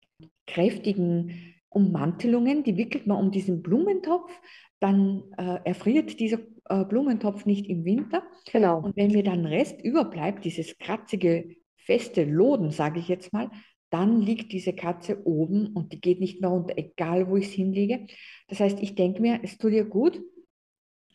kräftigen 0.46 1.56
Ummantelungen, 1.70 2.64
die 2.64 2.78
wickelt 2.78 3.08
man 3.08 3.18
um 3.18 3.32
diesen 3.32 3.62
Blumentopf. 3.62 4.32
Dann 4.80 5.24
äh, 5.38 5.60
erfriert 5.66 6.20
dieser 6.20 6.40
äh, 6.66 6.86
Blumentopf 6.86 7.46
nicht 7.46 7.68
im 7.68 7.86
Winter. 7.86 8.24
Genau. 8.52 8.82
Und 8.82 8.96
wenn 8.96 9.12
mir 9.12 9.24
dann 9.24 9.46
Rest 9.46 9.82
überbleibt, 9.82 10.46
dieses 10.46 10.78
kratzige, 10.78 11.56
feste 11.78 12.24
Loden, 12.24 12.72
sage 12.72 13.00
ich 13.00 13.08
jetzt 13.08 13.34
mal, 13.34 13.50
dann 13.89 14.21
liegt 14.21 14.52
diese 14.52 14.73
Katze 14.73 15.25
oben 15.25 15.67
und 15.73 15.93
die 15.93 16.02
geht 16.02 16.19
nicht 16.19 16.41
mehr 16.41 16.49
runter, 16.49 16.75
egal 16.78 17.30
wo 17.30 17.38
ich 17.38 17.47
es 17.47 17.54
hinlege. 17.54 18.08
Das 18.47 18.60
heißt, 18.60 18.80
ich 18.82 18.95
denke 18.95 19.21
mir, 19.21 19.39
es 19.43 19.58
tut 19.58 19.71
ihr 19.71 19.86
gut. 19.86 20.21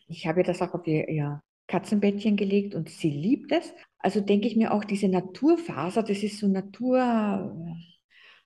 Ich 0.07 0.27
habe 0.27 0.43
das 0.43 0.61
auch 0.61 0.73
auf 0.73 0.85
ihr, 0.85 1.07
ihr 1.07 1.41
Katzenbettchen 1.67 2.35
gelegt 2.35 2.75
und 2.75 2.89
sie 2.89 3.09
liebt 3.09 3.51
es. 3.51 3.73
Also 3.97 4.21
denke 4.21 4.47
ich 4.47 4.55
mir 4.55 4.73
auch, 4.73 4.83
diese 4.83 5.07
Naturfaser, 5.07 6.03
das 6.03 6.21
ist 6.21 6.39
so 6.39 6.47
Natur, 6.47 7.65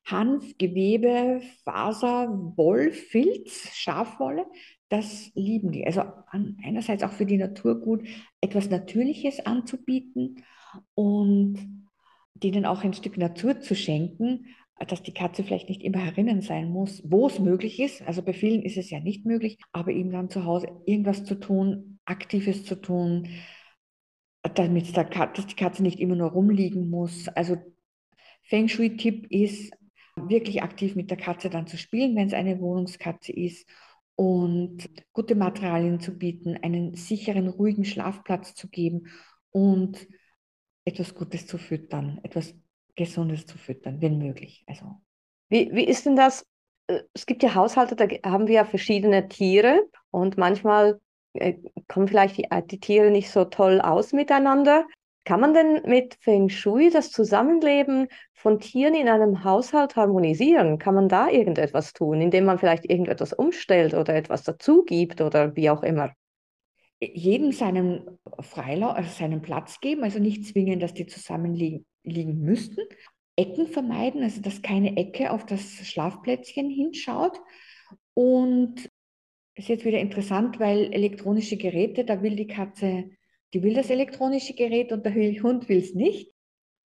Hanf, 0.06 0.58
Gewebe, 0.58 1.42
Faser, 1.64 2.30
Woll, 2.56 2.92
Filz, 2.92 3.70
Schafwolle, 3.76 4.46
das 4.88 5.32
lieben 5.36 5.72
die. 5.72 5.86
Also 5.86 6.04
einerseits 6.64 7.04
auch 7.04 7.12
für 7.12 7.26
die 7.26 7.38
Natur 7.38 7.80
gut, 7.80 8.08
etwas 8.42 8.70
Natürliches 8.70 9.46
anzubieten 9.46 10.44
und 10.96 11.79
denen 12.44 12.66
auch 12.66 12.84
ein 12.84 12.94
Stück 12.94 13.18
Natur 13.18 13.60
zu 13.60 13.76
schenken, 13.76 14.48
dass 14.88 15.04
die 15.04 15.14
Katze 15.14 15.44
vielleicht 15.44 15.70
nicht 15.70 15.84
immer 15.84 16.00
herinnen 16.00 16.42
sein 16.42 16.70
muss, 16.70 17.02
wo 17.06 17.28
es 17.28 17.40
möglich 17.40 17.80
ist. 17.80 18.02
Also 18.04 18.22
bei 18.22 18.34
vielen 18.34 18.62
ist 18.62 18.78
es 18.78 18.90
ja 18.90 19.00
nicht 19.00 19.26
möglich, 19.26 19.58
aber 19.74 19.92
eben 19.92 20.12
dann 20.12 20.30
zu 20.30 20.46
Hause 20.46 20.68
irgendwas 20.86 21.26
zu 21.26 21.36
tun, 21.36 22.00
Aktives 22.06 22.64
zu 22.64 22.76
tun, 22.76 23.28
damit 24.56 24.96
dass 24.96 25.48
die 25.48 25.56
Katze 25.56 25.84
nicht 25.84 26.00
immer 26.00 26.16
nur 26.16 26.32
rumliegen 26.32 26.90
muss. 26.90 27.28
Also 27.30 27.58
Feng 28.44 28.70
Shui-Tipp 28.70 29.28
ist, 29.30 29.74
wirklich 30.28 30.64
aktiv 30.64 30.96
mit 30.96 31.10
der 31.10 31.18
Katze 31.18 31.50
dann 31.50 31.68
zu 31.68 31.78
spielen, 31.78 32.16
wenn 32.16 32.28
es 32.28 32.34
eine 32.34 32.60
Wohnungskatze 32.60 33.32
ist 33.32 33.68
und 34.16 34.90
gute 35.14 35.36
Materialien 35.36 36.00
zu 36.00 36.18
bieten, 36.18 36.58
einen 36.62 36.96
sicheren, 36.96 37.48
ruhigen 37.48 37.86
Schlafplatz 37.86 38.54
zu 38.54 38.68
geben 38.68 39.08
und 39.52 40.08
etwas 40.86 41.14
Gutes 41.14 41.48
zu 41.48 41.58
füttern, 41.58 42.20
etwas 42.24 42.56
Gesundes 42.96 43.46
zu 43.46 43.58
füttern, 43.58 44.02
wenn 44.02 44.18
möglich. 44.18 44.64
Also. 44.68 45.02
Wie, 45.50 45.70
wie 45.74 45.86
ist 45.86 46.06
denn 46.06 46.16
das? 46.16 46.46
Äh, 46.88 47.02
es 47.14 47.26
gibt 47.26 47.44
ja 47.44 47.56
Haushalte, 47.56 47.96
da 47.96 48.08
haben 48.30 48.48
wir 48.48 48.56
ja 48.56 48.66
verschiedene 48.66 49.28
Tiere 49.28 49.88
und 50.12 50.38
manchmal 50.38 51.00
äh, 51.34 51.56
kommen 51.88 52.08
vielleicht 52.08 52.38
die, 52.38 52.46
äh, 52.50 52.64
die 52.64 52.80
Tiere 52.80 53.12
nicht 53.12 53.30
so 53.30 53.46
toll 53.46 53.82
aus 53.82 54.14
miteinander. 54.14 54.86
Kann 55.26 55.42
man 55.42 55.54
denn 55.54 55.84
mit 55.86 56.18
Feng 56.22 56.50
Shui 56.50 56.90
das 56.90 57.12
Zusammenleben 57.12 58.08
von 58.34 58.60
Tieren 58.60 58.96
in 58.96 59.08
einem 59.10 59.44
Haushalt 59.44 59.96
harmonisieren? 59.96 60.80
Kann 60.80 60.96
man 60.96 61.08
da 61.08 61.30
irgendetwas 61.30 61.94
tun, 61.94 62.20
indem 62.20 62.46
man 62.46 62.58
vielleicht 62.58 62.90
irgendetwas 62.90 63.34
umstellt 63.34 63.94
oder 63.94 64.16
etwas 64.16 64.44
dazugibt 64.44 65.22
oder 65.22 65.56
wie 65.56 65.70
auch 65.70 65.84
immer? 65.84 66.14
Jedem 67.02 67.52
seinen 67.52 68.20
Freilauf, 68.40 68.96
also 68.96 69.10
seinen 69.10 69.42
Platz 69.42 69.80
geben, 69.80 70.04
also 70.04 70.20
nicht 70.20 70.46
zwingen, 70.46 70.80
dass 70.80 70.94
die 70.94 71.08
zusammenliegen 71.08 71.86
liegen 72.04 72.40
müssten. 72.40 72.82
Ecken 73.36 73.68
vermeiden, 73.68 74.22
also 74.22 74.42
dass 74.42 74.62
keine 74.62 74.98
Ecke 74.98 75.32
auf 75.32 75.46
das 75.46 75.64
Schlafplätzchen 75.88 76.70
hinschaut. 76.70 77.40
Und 78.14 78.90
es 79.56 79.66
ist 79.66 79.70
jetzt 79.70 79.86
wieder 79.86 80.00
interessant, 80.00 80.60
weil 80.60 80.92
elektronische 80.94 81.58
Geräte, 81.58 82.04
da 82.04 82.22
will 82.22 82.36
die 82.36 82.48
Katze, 82.48 83.10
die 83.54 83.64
will 83.64 83.74
das 83.74 83.90
elektronische 83.90 84.54
Gerät 84.54 84.92
und 84.92 85.06
der 85.06 85.14
Hund 85.14 85.70
will 85.70 85.80
es 85.80 85.96
nicht 85.96 86.34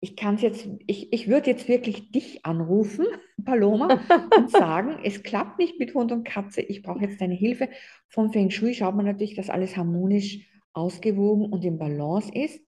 ich 0.03 0.17
kann 0.17 0.35
es 0.35 0.41
jetzt, 0.41 0.67
ich, 0.85 1.13
ich 1.13 1.29
würde 1.29 1.49
jetzt 1.49 1.69
wirklich 1.69 2.11
dich 2.11 2.45
anrufen, 2.45 3.05
Paloma, 3.45 4.01
und 4.37 4.51
sagen, 4.51 4.99
es 5.01 5.23
klappt 5.23 5.59
nicht 5.59 5.79
mit 5.79 5.93
Hund 5.93 6.11
und 6.11 6.25
Katze, 6.25 6.61
ich 6.61 6.83
brauche 6.83 6.99
jetzt 6.99 7.21
deine 7.21 7.35
Hilfe. 7.35 7.69
Vom 8.09 8.33
Feng 8.33 8.49
Shui 8.49 8.73
schaut 8.73 8.95
man 8.95 9.05
natürlich, 9.05 9.35
dass 9.35 9.49
alles 9.49 9.77
harmonisch 9.77 10.45
ausgewogen 10.73 11.45
und 11.45 11.63
im 11.63 11.77
Balance 11.77 12.29
ist. 12.33 12.61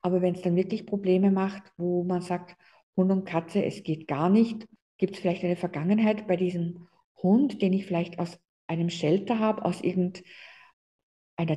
Aber 0.00 0.22
wenn 0.22 0.34
es 0.34 0.42
dann 0.42 0.56
wirklich 0.56 0.84
Probleme 0.84 1.30
macht, 1.30 1.62
wo 1.76 2.02
man 2.02 2.20
sagt, 2.20 2.56
Hund 2.96 3.12
und 3.12 3.26
Katze, 3.26 3.64
es 3.64 3.84
geht 3.84 4.08
gar 4.08 4.28
nicht, 4.28 4.66
gibt 4.98 5.14
es 5.14 5.20
vielleicht 5.20 5.44
eine 5.44 5.56
Vergangenheit 5.56 6.26
bei 6.26 6.36
diesem 6.36 6.88
Hund, 7.22 7.62
den 7.62 7.72
ich 7.72 7.86
vielleicht 7.86 8.18
aus 8.18 8.40
einem 8.66 8.90
Shelter 8.90 9.38
habe, 9.38 9.64
aus 9.64 9.82
irgendeiner 9.82 10.24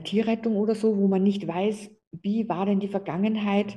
Tierrettung 0.04 0.56
oder 0.56 0.76
so, 0.76 0.98
wo 0.98 1.08
man 1.08 1.24
nicht 1.24 1.48
weiß, 1.48 1.90
wie 2.12 2.48
war 2.48 2.68
denn 2.68 2.80
die 2.80 2.88
Vergangenheit, 2.90 3.76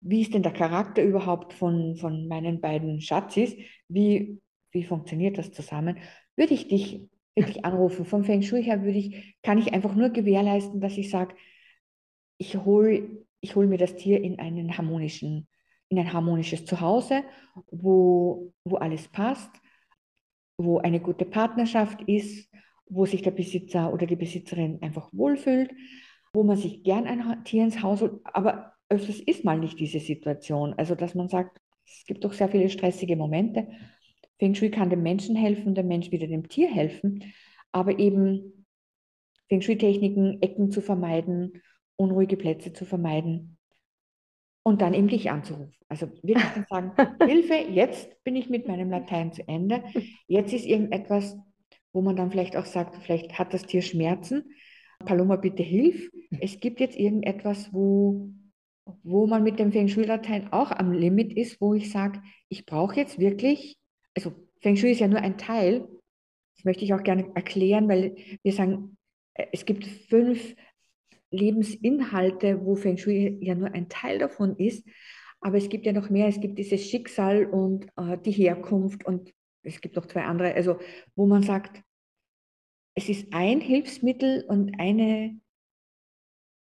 wie 0.00 0.22
ist 0.22 0.34
denn 0.34 0.42
der 0.42 0.52
Charakter 0.52 1.02
überhaupt 1.02 1.52
von, 1.52 1.96
von 1.96 2.28
meinen 2.28 2.60
beiden 2.60 3.00
Schatzis, 3.00 3.56
wie, 3.88 4.40
wie 4.70 4.84
funktioniert 4.84 5.38
das 5.38 5.52
zusammen, 5.52 5.98
würde 6.36 6.54
ich 6.54 6.68
dich 6.68 7.08
wirklich 7.34 7.64
anrufen. 7.64 8.04
Vom 8.04 8.24
Feng 8.24 8.42
Shui 8.42 8.62
her 8.62 8.82
würde 8.82 8.98
ich, 8.98 9.36
kann 9.42 9.58
ich 9.58 9.72
einfach 9.72 9.94
nur 9.94 10.10
gewährleisten, 10.10 10.80
dass 10.80 10.96
ich 10.96 11.10
sage, 11.10 11.34
ich 12.38 12.56
hole 12.56 13.26
ich 13.46 13.54
hol 13.54 13.66
mir 13.66 13.78
das 13.78 13.96
Tier 13.96 14.22
in 14.22 14.38
einen 14.38 14.76
harmonischen, 14.76 15.46
in 15.88 15.98
ein 15.98 16.12
harmonisches 16.12 16.64
Zuhause, 16.64 17.22
wo, 17.70 18.52
wo 18.64 18.76
alles 18.76 19.08
passt, 19.08 19.50
wo 20.58 20.78
eine 20.78 21.00
gute 21.00 21.24
Partnerschaft 21.24 22.02
ist, 22.02 22.50
wo 22.86 23.06
sich 23.06 23.22
der 23.22 23.30
Besitzer 23.30 23.92
oder 23.92 24.06
die 24.06 24.16
Besitzerin 24.16 24.82
einfach 24.82 25.10
wohlfühlt, 25.12 25.70
wo 26.32 26.42
man 26.42 26.56
sich 26.56 26.82
gern 26.82 27.06
ein 27.06 27.44
Tier 27.44 27.64
ins 27.64 27.82
Haus 27.82 28.00
holt, 28.00 28.20
aber 28.24 28.72
öfters 28.88 29.20
ist 29.20 29.44
mal 29.44 29.58
nicht 29.58 29.78
diese 29.78 30.00
Situation. 30.00 30.74
Also, 30.76 30.94
dass 30.94 31.14
man 31.14 31.28
sagt, 31.28 31.60
es 31.86 32.04
gibt 32.06 32.24
doch 32.24 32.32
sehr 32.32 32.48
viele 32.48 32.68
stressige 32.68 33.16
Momente. 33.16 33.68
Feng 34.38 34.54
Shui 34.54 34.70
kann 34.70 34.90
dem 34.90 35.02
Menschen 35.02 35.36
helfen, 35.36 35.74
der 35.74 35.84
Mensch 35.84 36.10
wieder 36.10 36.26
dem 36.26 36.48
Tier 36.48 36.68
helfen, 36.68 37.32
aber 37.72 37.98
eben 37.98 38.66
Feng 39.48 39.62
Shui-Techniken, 39.62 40.42
Ecken 40.42 40.70
zu 40.70 40.82
vermeiden, 40.82 41.62
unruhige 41.96 42.36
Plätze 42.36 42.72
zu 42.72 42.84
vermeiden 42.84 43.56
und 44.62 44.82
dann 44.82 44.94
eben 44.94 45.08
dich 45.08 45.30
anzurufen. 45.30 45.72
Also 45.88 46.08
wirklich 46.22 46.52
zu 46.52 46.64
sagen, 46.68 46.92
Hilfe, 47.24 47.54
jetzt 47.54 48.22
bin 48.24 48.34
ich 48.34 48.50
mit 48.50 48.66
meinem 48.66 48.90
Latein 48.90 49.32
zu 49.32 49.46
Ende. 49.46 49.84
Jetzt 50.26 50.52
ist 50.52 50.66
irgendetwas, 50.66 51.36
wo 51.92 52.02
man 52.02 52.16
dann 52.16 52.30
vielleicht 52.30 52.56
auch 52.56 52.66
sagt, 52.66 52.96
vielleicht 52.96 53.38
hat 53.38 53.54
das 53.54 53.62
Tier 53.62 53.82
Schmerzen. 53.82 54.52
Paloma, 55.04 55.36
bitte 55.36 55.62
hilf. 55.62 56.10
Es 56.40 56.58
gibt 56.58 56.80
jetzt 56.80 56.98
irgendetwas, 56.98 57.72
wo 57.72 58.30
wo 59.02 59.26
man 59.26 59.42
mit 59.42 59.58
dem 59.58 59.72
Feng 59.72 59.88
Shui-Latein 59.88 60.52
auch 60.52 60.70
am 60.70 60.92
Limit 60.92 61.32
ist, 61.36 61.60
wo 61.60 61.74
ich 61.74 61.90
sage, 61.90 62.22
ich 62.48 62.66
brauche 62.66 62.96
jetzt 62.96 63.18
wirklich, 63.18 63.78
also 64.14 64.32
Feng 64.60 64.76
Shui 64.76 64.92
ist 64.92 65.00
ja 65.00 65.08
nur 65.08 65.20
ein 65.20 65.38
Teil, 65.38 65.86
das 66.56 66.64
möchte 66.64 66.84
ich 66.84 66.94
auch 66.94 67.02
gerne 67.02 67.30
erklären, 67.34 67.88
weil 67.88 68.16
wir 68.42 68.52
sagen, 68.52 68.96
äh, 69.34 69.46
es 69.52 69.64
gibt 69.64 69.84
fünf 69.84 70.54
Lebensinhalte, 71.30 72.64
wo 72.64 72.76
Feng 72.76 72.96
Shui 72.96 73.38
ja 73.40 73.54
nur 73.54 73.72
ein 73.72 73.88
Teil 73.88 74.18
davon 74.18 74.56
ist, 74.56 74.86
aber 75.40 75.58
es 75.58 75.68
gibt 75.68 75.86
ja 75.86 75.92
noch 75.92 76.08
mehr, 76.08 76.28
es 76.28 76.40
gibt 76.40 76.58
dieses 76.58 76.88
Schicksal 76.88 77.46
und 77.46 77.86
äh, 77.96 78.16
die 78.18 78.32
Herkunft 78.32 79.04
und 79.04 79.32
es 79.62 79.80
gibt 79.80 79.96
noch 79.96 80.06
zwei 80.06 80.24
andere, 80.24 80.54
also 80.54 80.78
wo 81.16 81.26
man 81.26 81.42
sagt, 81.42 81.82
es 82.94 83.08
ist 83.08 83.32
ein 83.32 83.60
Hilfsmittel 83.60 84.44
und 84.48 84.80
eine 84.80 85.38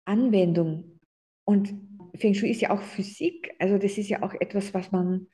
Anwendung. 0.05 0.99
Und 1.45 1.94
Feng 2.17 2.33
Shui 2.33 2.49
ist 2.49 2.61
ja 2.61 2.71
auch 2.71 2.81
Physik, 2.81 3.53
also 3.59 3.77
das 3.77 3.97
ist 3.97 4.09
ja 4.09 4.23
auch 4.23 4.33
etwas, 4.33 4.73
was 4.73 4.91
man 4.91 5.27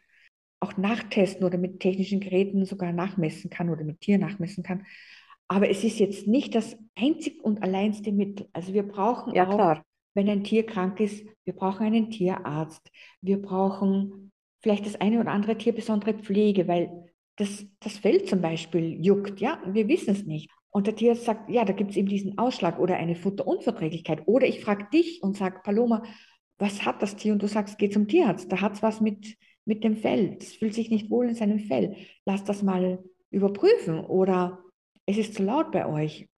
auch 0.60 0.78
nachtesten 0.78 1.44
oder 1.44 1.58
mit 1.58 1.80
technischen 1.80 2.20
Geräten 2.20 2.66
sogar 2.66 2.94
nachmessen 2.94 3.50
kann 3.50 3.70
oder 3.70 3.84
mit 3.84 4.00
Tieren 4.02 4.22
nachmessen 4.22 4.64
kann. 4.64 4.86
Aber 5.48 5.70
es 5.70 5.84
ist 5.84 6.00
jetzt 6.00 6.28
nicht 6.28 6.56
das 6.56 6.78
einzig 6.96 7.44
und 7.44 7.64
alleinste 7.64 8.12
Mittel. 8.12 8.48
Also 8.54 8.74
wir 8.74 8.84
brauchen 8.84 9.34
ja, 9.34 9.48
auch 9.48 9.56
klar. 9.56 9.84
wenn 10.14 10.30
ein 10.30 10.44
Tier 10.44 10.66
krank 10.66 11.00
ist, 11.00 11.26
wir 11.44 11.54
brauchen 11.54 11.86
einen 11.86 12.10
Tierarzt. 12.10 12.90
Wir 13.22 13.42
brauchen 13.42 14.32
vielleicht 14.62 14.86
das 14.86 15.02
eine 15.02 15.20
oder 15.20 15.32
andere 15.32 15.58
Tier 15.58 15.74
besondere 15.74 16.14
Pflege, 16.14 16.68
weil 16.68 17.12
das, 17.36 17.66
das 17.80 17.98
Fell 17.98 18.24
zum 18.24 18.42
Beispiel 18.42 19.04
juckt, 19.04 19.42
ja, 19.42 19.60
wir 19.66 19.88
wissen 19.88 20.12
es 20.12 20.26
nicht. 20.26 20.52
Und 20.70 20.88
der 20.88 20.96
Tierarzt 20.96 21.26
sagt, 21.26 21.50
ja, 21.50 21.66
da 21.66 21.74
gibt 21.74 21.92
es 21.92 21.98
eben 21.98 22.08
diesen 22.08 22.38
Ausschlag 22.38 22.80
oder 22.80 22.96
eine 22.96 23.16
Futterunverträglichkeit. 23.16 24.22
Oder 24.28 24.48
ich 24.48 24.64
frage 24.64 24.88
dich 24.94 25.22
und 25.22 25.36
sage, 25.36 25.60
Paloma, 25.64 26.04
was 26.62 26.86
hat 26.86 27.02
das 27.02 27.16
Tier? 27.16 27.34
Und 27.34 27.42
du 27.42 27.48
sagst, 27.48 27.78
geh 27.78 27.90
zum 27.90 28.08
Tierarzt, 28.08 28.52
da 28.52 28.62
hat 28.62 28.74
es 28.74 28.84
was 28.84 29.02
mit, 29.02 29.36
mit 29.66 29.84
dem 29.84 29.98
Fell. 29.98 30.38
Es 30.40 30.54
fühlt 30.54 30.74
sich 30.74 30.90
nicht 30.90 31.10
wohl 31.10 31.28
in 31.28 31.36
seinem 31.36 31.60
Fell. 31.60 31.96
Lass 32.26 32.44
das 32.44 32.62
mal 32.62 33.04
überprüfen. 33.32 34.00
Oder 34.00 34.60
es 35.06 35.18
ist 35.18 35.34
zu 35.34 35.44
laut 35.44 35.72
bei 35.72 35.88
euch. 35.88 36.30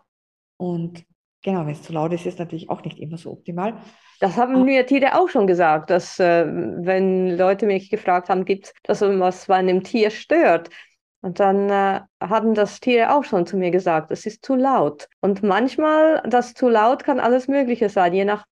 Und 0.57 1.03
genau, 1.43 1.65
wenn 1.65 1.73
es 1.73 1.83
zu 1.83 1.91
laut 1.91 2.13
ist, 2.13 2.25
ist 2.25 2.33
es 2.33 2.39
natürlich 2.39 2.69
auch 2.69 2.83
nicht 2.83 2.99
immer 2.99 3.17
so 3.17 3.31
optimal. 3.31 3.75
Das 4.21 4.37
haben 4.37 4.55
ah. 4.55 4.63
mir 4.63 4.85
Tiere 4.85 5.19
auch 5.19 5.27
schon 5.27 5.45
gesagt, 5.45 5.89
dass 5.89 6.19
äh, 6.19 6.45
wenn 6.47 7.37
Leute 7.37 7.65
mich 7.65 7.89
gefragt 7.89 8.29
haben, 8.29 8.45
gibt 8.45 8.67
es 8.67 8.73
das, 8.83 9.01
was 9.01 9.47
bei 9.47 9.55
einem 9.55 9.83
Tier 9.83 10.09
stört, 10.09 10.69
und 11.23 11.39
dann 11.39 11.69
äh, 11.69 12.01
haben 12.21 12.53
das 12.53 12.81
Tiere 12.81 13.15
auch 13.15 13.23
schon 13.23 13.45
zu 13.45 13.55
mir 13.55 13.71
gesagt, 13.71 14.11
es 14.11 14.25
ist 14.25 14.43
zu 14.43 14.55
laut. 14.55 15.07
Und 15.21 15.41
manchmal, 15.41 16.21
das 16.27 16.53
zu 16.53 16.67
laut 16.67 17.05
kann 17.05 17.21
alles 17.21 17.47
Mögliche 17.47 17.87
sein, 17.87 18.13
je 18.13 18.25
nach, 18.25 18.45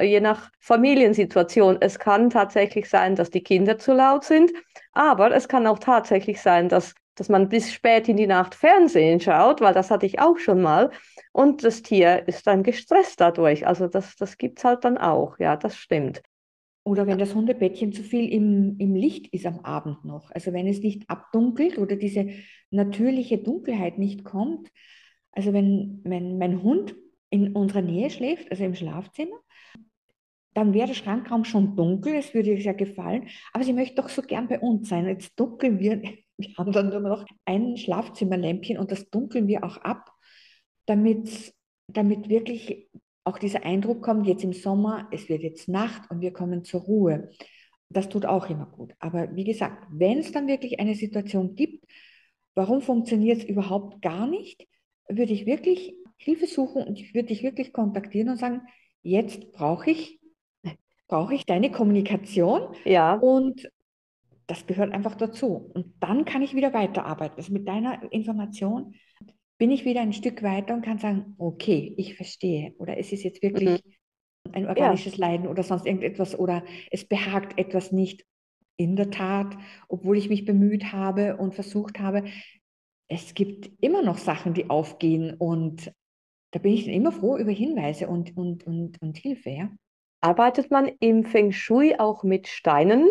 je 0.00 0.20
nach 0.20 0.50
Familiensituation. 0.60 1.78
Es 1.80 1.98
kann 1.98 2.30
tatsächlich 2.30 2.88
sein, 2.88 3.16
dass 3.16 3.30
die 3.30 3.42
Kinder 3.42 3.78
zu 3.78 3.92
laut 3.92 4.24
sind, 4.24 4.52
aber 4.92 5.34
es 5.34 5.48
kann 5.48 5.66
auch 5.66 5.78
tatsächlich 5.78 6.40
sein, 6.40 6.68
dass, 6.68 6.94
dass 7.14 7.28
man 7.28 7.48
bis 7.48 7.72
spät 7.72 8.08
in 8.08 8.16
die 8.16 8.26
Nacht 8.26 8.54
Fernsehen 8.54 9.20
schaut, 9.20 9.60
weil 9.60 9.74
das 9.74 9.90
hatte 9.90 10.06
ich 10.06 10.20
auch 10.20 10.38
schon 10.38 10.62
mal. 10.62 10.90
Und 11.32 11.64
das 11.64 11.82
Tier 11.82 12.26
ist 12.26 12.46
dann 12.46 12.62
gestresst 12.62 13.20
dadurch. 13.20 13.66
Also 13.66 13.88
das, 13.88 14.16
das 14.16 14.38
gibt 14.38 14.58
es 14.58 14.64
halt 14.64 14.84
dann 14.84 14.98
auch. 14.98 15.38
Ja, 15.38 15.56
das 15.56 15.76
stimmt. 15.76 16.22
Oder 16.88 17.06
wenn 17.06 17.18
das 17.18 17.34
Hundebettchen 17.34 17.92
zu 17.92 18.02
viel 18.02 18.32
im, 18.32 18.76
im 18.78 18.94
Licht 18.94 19.28
ist 19.34 19.44
am 19.44 19.60
Abend 19.60 20.06
noch. 20.06 20.30
Also 20.30 20.54
wenn 20.54 20.66
es 20.66 20.80
nicht 20.80 21.08
abdunkelt 21.10 21.76
oder 21.76 21.96
diese 21.96 22.30
natürliche 22.70 23.36
Dunkelheit 23.36 23.98
nicht 23.98 24.24
kommt. 24.24 24.70
Also 25.32 25.52
wenn, 25.52 26.00
wenn 26.04 26.38
mein 26.38 26.62
Hund 26.62 26.96
in 27.30 27.54
unserer 27.54 27.82
Nähe 27.82 28.08
schläft, 28.08 28.50
also 28.50 28.64
im 28.64 28.74
Schlafzimmer, 28.74 29.36
dann 30.58 30.74
wäre 30.74 30.88
der 30.88 30.94
Schrankraum 30.94 31.44
schon 31.44 31.76
dunkel, 31.76 32.14
es 32.14 32.34
würde 32.34 32.50
ihr 32.50 32.60
sehr 32.60 32.74
gefallen, 32.74 33.28
aber 33.52 33.62
sie 33.62 33.72
möchte 33.72 34.02
doch 34.02 34.08
so 34.08 34.22
gern 34.22 34.48
bei 34.48 34.58
uns 34.58 34.88
sein. 34.88 35.06
Jetzt 35.06 35.38
dunkeln 35.38 35.78
wir, 35.78 36.02
wir 36.36 36.54
haben 36.58 36.72
dann 36.72 36.88
nur 36.88 36.98
noch 36.98 37.24
ein 37.44 37.76
Schlafzimmerlämpchen 37.76 38.76
und 38.76 38.90
das 38.90 39.08
dunkeln 39.08 39.46
wir 39.46 39.62
auch 39.62 39.76
ab, 39.76 40.10
damit, 40.86 41.54
damit 41.86 42.28
wirklich 42.28 42.90
auch 43.22 43.38
dieser 43.38 43.64
Eindruck 43.64 44.02
kommt, 44.02 44.26
jetzt 44.26 44.42
im 44.42 44.52
Sommer, 44.52 45.06
es 45.12 45.28
wird 45.28 45.44
jetzt 45.44 45.68
Nacht 45.68 46.10
und 46.10 46.22
wir 46.22 46.32
kommen 46.32 46.64
zur 46.64 46.80
Ruhe. 46.80 47.28
Das 47.88 48.08
tut 48.08 48.26
auch 48.26 48.50
immer 48.50 48.66
gut. 48.66 48.94
Aber 48.98 49.36
wie 49.36 49.44
gesagt, 49.44 49.86
wenn 49.92 50.18
es 50.18 50.32
dann 50.32 50.48
wirklich 50.48 50.80
eine 50.80 50.96
Situation 50.96 51.54
gibt, 51.54 51.84
warum 52.56 52.80
funktioniert 52.80 53.38
es 53.38 53.44
überhaupt 53.44 54.02
gar 54.02 54.26
nicht, 54.26 54.66
würde 55.08 55.32
ich 55.32 55.46
wirklich 55.46 55.94
Hilfe 56.16 56.48
suchen 56.48 56.82
und 56.82 56.98
ich 56.98 57.14
würde 57.14 57.28
dich 57.28 57.44
wirklich 57.44 57.72
kontaktieren 57.72 58.30
und 58.30 58.38
sagen, 58.38 58.62
jetzt 59.02 59.52
brauche 59.52 59.90
ich, 59.90 60.18
brauche 61.08 61.34
ich 61.34 61.44
deine 61.46 61.70
Kommunikation. 61.70 62.74
Ja. 62.84 63.14
Und 63.14 63.68
das 64.46 64.66
gehört 64.66 64.92
einfach 64.92 65.14
dazu. 65.14 65.70
Und 65.74 65.94
dann 66.00 66.24
kann 66.24 66.42
ich 66.42 66.54
wieder 66.54 66.72
weiterarbeiten. 66.72 67.36
Also 67.36 67.52
mit 67.52 67.66
deiner 67.66 68.00
Information 68.12 68.94
bin 69.58 69.70
ich 69.70 69.84
wieder 69.84 70.00
ein 70.00 70.12
Stück 70.12 70.42
weiter 70.42 70.74
und 70.74 70.84
kann 70.84 70.98
sagen, 70.98 71.34
okay, 71.38 71.94
ich 71.96 72.14
verstehe. 72.14 72.74
Oder 72.78 72.96
es 72.98 73.12
ist 73.12 73.24
jetzt 73.24 73.42
wirklich 73.42 73.82
mhm. 74.46 74.54
ein 74.54 74.68
organisches 74.68 75.16
ja. 75.16 75.26
Leiden 75.26 75.48
oder 75.48 75.62
sonst 75.62 75.84
irgendetwas 75.84 76.38
oder 76.38 76.62
es 76.90 77.04
behagt 77.04 77.58
etwas 77.58 77.92
nicht. 77.92 78.24
In 78.80 78.94
der 78.94 79.10
Tat, 79.10 79.56
obwohl 79.88 80.16
ich 80.16 80.28
mich 80.28 80.44
bemüht 80.44 80.92
habe 80.92 81.36
und 81.36 81.52
versucht 81.52 81.98
habe, 81.98 82.22
es 83.08 83.34
gibt 83.34 83.72
immer 83.80 84.02
noch 84.02 84.18
Sachen, 84.18 84.54
die 84.54 84.70
aufgehen 84.70 85.34
und 85.34 85.92
da 86.52 86.60
bin 86.60 86.74
ich 86.74 86.84
dann 86.84 86.94
immer 86.94 87.10
froh 87.10 87.36
über 87.36 87.50
Hinweise 87.50 88.06
und, 88.06 88.36
und, 88.36 88.64
und, 88.68 89.02
und 89.02 89.18
Hilfe. 89.18 89.50
Ja? 89.50 89.70
Arbeitet 90.20 90.70
man 90.70 90.90
im 91.00 91.24
Feng 91.24 91.52
Shui 91.52 91.94
auch 91.98 92.24
mit 92.24 92.48
Steinen? 92.48 93.08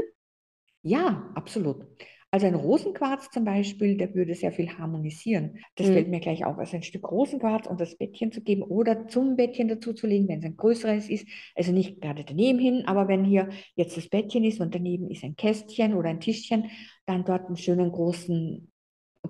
Ja, 0.82 1.32
absolut. 1.36 1.86
Also 2.30 2.46
ein 2.46 2.56
Rosenquarz 2.56 3.30
zum 3.32 3.46
Beispiel, 3.46 3.96
der 3.96 4.14
würde 4.14 4.36
sehr 4.36 4.52
viel 4.52 4.78
harmonisieren. 4.78 5.60
Das 5.76 5.88
mhm. 5.88 5.94
fällt 5.94 6.08
mir 6.10 6.20
gleich 6.20 6.44
auf. 6.44 6.58
Also 6.58 6.76
ein 6.76 6.84
Stück 6.84 7.10
Rosenquarz 7.10 7.68
und 7.68 7.80
das 7.80 7.98
Bettchen 7.98 8.34
zu 8.34 8.42
geben 8.42 8.64
oder 8.64 9.08
zum 9.08 9.38
Bettchen 9.38 9.70
dazu 9.70 9.94
zu 9.94 10.08
legen, 10.08 10.28
wenn 10.28 10.40
es 10.40 10.46
ein 10.46 10.58
größeres 10.58 11.10
ist. 11.10 11.26
Also 11.56 11.72
nicht 11.72 12.02
gerade 12.02 12.26
daneben 12.26 12.60
hin, 12.60 12.84
aber 12.86 13.08
wenn 13.08 13.24
hier 13.24 13.48
jetzt 13.76 13.96
das 13.96 14.10
Bettchen 14.10 14.44
ist 14.44 14.60
und 14.60 14.76
daneben 14.76 15.10
ist 15.10 15.24
ein 15.24 15.38
Kästchen 15.38 15.94
oder 15.94 16.10
ein 16.10 16.20
Tischchen, 16.20 16.70
dann 17.06 17.24
dort 17.24 17.46
einen 17.48 17.56
schönen 17.56 17.92
großen 17.92 18.72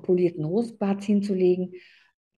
polierten 0.02 0.46
Rosenquarz 0.46 1.06
hinzulegen. 1.06 1.74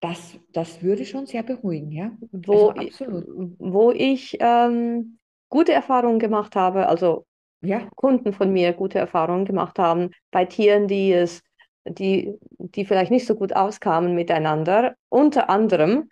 Das, 0.01 0.37
das 0.51 0.81
würde 0.81 1.05
schon 1.05 1.25
sehr 1.25 1.43
beruhigen, 1.43 1.91
ja. 1.91 2.17
Wo, 2.31 2.69
also 2.69 2.81
absolut. 2.81 3.25
wo 3.59 3.91
ich 3.91 4.37
ähm, 4.39 5.18
gute 5.49 5.73
Erfahrungen 5.73 6.19
gemacht 6.19 6.55
habe, 6.55 6.87
also 6.87 7.25
ja. 7.61 7.87
Kunden 7.95 8.33
von 8.33 8.51
mir 8.53 8.73
gute 8.73 8.99
Erfahrungen 8.99 9.45
gemacht 9.45 9.79
haben 9.79 10.11
bei 10.31 10.45
Tieren, 10.45 10.87
die 10.87 11.11
es, 11.11 11.41
die, 11.85 12.33
die 12.57 12.85
vielleicht 12.85 13.11
nicht 13.11 13.25
so 13.25 13.35
gut 13.35 13.53
auskamen 13.53 14.15
miteinander. 14.15 14.95
Unter 15.09 15.49
anderem 15.49 16.09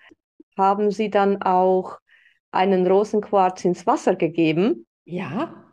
haben 0.57 0.91
sie 0.91 1.09
dann 1.09 1.41
auch 1.41 1.99
einen 2.51 2.87
Rosenquarz 2.87 3.63
ins 3.65 3.85
Wasser 3.85 4.15
gegeben. 4.15 4.87
Ja. 5.05 5.63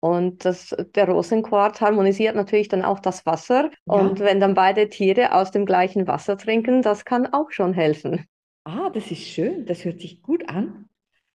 Und 0.00 0.46
das, 0.46 0.74
der 0.94 1.08
Rosenquarz 1.08 1.80
harmonisiert 1.80 2.34
natürlich 2.34 2.68
dann 2.68 2.82
auch 2.82 3.00
das 3.00 3.26
Wasser. 3.26 3.70
Ja. 3.84 3.94
Und 3.94 4.20
wenn 4.20 4.40
dann 4.40 4.54
beide 4.54 4.88
Tiere 4.88 5.34
aus 5.34 5.50
dem 5.50 5.66
gleichen 5.66 6.06
Wasser 6.06 6.38
trinken, 6.38 6.80
das 6.80 7.04
kann 7.04 7.26
auch 7.32 7.50
schon 7.50 7.74
helfen. 7.74 8.24
Ah, 8.64 8.88
das 8.90 9.10
ist 9.10 9.22
schön. 9.22 9.66
Das 9.66 9.84
hört 9.84 10.00
sich 10.00 10.22
gut 10.22 10.48
an. 10.48 10.88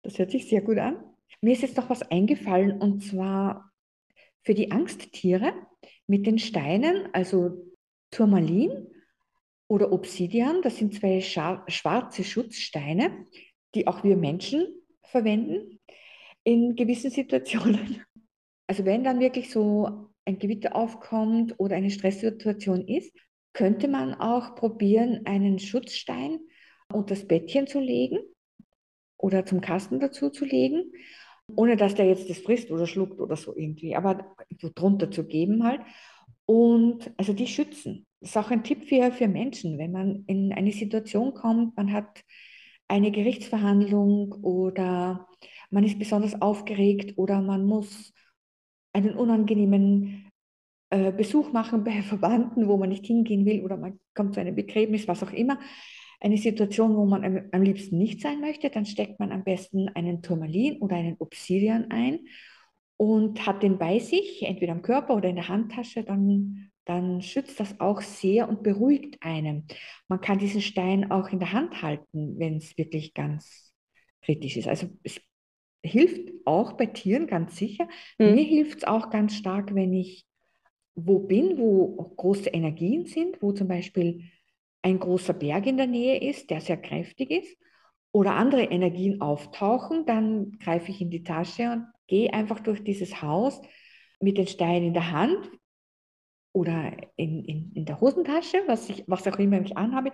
Das 0.03 0.19
hört 0.19 0.31
sich 0.31 0.49
sehr 0.49 0.61
gut 0.61 0.79
an. 0.79 1.10
Mir 1.43 1.55
ist 1.55 1.63
jetzt 1.63 1.77
noch 1.77 1.89
was 1.89 2.03
eingefallen 2.03 2.81
und 2.81 3.03
zwar 3.03 3.73
für 4.43 4.55
die 4.55 4.71
Angsttiere 4.71 5.53
mit 6.07 6.27
den 6.27 6.39
Steinen, 6.39 7.09
also 7.15 7.73
Turmalin 8.11 8.89
oder 9.69 9.93
Obsidian. 9.93 10.61
Das 10.63 10.77
sind 10.77 10.95
zwei 10.95 11.21
schwarze 11.21 12.25
Schutzsteine, 12.25 13.27
die 13.75 13.87
auch 13.87 14.05
wir 14.05 14.17
Menschen 14.17 14.67
verwenden 15.03 15.81
in 16.45 16.77
gewissen 16.77 17.11
Situationen. 17.11 18.05
Also 18.67 18.85
wenn 18.85 19.03
dann 19.03 19.19
wirklich 19.19 19.51
so 19.51 20.13
ein 20.25 20.39
Gewitter 20.39 20.77
aufkommt 20.77 21.57
oder 21.59 21.75
eine 21.75 21.91
Stresssituation 21.91 22.87
ist, 22.87 23.13
könnte 23.53 23.89
man 23.89 24.15
auch 24.15 24.55
probieren, 24.55 25.23
einen 25.27 25.59
Schutzstein 25.59 26.39
unter 26.93 27.17
das 27.17 27.27
Bettchen 27.27 27.67
zu 27.67 27.81
legen 27.81 28.21
oder 29.19 29.45
zum 29.45 29.61
Kasten 29.61 29.99
dazu 29.99 30.31
zu 30.31 30.45
legen 30.45 30.93
ohne 31.57 31.77
dass 31.77 31.95
der 31.95 32.07
jetzt 32.07 32.29
das 32.31 32.39
frisst 32.39 32.71
oder 32.71 32.87
schluckt 32.87 33.21
oder 33.21 33.37
so 33.37 33.55
irgendwie, 33.57 33.97
aber 33.97 34.35
so 34.61 34.71
drunter 34.75 35.11
zu 35.11 35.27
geben 35.27 35.65
halt. 35.65 35.81
Und 36.47 37.13
also 37.17 37.33
die 37.33 37.47
schützen. 37.47 38.07
Das 38.21 38.31
ist 38.31 38.37
auch 38.37 38.51
ein 38.51 38.65
Tipp 38.65 38.85
für, 38.85 39.13
für 39.13 39.29
Menschen, 39.29 39.79
wenn 39.79 39.93
man 39.93 40.25
in 40.27 40.53
eine 40.53 40.73
Situation 40.73 41.33
kommt, 41.33 41.77
man 41.77 41.93
hat 41.93 42.23
eine 42.89 43.13
Gerichtsverhandlung 43.13 44.33
oder 44.43 45.29
man 45.71 45.85
ist 45.85 45.99
besonders 45.99 46.43
aufgeregt 46.43 47.17
oder 47.17 47.41
man 47.41 47.65
muss 47.65 48.13
einen 48.93 49.15
unangenehmen 49.15 50.29
äh, 50.91 51.13
Besuch 51.13 51.53
machen 51.53 51.85
bei 51.85 52.03
Verwandten, 52.03 52.67
wo 52.67 52.77
man 52.77 52.89
nicht 52.89 53.07
hingehen 53.07 53.47
will 53.47 53.63
oder 53.63 53.77
man 53.77 54.01
kommt 54.15 54.35
zu 54.35 54.41
einem 54.41 54.57
Begräbnis, 54.57 55.07
was 55.09 55.23
auch 55.23 55.33
immer 55.33 55.59
eine 56.21 56.37
Situation, 56.37 56.97
wo 56.97 57.07
man 57.07 57.49
am, 57.53 57.63
liebsten 57.63 57.97
nicht 57.99 58.21
sein 58.21 58.41
möchte, 58.41 58.71
dann 58.71 58.85
steckt 58.85 59.19
man 59.19 59.33
am 59.33 59.43
besten 59.43 59.89
einen 59.89 60.23
Turmalin 60.23 60.79
oder 60.79 60.97
einen 60.97 61.17
Obsidian 61.19 61.91
ein 61.91 62.21
und 62.99 63.47
hat 63.47 63.63
den 63.63 63.79
bei 63.79 63.99
sich, 63.99 64.43
entweder 64.43 64.73
am 64.73 64.83
Körper 64.83 65.17
oder 65.17 65.31
in 65.31 65.37
der 65.37 65.49
Handtasche, 65.49 66.05
dann, 66.05 66.71
dann 66.85 67.23
schützt 67.23 67.59
das 67.59 67.81
auch 67.81 68.03
sehr 68.03 68.49
und 68.49 68.63
beruhigt 68.63 69.17
einen. 69.23 69.67
Man 70.09 70.21
kann 70.21 70.39
diesen 70.39 70.61
Stein 70.61 71.11
auch 71.11 71.31
in 71.31 71.39
der 71.39 71.53
Hand 71.53 71.81
halten, 71.81 72.39
wenn 72.39 72.59
es 72.59 72.77
wirklich 72.77 73.15
ganz 73.15 73.73
kritisch 74.23 74.59
ist. 74.59 74.69
Also 74.69 74.89
es 75.03 75.19
hilft 75.83 76.31
auch 76.45 76.75
bei 76.75 76.85
Tieren 76.85 77.27
ganz 77.27 77.57
sicher. 77.57 77.89
Mhm. 78.19 78.35
Mir 78.35 78.45
hilft 78.45 78.79
es 78.79 78.85
auch 78.85 79.09
ganz 79.09 79.35
stark, 79.35 79.75
wenn 79.75 79.95
ich 79.95 80.27
wo 80.95 81.21
bin, 81.21 81.57
wo 81.57 82.13
große 82.17 82.51
Energien 82.51 83.07
sind, 83.07 83.41
wo 83.41 83.53
zum 83.53 83.69
Beispiel 83.69 84.25
ein 84.83 84.99
großer 84.99 85.35
Berg 85.35 85.67
in 85.67 85.77
der 85.77 85.87
Nähe 85.87 86.21
ist, 86.21 86.51
der 86.51 86.61
sehr 86.61 86.77
kräftig 86.77 87.31
ist, 87.31 87.57
oder 88.13 88.35
andere 88.35 88.65
Energien 88.65 89.21
auftauchen, 89.21 90.05
dann 90.07 90.59
greife 90.59 90.91
ich 90.91 91.01
in 91.01 91.11
die 91.11 91.23
Tasche 91.23 91.71
und 91.71 91.87
gehe 92.09 92.33
einfach 92.33 92.61
durch 92.61 92.83
dieses 92.83 93.23
Haus 93.23 93.61
mit 94.21 94.37
den 94.37 94.49
Steinen 94.49 94.89
in 94.89 94.95
der 94.95 95.13
Hand 95.13 95.51
oder 96.53 96.93
in, 97.15 97.45
in, 97.45 97.73
in 97.75 97.85
der 97.85 98.01
Hosentasche, 98.01 98.65
was, 98.67 98.89
ich, 98.91 99.05
was 99.07 99.27
auch 99.29 99.39
immer 99.39 99.61
ich 99.61 99.77
anhabe. 99.77 100.11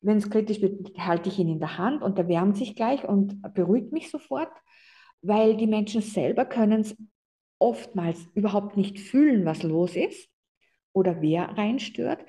Wenn 0.00 0.18
es 0.18 0.30
kritisch 0.30 0.60
wird, 0.62 0.96
halte 0.98 1.28
ich 1.28 1.38
ihn 1.40 1.48
in 1.48 1.58
der 1.58 1.78
Hand 1.78 2.02
und 2.02 2.16
der 2.18 2.28
wärmt 2.28 2.56
sich 2.56 2.76
gleich 2.76 3.04
und 3.04 3.42
beruhigt 3.54 3.92
mich 3.92 4.10
sofort. 4.10 4.52
weil 5.22 5.56
die 5.56 5.66
Menschen 5.66 6.02
selber 6.02 6.44
können 6.44 6.80
es 6.80 6.96
oftmals 7.58 8.26
überhaupt 8.34 8.76
nicht 8.76 9.00
fühlen, 9.00 9.44
was 9.44 9.62
los 9.62 9.96
ist 9.96 10.28
oder 10.92 11.20
wer 11.20 11.56
reinstört. 11.58 12.24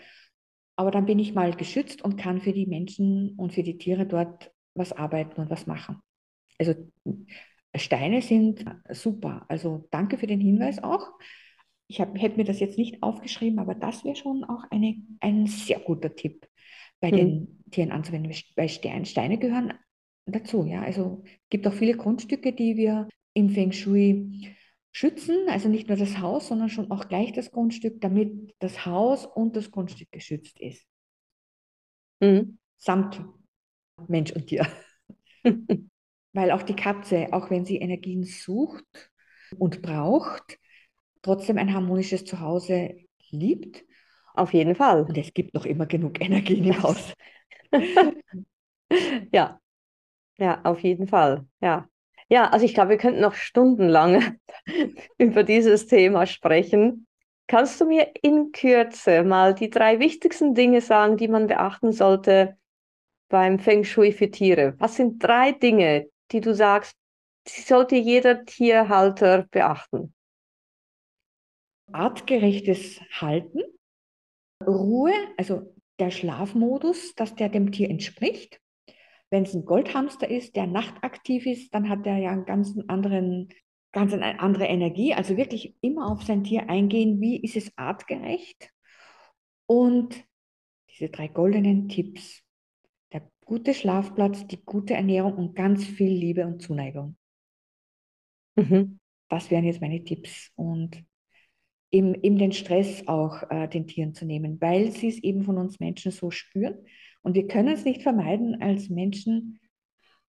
Aber 0.75 0.91
dann 0.91 1.05
bin 1.05 1.19
ich 1.19 1.33
mal 1.33 1.53
geschützt 1.53 2.01
und 2.01 2.17
kann 2.17 2.41
für 2.41 2.53
die 2.53 2.65
Menschen 2.65 3.35
und 3.37 3.53
für 3.53 3.63
die 3.63 3.77
Tiere 3.77 4.05
dort 4.05 4.51
was 4.73 4.93
arbeiten 4.93 5.41
und 5.41 5.49
was 5.49 5.67
machen. 5.67 6.01
Also 6.57 6.75
Steine 7.75 8.21
sind 8.21 8.65
super. 8.89 9.45
Also 9.47 9.87
danke 9.91 10.17
für 10.17 10.27
den 10.27 10.39
Hinweis 10.39 10.83
auch. 10.83 11.11
Ich 11.87 11.99
hab, 11.99 12.17
hätte 12.17 12.37
mir 12.37 12.45
das 12.45 12.59
jetzt 12.59 12.77
nicht 12.77 13.03
aufgeschrieben, 13.03 13.59
aber 13.59 13.75
das 13.75 14.05
wäre 14.05 14.15
schon 14.15 14.43
auch 14.43 14.63
eine, 14.69 14.95
ein 15.19 15.45
sehr 15.47 15.79
guter 15.79 16.15
Tipp 16.15 16.47
bei 16.99 17.09
hm. 17.09 17.17
den 17.17 17.63
Tieren 17.71 17.91
anzuwenden. 17.91 18.33
Weil 18.55 18.69
Steine, 18.69 19.05
Steine 19.05 19.37
gehören 19.37 19.73
dazu. 20.25 20.65
Ja? 20.65 20.81
Also 20.81 21.23
es 21.25 21.49
gibt 21.49 21.67
auch 21.67 21.73
viele 21.73 21.95
Grundstücke, 21.97 22.53
die 22.53 22.77
wir 22.77 23.07
im 23.33 23.49
Feng 23.49 23.71
Shui 23.71 24.55
schützen, 24.91 25.47
also 25.47 25.69
nicht 25.69 25.87
nur 25.87 25.97
das 25.97 26.19
Haus, 26.19 26.47
sondern 26.47 26.69
schon 26.69 26.91
auch 26.91 27.07
gleich 27.07 27.31
das 27.33 27.51
Grundstück, 27.51 28.01
damit 28.01 28.53
das 28.59 28.85
Haus 28.85 29.25
und 29.25 29.55
das 29.55 29.71
Grundstück 29.71 30.11
geschützt 30.11 30.59
ist. 30.59 30.85
Mhm. 32.19 32.59
Samt 32.77 33.23
Mensch 34.07 34.31
und 34.31 34.47
Tier. 34.47 34.67
Weil 36.33 36.51
auch 36.51 36.63
die 36.63 36.75
Katze, 36.75 37.27
auch 37.31 37.49
wenn 37.49 37.65
sie 37.65 37.77
Energien 37.77 38.23
sucht 38.23 38.85
und 39.57 39.81
braucht, 39.81 40.57
trotzdem 41.21 41.57
ein 41.57 41.73
harmonisches 41.73 42.23
Zuhause 42.25 42.95
liebt. 43.29 43.83
Auf 44.33 44.53
jeden 44.53 44.75
Fall. 44.75 45.03
Und 45.03 45.17
es 45.17 45.33
gibt 45.33 45.53
noch 45.53 45.65
immer 45.65 45.85
genug 45.85 46.21
Energien 46.21 46.65
im 46.65 46.81
Haus. 46.81 47.13
ja, 49.33 49.59
ja, 50.37 50.61
auf 50.63 50.79
jeden 50.79 51.07
Fall. 51.07 51.45
Ja. 51.61 51.90
Ja, 52.31 52.47
also 52.47 52.63
ich 52.65 52.73
glaube, 52.73 52.91
wir 52.91 52.97
könnten 52.97 53.19
noch 53.19 53.33
stundenlang 53.33 54.37
über 55.17 55.43
dieses 55.43 55.87
Thema 55.87 56.25
sprechen. 56.25 57.05
Kannst 57.47 57.81
du 57.81 57.85
mir 57.85 58.09
in 58.21 58.53
Kürze 58.53 59.23
mal 59.23 59.53
die 59.53 59.69
drei 59.69 59.99
wichtigsten 59.99 60.55
Dinge 60.55 60.79
sagen, 60.79 61.17
die 61.17 61.27
man 61.27 61.47
beachten 61.47 61.91
sollte 61.91 62.57
beim 63.27 63.59
Feng 63.59 63.83
Shui 63.83 64.13
für 64.13 64.31
Tiere? 64.31 64.75
Was 64.77 64.95
sind 64.95 65.21
drei 65.21 65.51
Dinge, 65.51 66.07
die 66.31 66.39
du 66.39 66.55
sagst, 66.55 66.95
die 67.47 67.61
sollte 67.61 67.97
jeder 67.97 68.45
Tierhalter 68.45 69.47
beachten? 69.51 70.13
Artgerechtes 71.91 73.01
Halten, 73.11 73.59
Ruhe, 74.65 75.11
also 75.35 75.75
der 75.99 76.11
Schlafmodus, 76.11 77.13
dass 77.15 77.35
der 77.35 77.49
dem 77.49 77.73
Tier 77.73 77.89
entspricht. 77.89 78.60
Wenn 79.31 79.43
es 79.43 79.53
ein 79.53 79.65
Goldhamster 79.65 80.29
ist, 80.29 80.55
der 80.55 80.67
nachtaktiv 80.67 81.45
ist, 81.45 81.73
dann 81.73 81.89
hat 81.89 82.05
er 82.05 82.17
ja 82.17 82.31
einen 82.31 82.45
ganz 82.45 82.77
anderen, 82.87 83.49
ganz 83.93 84.13
eine 84.13 84.39
andere 84.39 84.65
Energie. 84.65 85.13
Also 85.13 85.37
wirklich 85.37 85.73
immer 85.81 86.11
auf 86.11 86.23
sein 86.23 86.43
Tier 86.43 86.69
eingehen, 86.69 87.19
wie 87.21 87.41
ist 87.41 87.55
es 87.55 87.71
artgerecht. 87.77 88.69
Und 89.65 90.23
diese 90.89 91.09
drei 91.09 91.29
goldenen 91.29 91.87
Tipps. 91.87 92.43
Der 93.13 93.23
gute 93.45 93.73
Schlafplatz, 93.73 94.45
die 94.47 94.63
gute 94.63 94.93
Ernährung 94.93 95.33
und 95.35 95.55
ganz 95.55 95.85
viel 95.85 96.11
Liebe 96.11 96.45
und 96.45 96.61
Zuneigung. 96.61 97.15
Mhm. 98.57 98.99
Das 99.29 99.49
wären 99.49 99.63
jetzt 99.63 99.79
meine 99.79 100.03
Tipps. 100.03 100.51
Und 100.55 101.05
eben, 101.89 102.15
eben 102.15 102.37
den 102.37 102.51
Stress 102.51 103.07
auch 103.07 103.49
äh, 103.49 103.67
den 103.67 103.87
Tieren 103.87 104.13
zu 104.13 104.25
nehmen, 104.25 104.59
weil 104.59 104.91
sie 104.91 105.07
es 105.07 105.23
eben 105.23 105.43
von 105.43 105.57
uns 105.57 105.79
Menschen 105.79 106.11
so 106.11 106.31
spüren. 106.31 106.85
Und 107.23 107.35
wir 107.35 107.47
können 107.47 107.69
es 107.69 107.85
nicht 107.85 108.03
vermeiden, 108.03 108.61
als 108.61 108.89
Menschen 108.89 109.59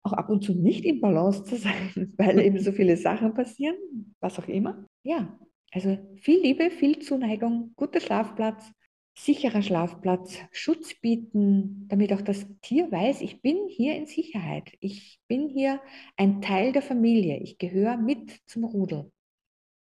auch 0.03 0.12
ab 0.12 0.30
und 0.30 0.43
zu 0.43 0.55
nicht 0.55 0.84
im 0.84 1.01
Balance 1.01 1.45
zu 1.45 1.57
sein, 1.57 2.12
weil 2.16 2.41
eben 2.41 2.59
so 2.59 2.72
viele 2.72 2.97
Sachen 2.97 3.34
passieren, 3.34 3.76
was 4.20 4.38
auch 4.38 4.49
immer. 4.49 4.86
Ja, 5.03 5.38
also 5.72 5.99
viel 6.16 6.41
Liebe, 6.41 6.70
viel 6.70 6.99
Zuneigung, 7.01 7.72
guter 7.76 8.01
Schlafplatz, 8.01 8.72
sicherer 9.14 9.62
Schlafplatz, 9.62 10.38
Schutz 10.51 10.95
bieten, 10.95 11.86
damit 11.88 12.12
auch 12.12 12.22
das 12.22 12.47
Tier 12.62 12.91
weiß, 12.91 13.20
ich 13.20 13.43
bin 13.43 13.68
hier 13.68 13.95
in 13.95 14.07
Sicherheit. 14.07 14.72
Ich 14.80 15.20
bin 15.28 15.49
hier 15.49 15.80
ein 16.16 16.41
Teil 16.41 16.72
der 16.72 16.82
Familie. 16.82 17.38
Ich 17.38 17.59
gehöre 17.59 17.97
mit 17.97 18.41
zum 18.47 18.64
Rudel. 18.64 19.12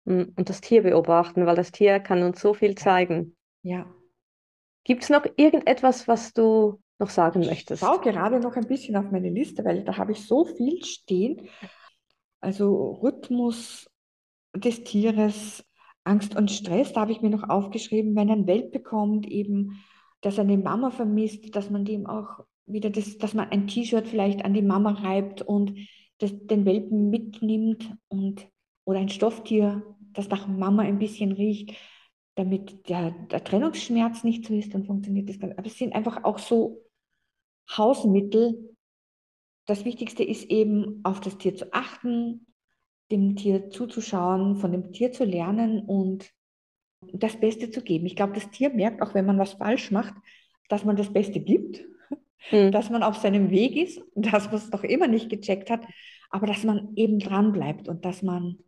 Hm, 0.07 0.33
und 0.37 0.49
das 0.49 0.61
Tier 0.61 0.83
beobachten, 0.83 1.47
weil 1.47 1.57
das 1.57 1.73
Tier 1.73 2.01
kann 2.01 2.23
uns 2.23 2.41
so 2.41 2.55
viel 2.55 2.75
zeigen. 2.75 3.37
Ja. 3.63 3.87
Gibt 4.85 5.05
es 5.05 5.11
noch 5.11 5.25
irgendetwas, 5.37 6.09
was 6.09 6.33
du 6.33 6.81
noch 6.99 7.11
sagen 7.11 7.41
möchtest? 7.41 7.83
Ich 7.83 7.89
schaue 7.89 8.01
gerade 8.01 8.41
noch 8.41 8.57
ein 8.57 8.67
bisschen 8.67 8.97
auf 8.97 9.11
meine 9.11 9.31
Liste, 9.31 9.65
weil 9.65 9.85
da 9.85 9.97
habe 9.97 10.13
ich 10.13 10.27
so 10.27 10.45
viel 10.45 10.85
stehen. 10.85 11.49
Also 12.41 12.93
Rhythmus 13.03 13.89
des 14.55 14.83
Tieres, 14.85 15.65
Angst 16.05 16.37
und 16.37 16.51
Stress, 16.51 16.93
da 16.93 17.03
habe 17.03 17.13
ich 17.13 17.23
mir 17.23 17.31
noch 17.31 17.49
aufgeschrieben, 17.49 18.17
wenn 18.17 18.31
ein 18.31 18.47
Welpe 18.47 18.79
bekommt, 18.79 19.27
eben, 19.27 19.83
dass 20.21 20.39
er 20.39 20.45
eine 20.45 20.59
Mama 20.59 20.91
vermisst, 20.91 21.55
dass 21.55 21.71
man 21.71 21.85
dem 21.85 22.07
auch 22.07 22.45
wieder 22.67 22.91
das, 22.91 23.19
dass 23.19 23.35
man 23.35 23.51
ein 23.51 23.67
T-Shirt 23.67 24.09
vielleicht 24.09 24.45
an 24.45 24.55
die 24.55 24.63
Mama 24.63 24.93
reibt 24.93 25.43
und 25.43 25.75
das, 26.19 26.33
den 26.47 26.65
Welpen 26.65 27.11
mitnimmt 27.11 27.93
und 28.09 28.47
oder 28.85 28.99
ein 28.99 29.09
Stofftier, 29.09 29.83
das 30.13 30.29
nach 30.29 30.47
Mama 30.49 30.83
ein 30.83 30.99
bisschen 30.99 31.33
riecht, 31.33 31.77
damit 32.35 32.89
der, 32.89 33.11
der 33.31 33.45
Trennungsschmerz 33.45 34.25
nicht 34.25 34.47
so 34.47 34.55
ist, 34.55 34.75
dann 34.75 34.85
funktioniert 34.85 35.29
das. 35.29 35.41
Aber 35.43 35.67
es 35.67 35.77
sind 35.77 35.95
einfach 35.95 36.25
auch 36.25 36.39
so 36.39 36.83
Hausmittel. 37.71 38.77
Das 39.67 39.85
Wichtigste 39.85 40.25
ist 40.25 40.45
eben, 40.45 41.01
auf 41.05 41.21
das 41.21 41.39
Tier 41.39 41.55
zu 41.55 41.73
achten, 41.73 42.47
dem 43.11 43.37
Tier 43.37 43.71
zuzuschauen, 43.71 44.57
von 44.57 44.73
dem 44.73 44.93
Tier 44.93 45.13
zu 45.13 45.25
lernen 45.25 45.81
und 45.87 46.31
das 47.13 47.39
Beste 47.39 47.71
zu 47.71 47.83
geben. 47.83 48.07
Ich 48.07 48.17
glaube, 48.17 48.33
das 48.33 48.51
Tier 48.51 48.71
merkt, 48.71 49.03
auch 49.03 49.15
wenn 49.15 49.27
man 49.27 49.39
was 49.39 49.55
falsch 49.55 49.91
macht, 49.91 50.15
dass 50.69 50.85
man 50.85 50.97
das 50.97 51.13
Beste 51.13 51.41
gibt, 51.41 51.85
mhm. 52.51 52.73
dass 52.73 52.89
man 52.89 53.03
auf 53.03 53.17
seinem 53.17 53.51
Weg 53.51 53.77
ist, 53.77 54.01
dass 54.15 54.47
man 54.47 54.55
es 54.57 54.71
noch 54.71 54.85
immer 54.85 55.09
nicht 55.09 55.29
gecheckt 55.29 55.69
hat, 55.69 55.87
aber 56.31 56.47
dass 56.47 56.65
man 56.65 56.95
eben 56.97 57.19
dran 57.19 57.53
bleibt 57.53 57.89
und 57.89 58.05
dass 58.05 58.23
man 58.23 58.59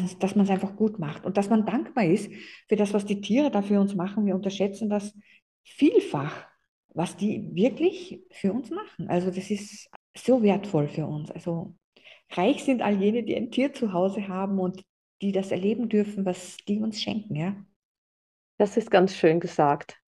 dass, 0.00 0.18
dass 0.18 0.34
man 0.34 0.44
es 0.44 0.50
einfach 0.50 0.76
gut 0.76 0.98
macht 0.98 1.24
und 1.24 1.36
dass 1.36 1.50
man 1.50 1.66
dankbar 1.66 2.04
ist 2.04 2.30
für 2.68 2.76
das, 2.76 2.94
was 2.94 3.04
die 3.04 3.20
Tiere 3.20 3.50
da 3.50 3.62
für 3.62 3.80
uns 3.80 3.94
machen. 3.94 4.26
Wir 4.26 4.34
unterschätzen 4.34 4.88
das 4.88 5.14
vielfach, 5.64 6.46
was 6.94 7.16
die 7.16 7.48
wirklich 7.54 8.22
für 8.30 8.52
uns 8.52 8.70
machen. 8.70 9.08
Also 9.08 9.30
das 9.30 9.50
ist 9.50 9.88
so 10.16 10.42
wertvoll 10.42 10.88
für 10.88 11.06
uns. 11.06 11.30
Also 11.30 11.74
reich 12.30 12.64
sind 12.64 12.82
all 12.82 13.00
jene, 13.00 13.22
die 13.22 13.36
ein 13.36 13.50
Tier 13.50 13.72
zu 13.72 13.92
Hause 13.92 14.28
haben 14.28 14.58
und 14.58 14.82
die 15.20 15.32
das 15.32 15.52
erleben 15.52 15.88
dürfen, 15.88 16.24
was 16.24 16.56
die 16.68 16.80
uns 16.80 17.00
schenken, 17.00 17.36
ja. 17.36 17.56
Das 18.58 18.76
ist 18.76 18.90
ganz 18.90 19.14
schön 19.14 19.40
gesagt. 19.40 20.01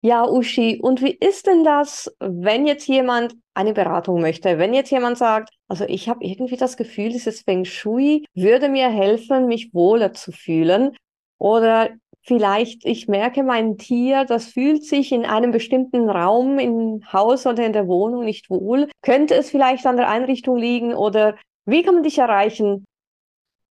Ja, 0.00 0.24
Uschi, 0.24 0.80
und 0.80 1.02
wie 1.02 1.10
ist 1.12 1.48
denn 1.48 1.64
das, 1.64 2.14
wenn 2.20 2.66
jetzt 2.68 2.86
jemand 2.86 3.34
eine 3.54 3.72
Beratung 3.72 4.20
möchte? 4.20 4.56
Wenn 4.58 4.72
jetzt 4.72 4.90
jemand 4.90 5.18
sagt, 5.18 5.50
also 5.66 5.84
ich 5.88 6.08
habe 6.08 6.24
irgendwie 6.24 6.56
das 6.56 6.76
Gefühl, 6.76 7.08
dieses 7.08 7.40
Feng 7.40 7.64
Shui 7.64 8.24
würde 8.32 8.68
mir 8.68 8.90
helfen, 8.90 9.46
mich 9.46 9.74
wohler 9.74 10.12
zu 10.12 10.30
fühlen. 10.30 10.96
Oder 11.38 11.90
vielleicht 12.22 12.84
ich 12.84 13.08
merke, 13.08 13.42
mein 13.42 13.76
Tier, 13.76 14.24
das 14.24 14.46
fühlt 14.46 14.84
sich 14.84 15.10
in 15.10 15.24
einem 15.24 15.50
bestimmten 15.50 16.08
Raum, 16.08 16.60
im 16.60 17.02
Haus 17.12 17.44
oder 17.44 17.66
in 17.66 17.72
der 17.72 17.88
Wohnung 17.88 18.24
nicht 18.24 18.50
wohl. 18.50 18.88
Könnte 19.02 19.34
es 19.34 19.50
vielleicht 19.50 19.84
an 19.84 19.96
der 19.96 20.08
Einrichtung 20.08 20.56
liegen? 20.56 20.94
Oder 20.94 21.36
wie 21.66 21.82
kann 21.82 21.94
man 21.94 22.04
dich 22.04 22.18
erreichen? 22.18 22.84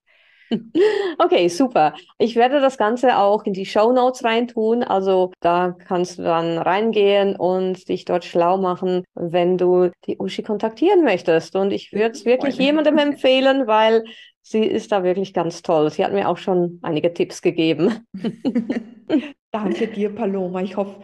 Okay, 1.20 1.48
super. 1.48 1.94
Ich 2.18 2.36
werde 2.36 2.60
das 2.60 2.78
Ganze 2.78 3.18
auch 3.18 3.44
in 3.46 3.54
die 3.54 3.66
Show 3.66 3.92
Notes 3.92 4.24
reintun. 4.24 4.84
Also 4.84 5.32
da 5.40 5.76
kannst 5.88 6.18
du 6.18 6.24
dann 6.24 6.58
reingehen 6.58 7.36
und 7.36 7.88
dich 7.88 8.06
dort 8.06 8.26
schlau 8.26 8.58
machen, 8.58 9.04
wenn 9.14 9.58
du 9.58 9.92
die 10.06 10.18
Uschi 10.18 10.44
kontaktieren 10.44 11.04
möchtest. 11.04 11.56
Und 11.56 11.72
ich 11.72 11.92
würde 11.94 12.12
es 12.12 12.26
wirklich 12.26 12.58
jemandem 12.58 12.98
empfehlen, 13.00 13.68
weil 13.68 14.04
sie 14.42 14.64
ist 14.64 14.92
da 14.92 15.04
wirklich 15.04 15.34
ganz 15.34 15.62
toll. 15.62 15.90
Sie 15.92 16.04
hat 16.04 16.14
mir 16.14 16.30
auch 16.30 16.38
schon 16.38 16.80
einige 16.82 17.14
Tipps 17.14 17.42
gegeben. 17.42 18.06
Danke 19.52 19.88
dir, 19.88 20.14
Paloma. 20.14 20.62
Ich 20.62 20.76
hoffe, 20.76 21.02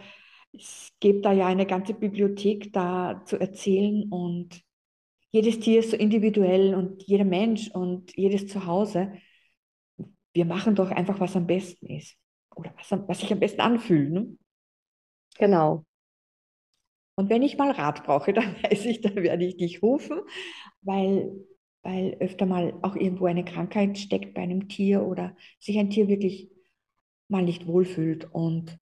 es 0.52 0.90
gibt 1.00 1.24
da 1.24 1.32
ja 1.32 1.46
eine 1.46 1.66
ganze 1.66 1.94
Bibliothek 1.94 2.72
da 2.72 3.22
zu 3.24 3.38
erzählen 3.40 4.10
und 4.10 4.60
jedes 5.32 5.60
Tier 5.60 5.78
ist 5.78 5.92
so 5.92 5.96
individuell 5.96 6.74
und 6.74 7.04
jeder 7.04 7.24
Mensch 7.24 7.70
und 7.70 8.16
jedes 8.16 8.48
Zuhause. 8.48 9.12
Wir 10.32 10.44
machen 10.44 10.74
doch 10.74 10.90
einfach, 10.90 11.20
was 11.20 11.36
am 11.36 11.46
besten 11.46 11.86
ist 11.86 12.16
oder 12.54 12.72
was, 12.76 12.90
was 13.08 13.20
sich 13.20 13.32
am 13.32 13.40
besten 13.40 13.60
anfühlt. 13.60 14.10
Ne? 14.10 14.36
Genau. 15.38 15.84
Und 17.16 17.28
wenn 17.28 17.42
ich 17.42 17.58
mal 17.58 17.70
Rat 17.70 18.04
brauche, 18.04 18.32
dann 18.34 18.56
weiß 18.62 18.86
ich, 18.86 19.00
dann 19.00 19.16
werde 19.16 19.44
ich 19.44 19.56
dich 19.56 19.82
rufen, 19.82 20.20
weil, 20.82 21.30
weil 21.82 22.16
öfter 22.20 22.46
mal 22.46 22.74
auch 22.82 22.96
irgendwo 22.96 23.26
eine 23.26 23.44
Krankheit 23.44 23.98
steckt 23.98 24.34
bei 24.34 24.42
einem 24.42 24.68
Tier 24.68 25.02
oder 25.02 25.36
sich 25.58 25.78
ein 25.78 25.90
Tier 25.90 26.08
wirklich 26.08 26.50
mal 27.28 27.42
nicht 27.42 27.66
wohlfühlt. 27.66 28.28
Und 28.32 28.78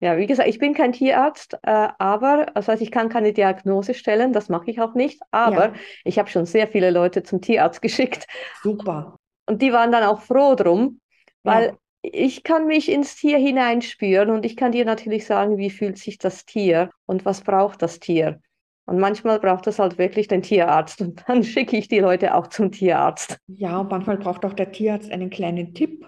ja, 0.00 0.16
wie 0.16 0.26
gesagt, 0.26 0.48
ich 0.48 0.58
bin 0.58 0.72
kein 0.72 0.92
Tierarzt, 0.92 1.58
äh, 1.62 1.88
aber 1.98 2.46
das 2.54 2.68
heißt, 2.68 2.80
ich 2.80 2.90
kann 2.90 3.10
keine 3.10 3.34
Diagnose 3.34 3.92
stellen, 3.92 4.32
das 4.32 4.48
mache 4.48 4.70
ich 4.70 4.80
auch 4.80 4.94
nicht, 4.94 5.20
aber 5.30 5.66
ja. 5.66 5.74
ich 6.04 6.18
habe 6.18 6.30
schon 6.30 6.46
sehr 6.46 6.66
viele 6.66 6.90
Leute 6.90 7.22
zum 7.22 7.42
Tierarzt 7.42 7.82
geschickt. 7.82 8.26
Super. 8.62 9.19
Und 9.50 9.62
die 9.62 9.72
waren 9.72 9.90
dann 9.90 10.04
auch 10.04 10.20
froh 10.20 10.54
drum, 10.54 11.00
weil 11.42 11.70
ja. 11.70 11.76
ich 12.02 12.44
kann 12.44 12.68
mich 12.68 12.88
ins 12.88 13.16
Tier 13.16 13.36
hineinspüren 13.36 14.30
und 14.30 14.46
ich 14.46 14.54
kann 14.54 14.70
dir 14.70 14.84
natürlich 14.84 15.26
sagen, 15.26 15.58
wie 15.58 15.70
fühlt 15.70 15.98
sich 15.98 16.18
das 16.18 16.46
Tier 16.46 16.90
und 17.04 17.24
was 17.24 17.40
braucht 17.40 17.82
das 17.82 17.98
Tier. 17.98 18.40
Und 18.86 19.00
manchmal 19.00 19.40
braucht 19.40 19.66
es 19.66 19.80
halt 19.80 19.98
wirklich 19.98 20.28
den 20.28 20.42
Tierarzt 20.42 21.00
und 21.00 21.24
dann 21.26 21.42
schicke 21.42 21.76
ich 21.76 21.88
die 21.88 21.98
Leute 21.98 22.36
auch 22.36 22.46
zum 22.46 22.70
Tierarzt. 22.70 23.38
Ja, 23.48 23.78
und 23.78 23.90
manchmal 23.90 24.18
braucht 24.18 24.44
auch 24.44 24.52
der 24.52 24.70
Tierarzt 24.70 25.10
einen 25.10 25.30
kleinen 25.30 25.74
Tipp 25.74 26.06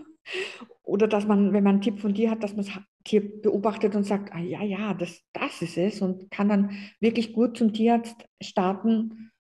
oder 0.84 1.08
dass 1.08 1.26
man, 1.26 1.52
wenn 1.52 1.64
man 1.64 1.74
einen 1.74 1.82
Tipp 1.82 1.98
von 1.98 2.14
dir 2.14 2.30
hat, 2.30 2.44
dass 2.44 2.54
man 2.54 2.64
das 2.64 2.78
Tier 3.02 3.42
beobachtet 3.42 3.96
und 3.96 4.04
sagt, 4.04 4.32
ah, 4.32 4.38
ja, 4.38 4.62
ja, 4.62 4.94
das, 4.94 5.20
das 5.32 5.60
ist 5.62 5.76
es 5.76 6.00
und 6.00 6.30
kann 6.30 6.48
dann 6.48 6.78
wirklich 7.00 7.32
gut 7.32 7.58
zum 7.58 7.72
Tierarzt 7.72 8.24
starten 8.40 9.31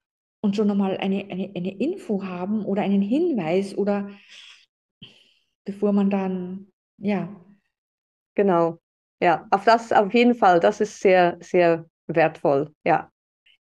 und 0.42 0.56
schon 0.56 0.66
nochmal 0.66 0.98
eine, 0.98 1.24
eine, 1.30 1.50
eine 1.54 1.78
Info 1.78 2.24
haben 2.24 2.64
oder 2.64 2.82
einen 2.82 3.00
Hinweis 3.00 3.76
oder 3.76 4.10
bevor 5.64 5.92
man 5.92 6.10
dann, 6.10 6.66
ja. 6.98 7.28
Genau, 8.34 8.78
ja, 9.20 9.46
auf 9.50 9.64
das 9.64 9.92
auf 9.92 10.12
jeden 10.12 10.34
Fall, 10.34 10.60
das 10.60 10.80
ist 10.80 11.00
sehr, 11.00 11.38
sehr 11.40 11.86
wertvoll, 12.08 12.74
ja. 12.84 13.10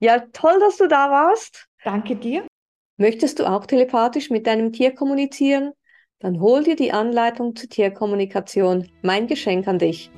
Ja, 0.00 0.20
toll, 0.32 0.58
dass 0.60 0.76
du 0.76 0.86
da 0.86 1.10
warst. 1.10 1.66
Danke 1.82 2.14
dir. 2.14 2.46
Möchtest 2.96 3.40
du 3.40 3.44
auch 3.44 3.66
telepathisch 3.66 4.30
mit 4.30 4.46
deinem 4.46 4.72
Tier 4.72 4.94
kommunizieren? 4.94 5.72
Dann 6.20 6.40
hol 6.40 6.62
dir 6.62 6.76
die 6.76 6.92
Anleitung 6.92 7.56
zur 7.56 7.68
Tierkommunikation, 7.68 8.88
mein 9.02 9.26
Geschenk 9.26 9.66
an 9.66 9.78
dich. 9.78 10.10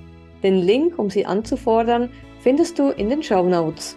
Den 0.43 0.57
Link, 0.57 0.99
um 0.99 1.11
sie 1.11 1.27
anzufordern, 1.27 2.11
findest 2.41 2.79
du 2.79 2.91
in 2.91 3.09
den 3.11 3.23
Show 3.23 3.43
Notes. 3.43 3.97